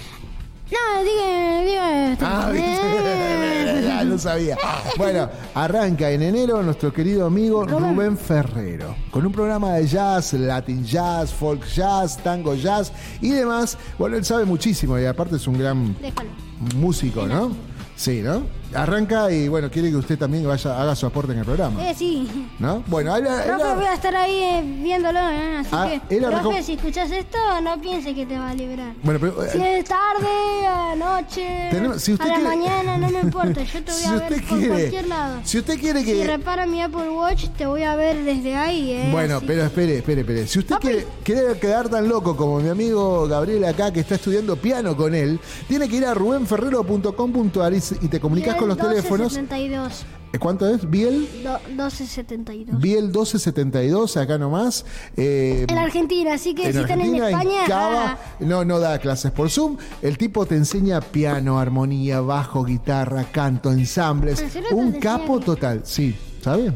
No, 0.71 1.03
diga. 1.03 2.11
esto. 2.13 2.25
Ah. 2.27 2.51
Ya 3.81 4.03
lo 4.03 4.17
sabía. 4.17 4.57
Bueno, 4.97 5.29
arranca 5.53 6.09
en 6.11 6.21
enero 6.21 6.61
nuestro 6.63 6.93
querido 6.93 7.25
amigo 7.25 7.65
Rubén. 7.65 7.95
Rubén 7.95 8.17
Ferrero, 8.17 8.95
con 9.11 9.25
un 9.25 9.31
programa 9.31 9.73
de 9.73 9.87
jazz, 9.87 10.33
latin 10.33 10.83
jazz, 10.85 11.33
folk 11.33 11.65
jazz, 11.67 12.17
tango 12.17 12.55
jazz 12.55 12.91
y 13.21 13.29
demás. 13.31 13.77
Bueno, 13.97 14.15
él 14.17 14.23
sabe 14.25 14.45
muchísimo 14.45 14.97
y 14.99 15.05
aparte 15.05 15.35
es 15.35 15.47
un 15.47 15.57
gran 15.59 15.95
Déjalo. 16.01 16.29
músico, 16.77 17.25
¿no? 17.27 17.51
Sí, 17.95 18.21
¿no? 18.21 18.43
Arranca 18.73 19.31
y 19.31 19.47
bueno, 19.47 19.69
quiere 19.71 19.89
que 19.89 19.95
usted 19.95 20.17
también 20.17 20.45
vaya, 20.47 20.81
haga 20.81 20.95
su 20.95 21.05
aporte 21.05 21.33
en 21.33 21.39
el 21.39 21.45
programa. 21.45 21.87
Eh, 21.89 21.93
sí. 21.97 22.27
¿No? 22.59 22.83
Bueno, 22.87 23.17
la- 23.19 23.39
ahí 23.39 23.47
Profe, 23.47 23.75
voy 23.75 23.85
a 23.85 23.93
estar 23.93 24.15
ahí 24.15 24.35
eh, 24.35 24.63
viéndolo, 24.83 25.19
¿eh? 25.19 25.57
así 25.59 25.69
Ah, 25.71 25.87
que, 26.07 26.15
él 26.17 26.23
profe, 26.25 26.63
si 26.63 26.73
escuchas 26.73 27.09
esto, 27.11 27.37
no 27.63 27.79
pienses 27.81 28.13
que 28.15 28.25
te 28.25 28.37
va 28.37 28.49
a 28.51 28.53
librar. 28.53 28.93
Bueno, 29.03 29.19
pero, 29.19 29.43
eh, 29.43 29.49
Si 29.51 29.57
es 29.61 29.85
tarde, 29.85 30.67
anoche, 30.67 31.67
Tenemos- 31.71 32.01
si 32.01 32.13
usted 32.13 32.25
a 32.25 32.27
la 32.29 32.35
quiere- 32.35 32.49
mañana, 32.55 32.97
no 32.97 33.09
me 33.09 33.19
importa, 33.21 33.61
yo 33.63 33.83
te 33.83 33.91
voy 33.91 34.01
si 34.01 34.07
a 34.07 34.13
ver 34.15 34.27
por 34.47 34.57
quiere, 34.57 34.67
cualquier 34.69 35.07
lado. 35.07 35.39
si 35.43 35.57
usted 35.59 35.79
quiere 35.79 35.99
Si 36.01 36.05
que 36.05 36.27
repara 36.27 36.65
mi 36.65 36.81
Apple 36.81 37.09
Watch, 37.09 37.47
te 37.57 37.65
voy 37.65 37.83
a 37.83 37.95
ver 37.95 38.23
desde 38.23 38.55
ahí, 38.55 38.91
¿eh? 38.91 39.09
Bueno, 39.11 39.41
pero 39.45 39.63
espere, 39.63 39.97
espere, 39.97 40.21
espere. 40.21 40.47
Si 40.47 40.59
usted 40.59 40.75
quiere, 40.77 41.07
quiere 41.23 41.57
quedar 41.59 41.89
tan 41.89 42.07
loco 42.07 42.35
como 42.35 42.59
mi 42.59 42.69
amigo 42.69 43.27
Gabriel 43.27 43.65
acá, 43.65 43.91
que 43.91 43.99
está 44.01 44.15
estudiando 44.15 44.55
piano 44.55 44.95
con 44.95 45.13
él, 45.15 45.39
tiene 45.67 45.87
que 45.89 45.95
ir 45.97 46.05
a 46.05 46.13
rubenferrero.com.ar 46.13 47.73
y 47.73 48.07
te 48.07 48.19
comunicas 48.19 48.55
con 48.59 48.67
los 48.69 48.77
teléfonos. 48.77 49.33
1272. 49.33 50.05
Eh, 50.31 50.37
¿Cuánto 50.37 50.69
es? 50.69 50.87
Biel, 50.87 51.27
Do- 51.43 51.59
1272. 51.69 52.79
Biel 52.79 53.05
1272, 53.05 54.15
acá 54.17 54.37
nomás. 54.37 54.85
Eh, 55.17 55.65
En 55.67 55.77
Argentina, 55.79 56.33
así 56.35 56.53
que 56.53 56.67
en 56.67 56.73
si 56.73 56.79
están 56.79 57.01
en 57.01 57.07
Argentina, 57.23 57.29
en 57.29 57.33
España. 57.39 57.65
Cava, 57.67 58.05
ah, 58.11 58.19
no, 58.41 58.63
no 58.63 58.79
da 58.79 58.99
clases 58.99 59.31
por 59.31 59.49
Zoom. 59.49 59.77
El 60.03 60.17
tipo 60.19 60.45
te 60.45 60.55
enseña 60.55 61.01
piano, 61.01 61.59
armonía, 61.59 62.21
bajo, 62.21 62.63
guitarra, 62.63 63.23
canto, 63.31 63.71
ensambles. 63.71 64.39
¿En 64.41 64.51
serio 64.51 64.69
te 64.69 64.75
Un 64.75 64.91
capo 64.99 65.39
que- 65.39 65.45
total, 65.45 65.81
sí. 65.83 66.15
¿Sabe? 66.43 66.73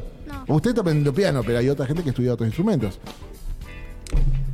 No. 0.48 0.56
Usted 0.56 0.72
está 0.72 0.82
aprendiendo 0.82 1.14
piano, 1.14 1.42
pero 1.46 1.60
hay 1.60 1.70
otra 1.70 1.86
gente 1.86 2.02
que 2.04 2.10
estudia 2.10 2.34
otros 2.34 2.48
instrumentos. 2.48 3.00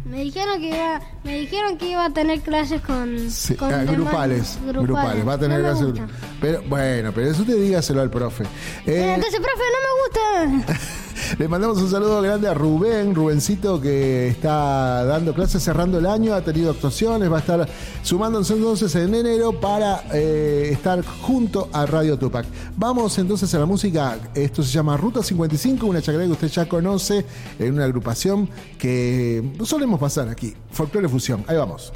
Me 0.09 0.23
dijeron 0.23 0.59
que 0.59 0.69
iba, 0.69 1.01
me 1.23 1.39
dijeron 1.39 1.77
que 1.77 1.91
iba 1.91 2.05
a 2.05 2.09
tener 2.09 2.41
clases 2.41 2.81
con, 2.81 3.29
Sí, 3.29 3.55
con 3.55 3.71
ah, 3.73 3.83
grupales, 3.83 4.57
grupales, 4.65 5.27
va 5.27 5.33
a 5.33 5.37
tener 5.37 5.61
no 5.61 5.65
clases. 5.65 6.01
Pero 6.41 6.63
bueno, 6.63 7.11
pero 7.13 7.29
eso 7.29 7.41
usted 7.41 7.61
dígaselo 7.61 8.01
al 8.01 8.09
profe. 8.09 8.43
Eh, 8.85 9.13
Entonces, 9.15 9.39
profe, 9.39 9.63
no 9.71 10.47
me 10.47 10.57
gusta. 10.57 10.73
le 11.37 11.47
mandamos 11.47 11.77
un 11.79 11.89
saludo 11.89 12.21
grande 12.21 12.47
a 12.47 12.53
Rubén, 12.53 13.13
Rubencito 13.13 13.79
que 13.79 14.27
está 14.27 15.03
dando 15.05 15.33
clases 15.33 15.63
cerrando 15.63 15.99
el 15.99 16.05
año, 16.05 16.33
ha 16.33 16.41
tenido 16.41 16.71
actuaciones, 16.71 17.31
va 17.31 17.37
a 17.37 17.39
estar 17.41 17.69
sumándose 18.01 18.53
entonces 18.53 18.93
en 18.95 19.13
enero 19.13 19.59
para 19.59 20.03
eh, 20.13 20.69
estar 20.71 21.03
junto 21.05 21.69
a 21.71 21.85
Radio 21.85 22.17
Tupac. 22.17 22.45
Vamos 22.75 23.17
entonces 23.17 23.53
a 23.53 23.59
la 23.59 23.65
música, 23.65 24.17
esto 24.33 24.63
se 24.63 24.71
llama 24.71 24.97
Ruta 24.97 25.21
55, 25.21 25.85
una 25.85 26.01
chacra 26.01 26.23
que 26.25 26.31
usted 26.31 26.47
ya 26.47 26.67
conoce, 26.67 27.25
en 27.59 27.73
una 27.73 27.85
agrupación 27.85 28.49
que 28.77 29.53
solemos 29.63 29.99
pasar 29.99 30.29
aquí, 30.29 30.53
Folklore 30.71 31.09
Fusión. 31.09 31.43
Ahí 31.47 31.57
vamos. 31.57 31.91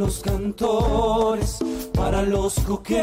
Los 0.00 0.20
cantores 0.20 1.58
para 1.92 2.22
los 2.22 2.54
coqueros 2.60 2.96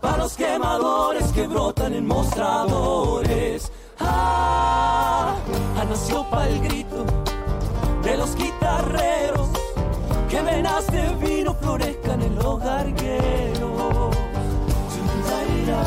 para 0.00 0.16
los 0.16 0.34
quemadores 0.36 1.30
que 1.32 1.46
brotan 1.46 1.92
en 1.92 2.06
mostradores 2.06 3.70
ah, 4.00 5.34
nació 5.86 6.24
para 6.30 6.48
el 6.48 6.60
grito 6.62 7.04
de 8.02 8.16
los 8.16 8.34
guitarreros 8.36 9.50
que 10.30 10.40
venas 10.40 10.86
de 10.86 11.14
vino 11.16 11.54
florezcan 11.60 12.22
en 12.22 12.34
los 12.36 12.58
gargueros. 12.58 14.16
Zunzaira, 14.94 15.84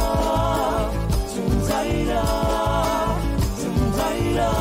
zunzaira, 1.33 2.23
zunzaira. 3.59 4.51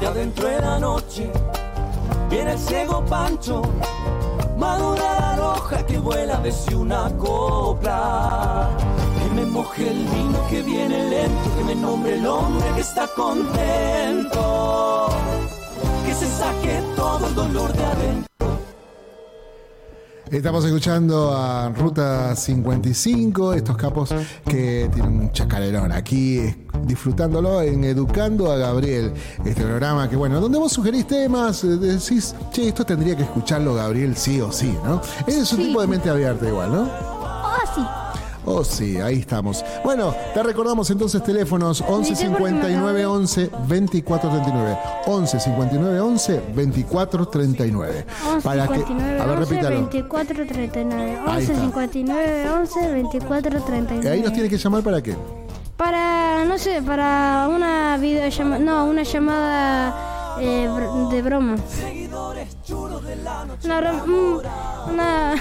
De 0.00 0.06
adentro 0.06 0.48
de 0.48 0.60
la 0.60 0.78
noche 0.80 1.30
viene 2.28 2.52
el 2.52 2.58
ciego 2.58 3.04
Pancho, 3.04 3.62
madura 4.56 5.20
la 5.20 5.36
roja 5.36 5.86
que 5.86 5.98
vuela 5.98 6.38
desde 6.38 6.76
una 6.76 7.10
copla. 7.16 8.70
Que 9.22 9.34
me 9.34 9.46
moje 9.46 9.90
el 9.90 10.06
vino 10.06 10.38
que 10.48 10.62
viene 10.62 11.10
lento, 11.10 11.56
que 11.56 11.64
me 11.64 11.74
nombre 11.74 12.14
el 12.14 12.26
hombre 12.26 12.66
que 12.74 12.80
está 12.80 13.06
contento 13.08 14.68
que 16.08 16.14
se 16.14 16.26
saque 16.26 16.80
todo 16.96 17.26
el 17.26 17.34
dolor 17.34 17.70
de 17.74 17.84
adentro. 17.84 18.37
Estamos 20.30 20.62
escuchando 20.64 21.34
a 21.34 21.70
Ruta 21.70 22.36
55, 22.36 23.54
estos 23.54 23.76
capos 23.78 24.10
que 24.44 24.90
tienen 24.92 25.18
un 25.20 25.32
chacarerón 25.32 25.90
aquí, 25.90 26.54
disfrutándolo 26.84 27.62
en 27.62 27.82
Educando 27.84 28.52
a 28.52 28.56
Gabriel. 28.56 29.12
Este 29.44 29.62
programa 29.62 30.08
que, 30.08 30.16
bueno, 30.16 30.38
donde 30.40 30.58
vos 30.58 30.70
sugerís 30.72 31.06
temas, 31.06 31.64
eh, 31.64 31.68
decís, 31.78 32.34
che, 32.52 32.68
esto 32.68 32.84
tendría 32.84 33.16
que 33.16 33.22
escucharlo 33.22 33.74
Gabriel 33.74 34.16
sí 34.16 34.38
o 34.40 34.52
sí, 34.52 34.76
¿no? 34.84 35.00
Es 35.26 35.50
un 35.52 35.58
Sí. 35.60 35.66
tipo 35.68 35.80
de 35.80 35.86
mente 35.86 36.10
abierta 36.10 36.46
igual, 36.46 36.72
¿no? 36.72 36.90
Ah, 36.92 37.60
sí. 37.74 37.80
Oh, 38.44 38.64
sí, 38.64 38.96
ahí 38.98 39.18
estamos. 39.20 39.64
Bueno, 39.84 40.14
te 40.32 40.42
recordamos 40.42 40.90
entonces 40.90 41.22
teléfonos 41.22 41.82
11 41.86 42.16
59 42.16 43.06
11 43.06 43.50
24 43.66 44.30
39. 44.30 44.78
11 45.06 45.40
59 45.40 46.00
11 46.00 46.42
24 46.54 47.28
39. 47.28 48.06
11 48.32 48.44
Para 48.44 48.68
que, 48.68 48.74
59 48.74 49.20
a 49.20 49.26
ver, 49.26 49.38
11 49.38 49.50
repítalo. 49.50 49.76
24 49.76 50.46
39. 50.46 51.18
Ahí 51.26 51.36
11 51.40 51.52
está. 51.52 51.60
59 51.60 52.50
11 52.50 52.92
24 52.92 53.62
39. 53.62 54.10
Ahí 54.10 54.22
nos 54.22 54.32
tiene 54.32 54.48
que 54.48 54.56
llamar 54.56 54.82
para 54.82 55.02
qué? 55.02 55.16
Para, 55.76 56.44
no 56.44 56.58
sé, 56.58 56.82
para 56.82 57.48
una 57.54 57.96
videollamada. 57.98 58.58
No, 58.58 58.84
una 58.86 59.02
llamada 59.02 60.36
eh, 60.40 60.68
de 61.10 61.22
broma. 61.22 61.56
Una 63.64 63.92
mm, 63.92 64.40
Una 64.90 65.34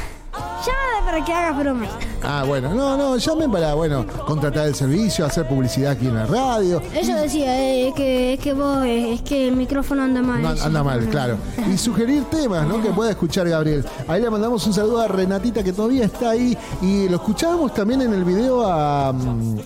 llamada 0.66 1.06
para 1.06 1.26
que 1.26 1.34
hagas 1.34 1.58
bromas. 1.58 1.90
Ah, 2.24 2.44
bueno, 2.46 2.74
no, 2.74 2.98
no, 2.98 3.18
llamen 3.18 3.52
para, 3.52 3.74
bueno, 3.76 4.06
contratar 4.26 4.68
el 4.68 4.76
servicio, 4.76 5.26
hacer 5.26 5.48
publicidad 5.48 5.92
aquí 5.92 6.08
en 6.08 6.16
la 6.16 6.26
radio. 6.26 6.82
Eso 6.94 7.14
decía, 7.16 7.60
eh, 7.62 7.90
es, 7.90 7.94
que, 7.94 8.34
es 8.34 8.40
que 8.40 8.54
vos, 8.54 8.84
eh, 8.86 9.14
es 9.14 9.22
que 9.22 9.48
el 9.48 9.56
micrófono 9.56 10.04
anda 10.04 10.22
mal. 10.22 10.42
No, 10.42 10.50
anda 10.50 10.84
mal, 10.84 11.08
claro. 11.10 11.38
Y 11.72 11.78
sugerir 11.78 12.24
temas, 12.26 12.68
¿no? 12.68 12.82
Que 12.82 12.90
pueda 12.90 13.12
escuchar 13.12 13.48
Gabriel. 13.48 13.86
Ahí 14.08 14.22
le 14.22 14.30
mandamos 14.30 14.66
un 14.66 14.74
saludo 14.74 15.00
a 15.00 15.08
Renatita 15.08 15.64
que 15.64 15.74
todavía 15.74 16.06
está 16.06 16.32
ahí. 16.32 16.58
Y 16.82 17.08
lo 17.08 17.18
escuchábamos 17.18 17.74
también 17.74 18.02
en 18.02 18.14
el 18.14 18.26
video 18.26 18.66
a. 18.66 19.14
mm, 19.14 19.58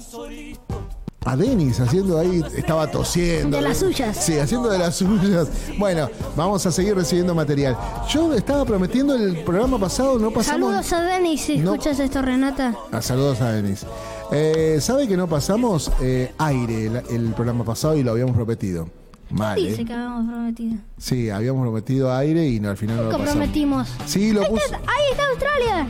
A 1.23 1.35
Denis 1.35 1.79
haciendo 1.79 2.17
ahí, 2.17 2.43
estaba 2.57 2.89
tosiendo. 2.89 3.57
De 3.57 3.61
las 3.61 3.77
suyas. 3.77 4.17
Sí, 4.17 4.39
haciendo 4.39 4.69
de 4.69 4.79
las 4.79 4.95
suyas. 4.95 5.47
Bueno, 5.77 6.09
vamos 6.35 6.65
a 6.65 6.71
seguir 6.71 6.95
recibiendo 6.95 7.35
material. 7.35 7.77
Yo 8.09 8.33
estaba 8.33 8.65
prometiendo 8.65 9.13
el 9.15 9.43
programa 9.43 9.77
pasado, 9.77 10.17
no 10.17 10.31
pasamos. 10.31 10.71
Saludos 10.83 10.93
a 10.93 11.01
Denis 11.01 11.41
si 11.41 11.57
No. 11.59 11.73
escuchas 11.75 11.99
esto, 11.99 12.23
Renata. 12.23 12.73
Ah, 12.91 13.03
saludos 13.03 13.39
a 13.41 13.51
Denis. 13.51 13.85
Eh, 14.31 14.79
¿Sabe 14.81 15.07
que 15.07 15.15
no 15.15 15.27
pasamos 15.27 15.91
eh, 16.01 16.33
aire 16.39 16.87
el, 16.87 16.95
el 17.11 17.33
programa 17.35 17.63
pasado 17.65 17.95
y 17.95 18.01
lo 18.01 18.11
habíamos 18.13 18.35
prometido? 18.35 18.89
Mal, 19.29 19.57
Dice 19.63 19.83
¿eh? 19.83 19.85
que 19.85 19.93
habíamos 19.93 20.25
prometido. 20.27 20.73
Sí, 20.97 21.29
habíamos 21.29 21.61
prometido 21.61 22.11
aire 22.15 22.47
y 22.49 22.59
no, 22.59 22.71
al 22.71 22.77
final 22.77 22.95
no 22.97 23.03
lo 23.03 23.09
pasamos. 23.11 23.29
Comprometimos. 23.29 23.87
Sí, 24.07 24.31
lo, 24.31 24.41
Ahí 24.41 24.49
pus- 24.49 24.63
está, 24.65 24.77
ahí 24.77 25.11
está 25.11 25.23
Australia. 25.29 25.87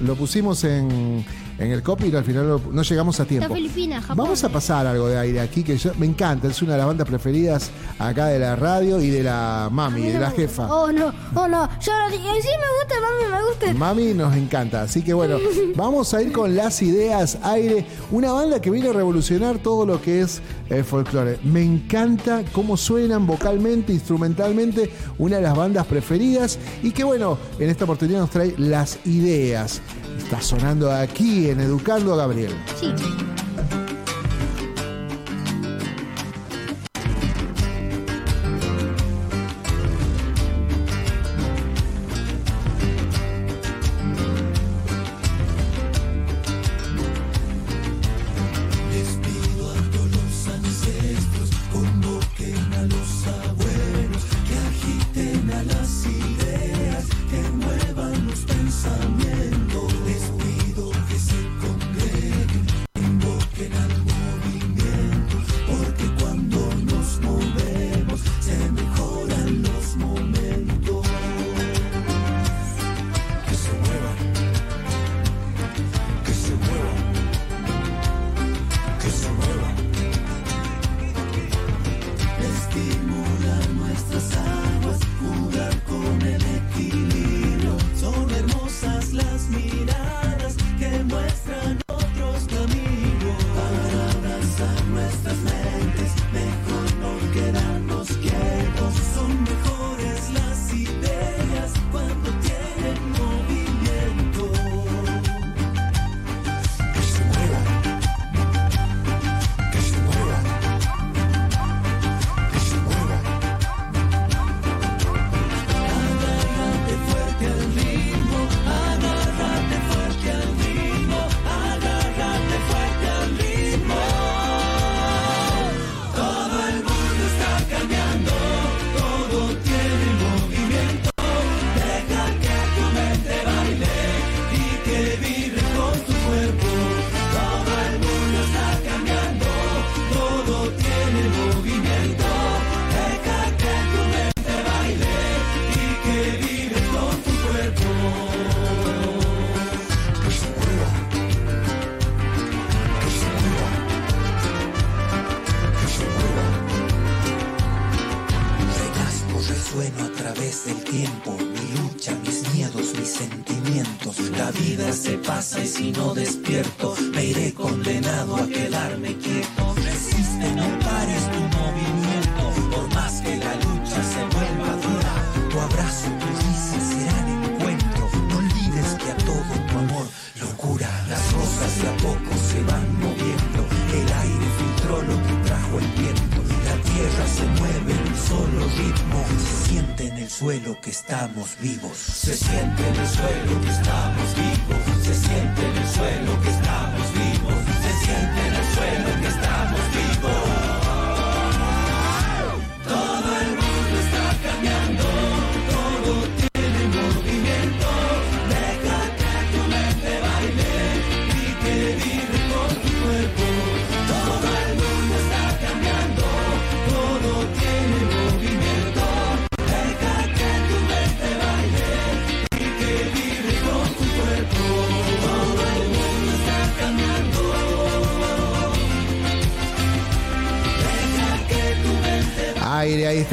lo 0.00 0.14
pusimos 0.16 0.62
en, 0.64 1.24
en 1.58 1.72
el 1.72 1.82
copy 1.82 2.14
al 2.14 2.24
final 2.24 2.48
no, 2.48 2.60
no 2.70 2.82
llegamos 2.82 3.18
a 3.20 3.24
tiempo. 3.24 3.54
Filipinas, 3.54 4.04
Japón. 4.04 4.24
Vamos 4.24 4.44
a 4.44 4.48
pasar 4.48 4.86
algo 4.86 5.08
de 5.08 5.18
aire 5.18 5.40
aquí 5.40 5.62
que 5.62 5.76
yo, 5.76 5.92
me 5.98 6.06
encanta, 6.06 6.48
es 6.48 6.60
una 6.62 6.72
de 6.72 6.78
las 6.78 6.86
bandas 6.86 7.06
preferidas 7.06 7.70
acá 7.98 8.26
de 8.26 8.38
la 8.38 8.56
radio 8.56 9.00
y 9.00 9.10
de 9.10 9.22
la 9.22 9.68
mami, 9.70 10.02
de 10.02 10.18
la 10.18 10.30
jefa. 10.30 10.66
Oh, 10.72 10.92
no, 10.92 11.12
oh, 11.34 11.48
no. 11.48 11.68
Yo. 11.80 11.92
Sí, 12.10 12.18
me 12.18 12.28
gusta, 12.28 12.94
mami, 13.00 13.32
me 13.32 13.48
gusta. 13.48 13.74
Mami 13.74 14.14
nos 14.14 14.36
encanta, 14.36 14.82
así 14.82 15.02
que 15.02 15.14
bueno, 15.14 15.38
vamos 15.76 16.12
a 16.14 16.22
ir 16.22 16.32
con 16.32 16.54
las 16.54 16.82
ideas 16.82 17.38
aire, 17.42 17.86
una 18.10 18.32
banda 18.32 18.60
que 18.60 18.70
viene 18.70 18.90
a 18.90 18.92
revolucionar 18.92 19.58
todo 19.58 19.86
lo 19.86 20.00
que 20.00 20.20
es 20.20 20.42
el 20.68 20.84
folclore. 20.84 21.38
Me 21.42 21.62
encanta 21.62 22.42
cómo 22.52 22.76
suenan 22.76 23.26
vocalmente, 23.26 23.92
instrumentalmente, 23.92 24.90
una 25.18 25.36
de 25.36 25.42
las 25.42 25.56
bandas 25.56 25.86
preferidas 25.86 26.58
y 26.82 26.90
que 26.92 27.04
bueno, 27.04 27.38
en 27.58 27.70
esta 27.70 27.84
oportunidad 27.84 28.20
nos 28.20 28.30
trae 28.30 28.54
las 28.58 28.98
ideas. 29.06 29.80
Está 30.26 30.40
sonando 30.40 30.90
aquí 30.90 31.50
en 31.50 31.60
Educando 31.60 32.12
a 32.14 32.16
Gabriel. 32.16 32.50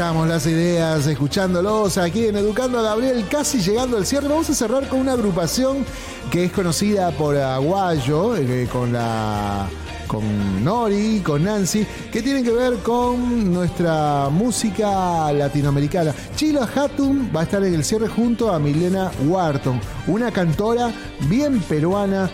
Las 0.04 0.46
ideas, 0.48 1.08
escuchándolos 1.08 1.98
aquí 1.98 2.26
en 2.26 2.36
Educando 2.36 2.78
a 2.78 2.82
Gabriel, 2.82 3.26
casi 3.32 3.62
llegando 3.62 3.96
al 3.96 4.06
cierre. 4.06 4.28
Vamos 4.28 4.50
a 4.50 4.54
cerrar 4.54 4.90
con 4.90 5.00
una 5.00 5.14
agrupación 5.14 5.86
que 6.30 6.44
es 6.44 6.52
conocida 6.52 7.12
por 7.12 7.38
Aguayo, 7.38 8.36
eh, 8.36 8.68
con 8.70 8.92
la 8.92 9.66
con 10.06 10.62
Nori, 10.62 11.22
con 11.22 11.46
Nancy, 11.46 11.88
que 12.12 12.22
tienen 12.22 12.44
que 12.44 12.52
ver 12.52 12.80
con 12.80 13.54
nuestra 13.54 14.28
música 14.30 15.32
latinoamericana. 15.32 16.14
Chila 16.36 16.68
Hatun 16.76 17.32
va 17.34 17.40
a 17.40 17.44
estar 17.44 17.64
en 17.64 17.74
el 17.74 17.86
cierre 17.86 18.10
junto 18.10 18.52
a 18.52 18.60
Milena 18.60 19.10
Wharton, 19.26 19.80
una 20.08 20.32
cantora 20.32 20.92
bien 21.30 21.62
peruana, 21.62 22.30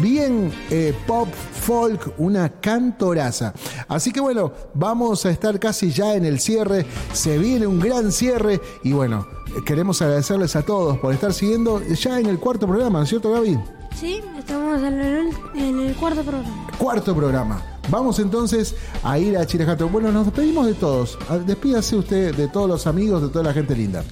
bien 0.00 0.50
eh, 0.70 0.94
pop, 1.06 1.28
folk, 1.52 2.14
una 2.16 2.48
cantoraza. 2.48 3.52
Así 3.88 4.12
que 4.12 4.20
bueno, 4.20 4.52
vamos 4.74 5.24
a 5.26 5.30
estar 5.30 5.58
casi 5.58 5.90
ya 5.90 6.14
en 6.14 6.24
el 6.24 6.40
cierre, 6.40 6.86
se 7.12 7.38
viene 7.38 7.66
un 7.66 7.80
gran 7.80 8.12
cierre 8.12 8.60
y 8.84 8.92
bueno, 8.92 9.26
queremos 9.64 10.02
agradecerles 10.02 10.54
a 10.56 10.62
todos 10.62 10.98
por 10.98 11.12
estar 11.14 11.32
siguiendo 11.32 11.82
ya 11.82 12.20
en 12.20 12.26
el 12.26 12.38
cuarto 12.38 12.66
programa, 12.66 12.98
¿no 12.98 13.04
es 13.04 13.08
cierto 13.08 13.32
Gaby? 13.32 13.58
Sí, 13.98 14.20
estamos 14.38 14.78
en 14.82 15.00
el, 15.00 15.28
en 15.56 15.80
el 15.80 15.94
cuarto 15.96 16.22
programa. 16.22 16.66
Cuarto 16.78 17.16
programa. 17.16 17.62
Vamos 17.90 18.18
entonces 18.18 18.74
a 19.02 19.18
ir 19.18 19.36
a 19.38 19.46
Chirajato. 19.46 19.88
Bueno, 19.88 20.12
nos 20.12 20.26
despedimos 20.26 20.66
de 20.66 20.74
todos. 20.74 21.18
Ah, 21.28 21.38
Despídase 21.38 21.96
usted 21.96 22.34
de 22.36 22.48
todos 22.48 22.68
los 22.68 22.86
amigos, 22.86 23.22
de 23.22 23.28
toda 23.28 23.44
la 23.44 23.52
gente 23.54 23.74
linda. 23.74 24.04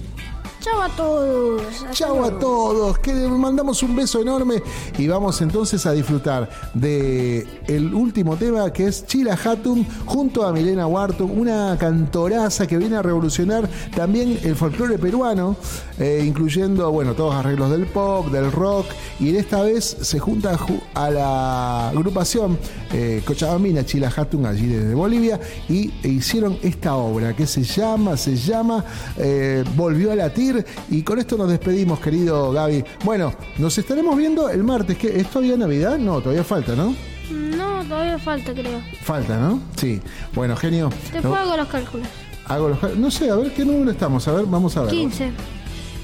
Chau 0.69 0.81
a 0.81 0.89
todos. 0.89 1.85
Chau 1.93 2.23
a 2.25 2.39
todos, 2.39 2.99
que 2.99 3.13
mandamos 3.13 3.81
un 3.83 3.95
beso 3.95 4.21
enorme 4.21 4.61
y 4.97 5.07
vamos 5.07 5.41
entonces 5.41 5.85
a 5.85 5.93
disfrutar 5.93 6.49
de 6.73 7.47
el 7.67 7.93
último 7.93 8.35
tema 8.35 8.71
que 8.73 8.87
es 8.87 9.05
Chila 9.05 9.37
Hatum 9.41 9.85
junto 10.05 10.45
a 10.45 10.51
Milena 10.51 10.85
Wharton, 10.87 11.31
una 11.39 11.77
cantoraza 11.79 12.67
que 12.67 12.77
viene 12.77 12.97
a 12.97 13.01
revolucionar 13.01 13.69
también 13.95 14.39
el 14.43 14.55
folclore 14.55 14.97
peruano, 14.97 15.55
eh, 15.99 16.23
incluyendo, 16.25 16.91
bueno, 16.91 17.13
todos 17.13 17.33
arreglos 17.35 17.71
del 17.71 17.85
pop, 17.87 18.27
del 18.27 18.51
rock 18.51 18.87
y 19.19 19.29
en 19.29 19.37
esta 19.37 19.61
vez 19.63 19.85
se 20.01 20.19
junta 20.19 20.57
ju- 20.57 20.81
a 20.93 21.09
la 21.09 21.89
agrupación 21.89 22.57
eh, 22.91 23.21
Cochabambina 23.25 23.85
Chila 23.85 24.11
Hatum 24.15 24.45
allí 24.45 24.67
desde 24.67 24.93
Bolivia 24.93 25.39
y 25.69 25.91
e 26.03 26.09
hicieron 26.09 26.57
esta 26.61 26.95
obra 26.95 27.35
que 27.35 27.47
se 27.47 27.63
llama, 27.63 28.17
se 28.17 28.35
llama 28.35 28.83
eh, 29.17 29.63
Volvió 29.75 30.11
a 30.11 30.15
latir 30.15 30.56
y 30.89 31.01
con 31.03 31.19
esto 31.19 31.37
nos 31.37 31.49
despedimos 31.49 31.99
querido 31.99 32.51
Gaby. 32.51 32.83
Bueno, 33.03 33.33
nos 33.57 33.77
estaremos 33.77 34.15
viendo 34.17 34.49
el 34.49 34.63
martes, 34.63 34.97
que 34.97 35.19
¿es 35.19 35.29
todavía 35.29 35.57
Navidad? 35.57 35.97
No, 35.97 36.19
todavía 36.21 36.43
falta, 36.43 36.75
¿no? 36.75 36.95
No, 37.31 37.83
todavía 37.83 38.17
falta, 38.19 38.53
creo. 38.53 38.79
Falta, 39.03 39.37
¿no? 39.37 39.61
Sí. 39.75 39.99
Bueno, 40.33 40.55
genio. 40.55 40.89
Después 41.11 41.23
no- 41.23 41.35
hago 41.35 41.57
los 41.57 41.67
cálculos. 41.67 42.07
hago 42.45 42.69
los- 42.69 42.97
no 42.97 43.11
sé, 43.11 43.29
a 43.29 43.35
ver 43.35 43.53
qué 43.53 43.65
número 43.65 43.91
estamos, 43.91 44.27
a 44.27 44.31
ver, 44.33 44.45
vamos 44.45 44.77
a 44.77 44.81
ver. 44.83 44.91
15. 44.91 45.31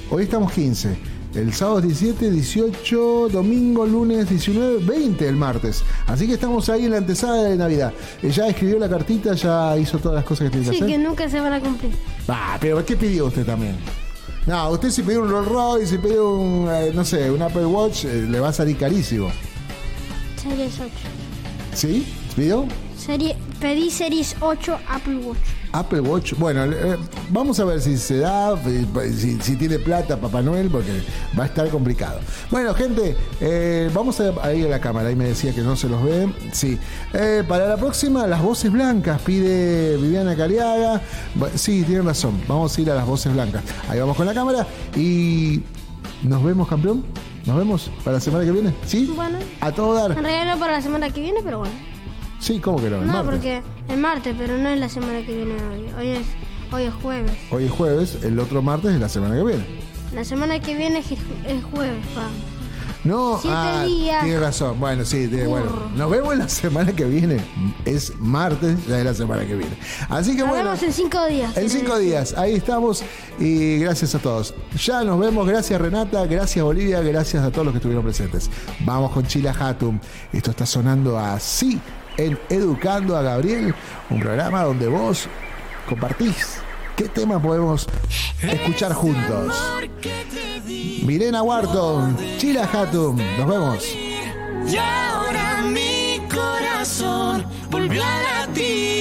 Hoy 0.10 0.24
estamos 0.24 0.52
15. 0.52 0.98
El 1.34 1.52
sábado 1.52 1.80
es 1.80 1.86
17, 1.86 2.30
18, 2.30 3.28
domingo, 3.32 3.88
lunes 3.88 4.30
19, 4.30 4.84
20 4.86 5.28
el 5.28 5.36
martes. 5.36 5.84
Así 6.06 6.28
que 6.28 6.34
estamos 6.34 6.70
ahí 6.70 6.86
en 6.86 6.92
la 6.92 6.98
antesada 6.98 7.42
de 7.46 7.56
Navidad. 7.58 7.92
Eh, 8.22 8.30
Ya 8.30 8.48
escribió 8.48 8.78
la 8.78 8.88
cartita, 8.88 9.34
ya 9.34 9.76
hizo 9.78 9.98
todas 9.98 10.18
las 10.18 10.26
cosas 10.26 10.46
que 10.46 10.50
tiene 10.52 10.66
que 10.66 10.72
Sí, 10.78 10.84
hacer. 10.84 10.90
que 10.96 11.04
nunca 11.04 11.28
se 11.30 11.40
van 11.40 11.54
a 11.54 11.60
cumplir. 11.60 11.92
Ah, 12.28 12.58
pero 12.62 12.86
¿qué 12.86 12.96
pidió 12.96 13.26
usted 13.26 13.46
también? 13.48 13.76
No, 14.46 14.72
usted 14.72 14.90
si 14.90 15.04
pidió 15.04 15.22
un 15.22 15.30
Rolls 15.30 15.48
Royce, 15.48 15.88
si 15.88 15.98
pidió 15.98 16.32
un, 16.34 16.68
eh, 16.70 16.92
no 16.94 17.06
sé, 17.06 17.32
un 17.32 17.42
Apple 17.42 17.66
Watch, 17.66 18.04
eh, 18.06 18.26
le 18.30 18.40
va 18.42 18.50
a 18.50 18.54
salir 18.54 18.78
carísimo. 18.78 19.32
Series 20.42 20.80
8. 20.80 20.92
¿Sí? 21.74 22.14
¿Pidió? 22.36 22.66
Serie, 22.98 23.38
pedí 23.62 23.90
Series 23.90 24.36
8 24.42 24.78
Apple 24.90 25.18
Watch. 25.18 25.63
Apple 25.74 26.00
Watch. 26.02 26.34
Bueno, 26.38 26.64
eh, 26.66 26.98
vamos 27.30 27.60
a 27.60 27.66
ver 27.66 27.82
si 27.82 27.98
se 27.98 28.20
da, 28.20 28.54
eh, 28.54 28.86
si, 29.16 29.40
si 29.42 29.56
tiene 29.56 29.80
plata 29.80 30.18
Papá 30.18 30.42
Noel, 30.42 30.70
porque 30.70 31.04
va 31.38 31.44
a 31.44 31.48
estar 31.48 31.68
complicado. 31.70 32.20
Bueno, 32.50 32.74
gente, 32.74 33.18
eh, 33.42 33.90
vamos 33.94 34.20
a, 34.22 34.34
a 34.42 34.54
ir 34.54 34.68
a 34.68 34.70
la 34.70 34.80
cámara. 34.80 35.10
Ahí 35.10 35.16
me 35.16 35.26
decía 35.26 35.54
que 35.54 35.62
no 35.62 35.76
se 35.76 35.90
los 35.90 36.04
ve. 36.04 36.32
Sí. 36.52 36.78
Eh, 37.14 37.44
para 37.48 37.68
la 37.68 37.78
próxima, 37.78 38.26
las 38.28 38.42
voces 38.42 38.72
blancas, 38.72 39.22
pide 39.22 39.98
Viviana 39.98 40.36
Cariaga. 40.36 41.02
Sí, 41.56 41.84
tienen 41.84 42.06
razón. 42.06 42.40
Vamos 42.48 42.78
a 42.78 42.82
ir 42.82 42.92
a 42.92 42.96
las 42.96 43.06
voces 43.06 43.34
blancas. 43.34 43.64
Ahí 43.90 44.00
vamos 44.00 44.16
con 44.16 44.26
la 44.26 44.34
cámara 44.34 44.68
y 44.96 45.62
nos 46.24 46.44
vemos, 46.44 46.68
campeón. 46.68 47.04
Nos 47.46 47.58
vemos 47.58 47.92
para 48.06 48.16
la 48.18 48.22
semana 48.22 48.46
que 48.46 48.52
viene. 48.52 48.74
¿Sí? 48.86 49.12
Bueno. 49.14 49.38
A 49.60 49.72
todo 49.72 49.96
dar. 49.96 50.18
En 50.18 50.24
realidad 50.24 50.54
no 50.54 50.60
para 50.60 50.74
la 50.74 50.82
semana 50.82 51.10
que 51.10 51.20
viene, 51.20 51.42
pero 51.44 51.60
bueno. 51.60 51.74
Sí, 52.44 52.60
¿cómo 52.60 52.78
que 52.82 52.90
no? 52.90 52.98
El 52.98 53.08
No, 53.08 53.14
martes. 53.14 53.32
porque 53.32 53.62
el 53.88 53.98
martes, 54.00 54.36
pero 54.38 54.58
no 54.58 54.68
es 54.68 54.78
la 54.80 54.90
semana 54.90 55.26
que 55.26 55.34
viene 55.34 55.54
hoy. 55.72 55.86
Hoy 55.98 56.08
es, 56.10 56.26
hoy 56.74 56.84
es 56.84 56.94
jueves. 56.94 57.32
Hoy 57.52 57.64
es 57.66 57.72
jueves, 57.72 58.18
el 58.22 58.38
otro 58.38 58.62
martes 58.62 58.92
es 58.94 59.00
la 59.00 59.08
semana 59.08 59.36
que 59.36 59.44
viene. 59.44 59.66
La 60.14 60.26
semana 60.26 60.60
que 60.60 60.76
viene 60.76 61.00
es, 61.00 61.06
es 61.12 61.64
jueves, 61.72 62.06
pa. 62.14 62.28
No, 63.06 63.38
Siete 63.42 63.56
ah, 63.58 63.84
días. 63.86 64.24
tiene 64.24 64.40
razón. 64.40 64.80
Bueno, 64.80 65.04
sí, 65.06 65.28
tiene- 65.28 65.48
bueno. 65.48 65.90
Nos 65.96 66.10
vemos 66.12 66.38
la 66.38 66.48
semana 66.50 66.94
que 66.94 67.04
viene. 67.06 67.38
Es 67.86 68.14
martes, 68.18 68.78
ya 68.88 69.00
es 69.00 69.06
la 69.06 69.14
semana 69.14 69.46
que 69.46 69.56
viene. 69.56 69.76
Así 70.10 70.32
que 70.36 70.40
Nos 70.40 70.50
bueno. 70.50 70.66
vemos 70.66 70.84
en 70.84 70.94
cinco 70.94 71.26
días. 71.28 71.56
En 71.58 71.70
cinco 71.70 71.98
días, 71.98 72.34
ahí 72.38 72.54
estamos 72.56 73.04
y 73.40 73.78
gracias 73.80 74.16
a 74.16 74.20
todos. 74.20 74.54
Ya 74.86 75.04
nos 75.04 75.20
vemos, 75.20 75.46
gracias 75.48 75.80
Renata, 75.82 76.26
gracias 76.28 76.64
Bolivia, 76.64 77.02
gracias 77.02 77.44
a 77.44 77.52
todos 77.52 77.66
los 77.66 77.74
que 77.74 77.78
estuvieron 77.80 78.04
presentes. 78.06 78.50
Vamos 78.86 79.12
con 79.12 79.26
Chila 79.28 79.52
Hatum. 79.58 80.00
Esto 80.32 80.52
está 80.52 80.66
sonando 80.66 81.18
así 81.20 81.80
en 82.18 82.40
Educando 82.50 83.18
a 83.18 83.22
Gabriel, 83.22 83.74
un 84.10 84.20
programa 84.20 84.64
donde 84.64 84.88
vos 84.88 85.28
compartís 85.88 86.60
qué 86.96 87.10
tema 87.10 87.42
podemos 87.42 87.88
escuchar 88.42 88.94
juntos. 88.94 89.54
Mirena 91.04 91.44
Wharton, 91.44 92.18
Chila 92.38 92.70
Hatum, 92.72 93.18
nos 93.38 93.48
vemos. 93.48 93.96
Y 94.68 94.78
ahora 94.78 95.62
mi 95.64 96.22
corazón 96.30 97.46
volvió 97.70 98.04
a 98.04 98.46
latir. 98.48 98.93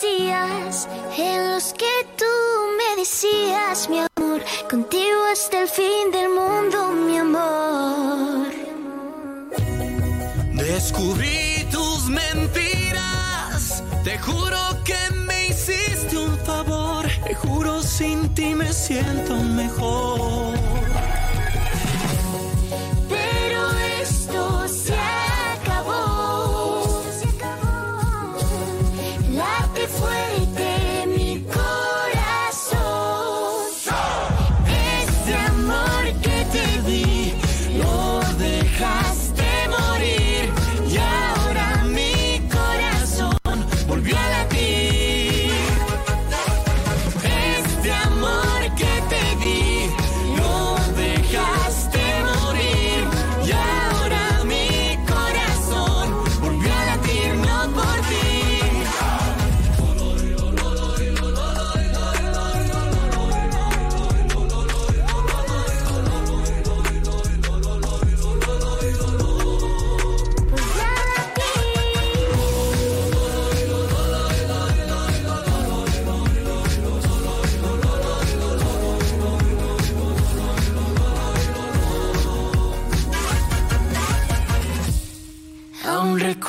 Días 0.00 0.88
en 1.16 1.52
los 1.52 1.72
que 1.74 2.06
tú 2.16 2.24
me 2.78 2.96
decías, 3.00 3.88
mi 3.88 3.98
amor, 3.98 4.42
contigo 4.68 5.24
hasta 5.32 5.62
el 5.62 5.68
fin 5.68 6.10
del 6.12 6.28
mundo, 6.30 6.92
mi 6.92 7.18
amor. 7.18 8.50
Descubrí 10.54 11.66
tus 11.70 12.08
mentiras. 12.08 13.82
Te 14.04 14.18
juro 14.18 14.58
que 14.84 15.14
me 15.26 15.48
hiciste 15.48 16.16
un 16.16 16.38
favor. 16.38 17.06
Te 17.24 17.34
juro 17.34 17.82
sin 17.82 18.34
ti 18.34 18.54
me 18.54 18.72
siento 18.72 19.34
mejor. 19.36 20.79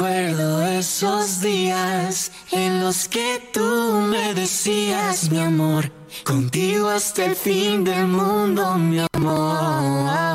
Recuerdo 0.01 0.65
esos 0.65 1.41
días 1.41 2.31
en 2.51 2.79
los 2.79 3.07
que 3.07 3.39
tú 3.53 4.01
me 4.09 4.33
decías, 4.33 5.29
mi 5.29 5.37
amor, 5.37 5.91
contigo 6.23 6.89
hasta 6.89 7.25
el 7.25 7.35
fin 7.35 7.83
del 7.83 8.07
mundo, 8.07 8.79
mi 8.79 9.05
amor. 9.13 10.30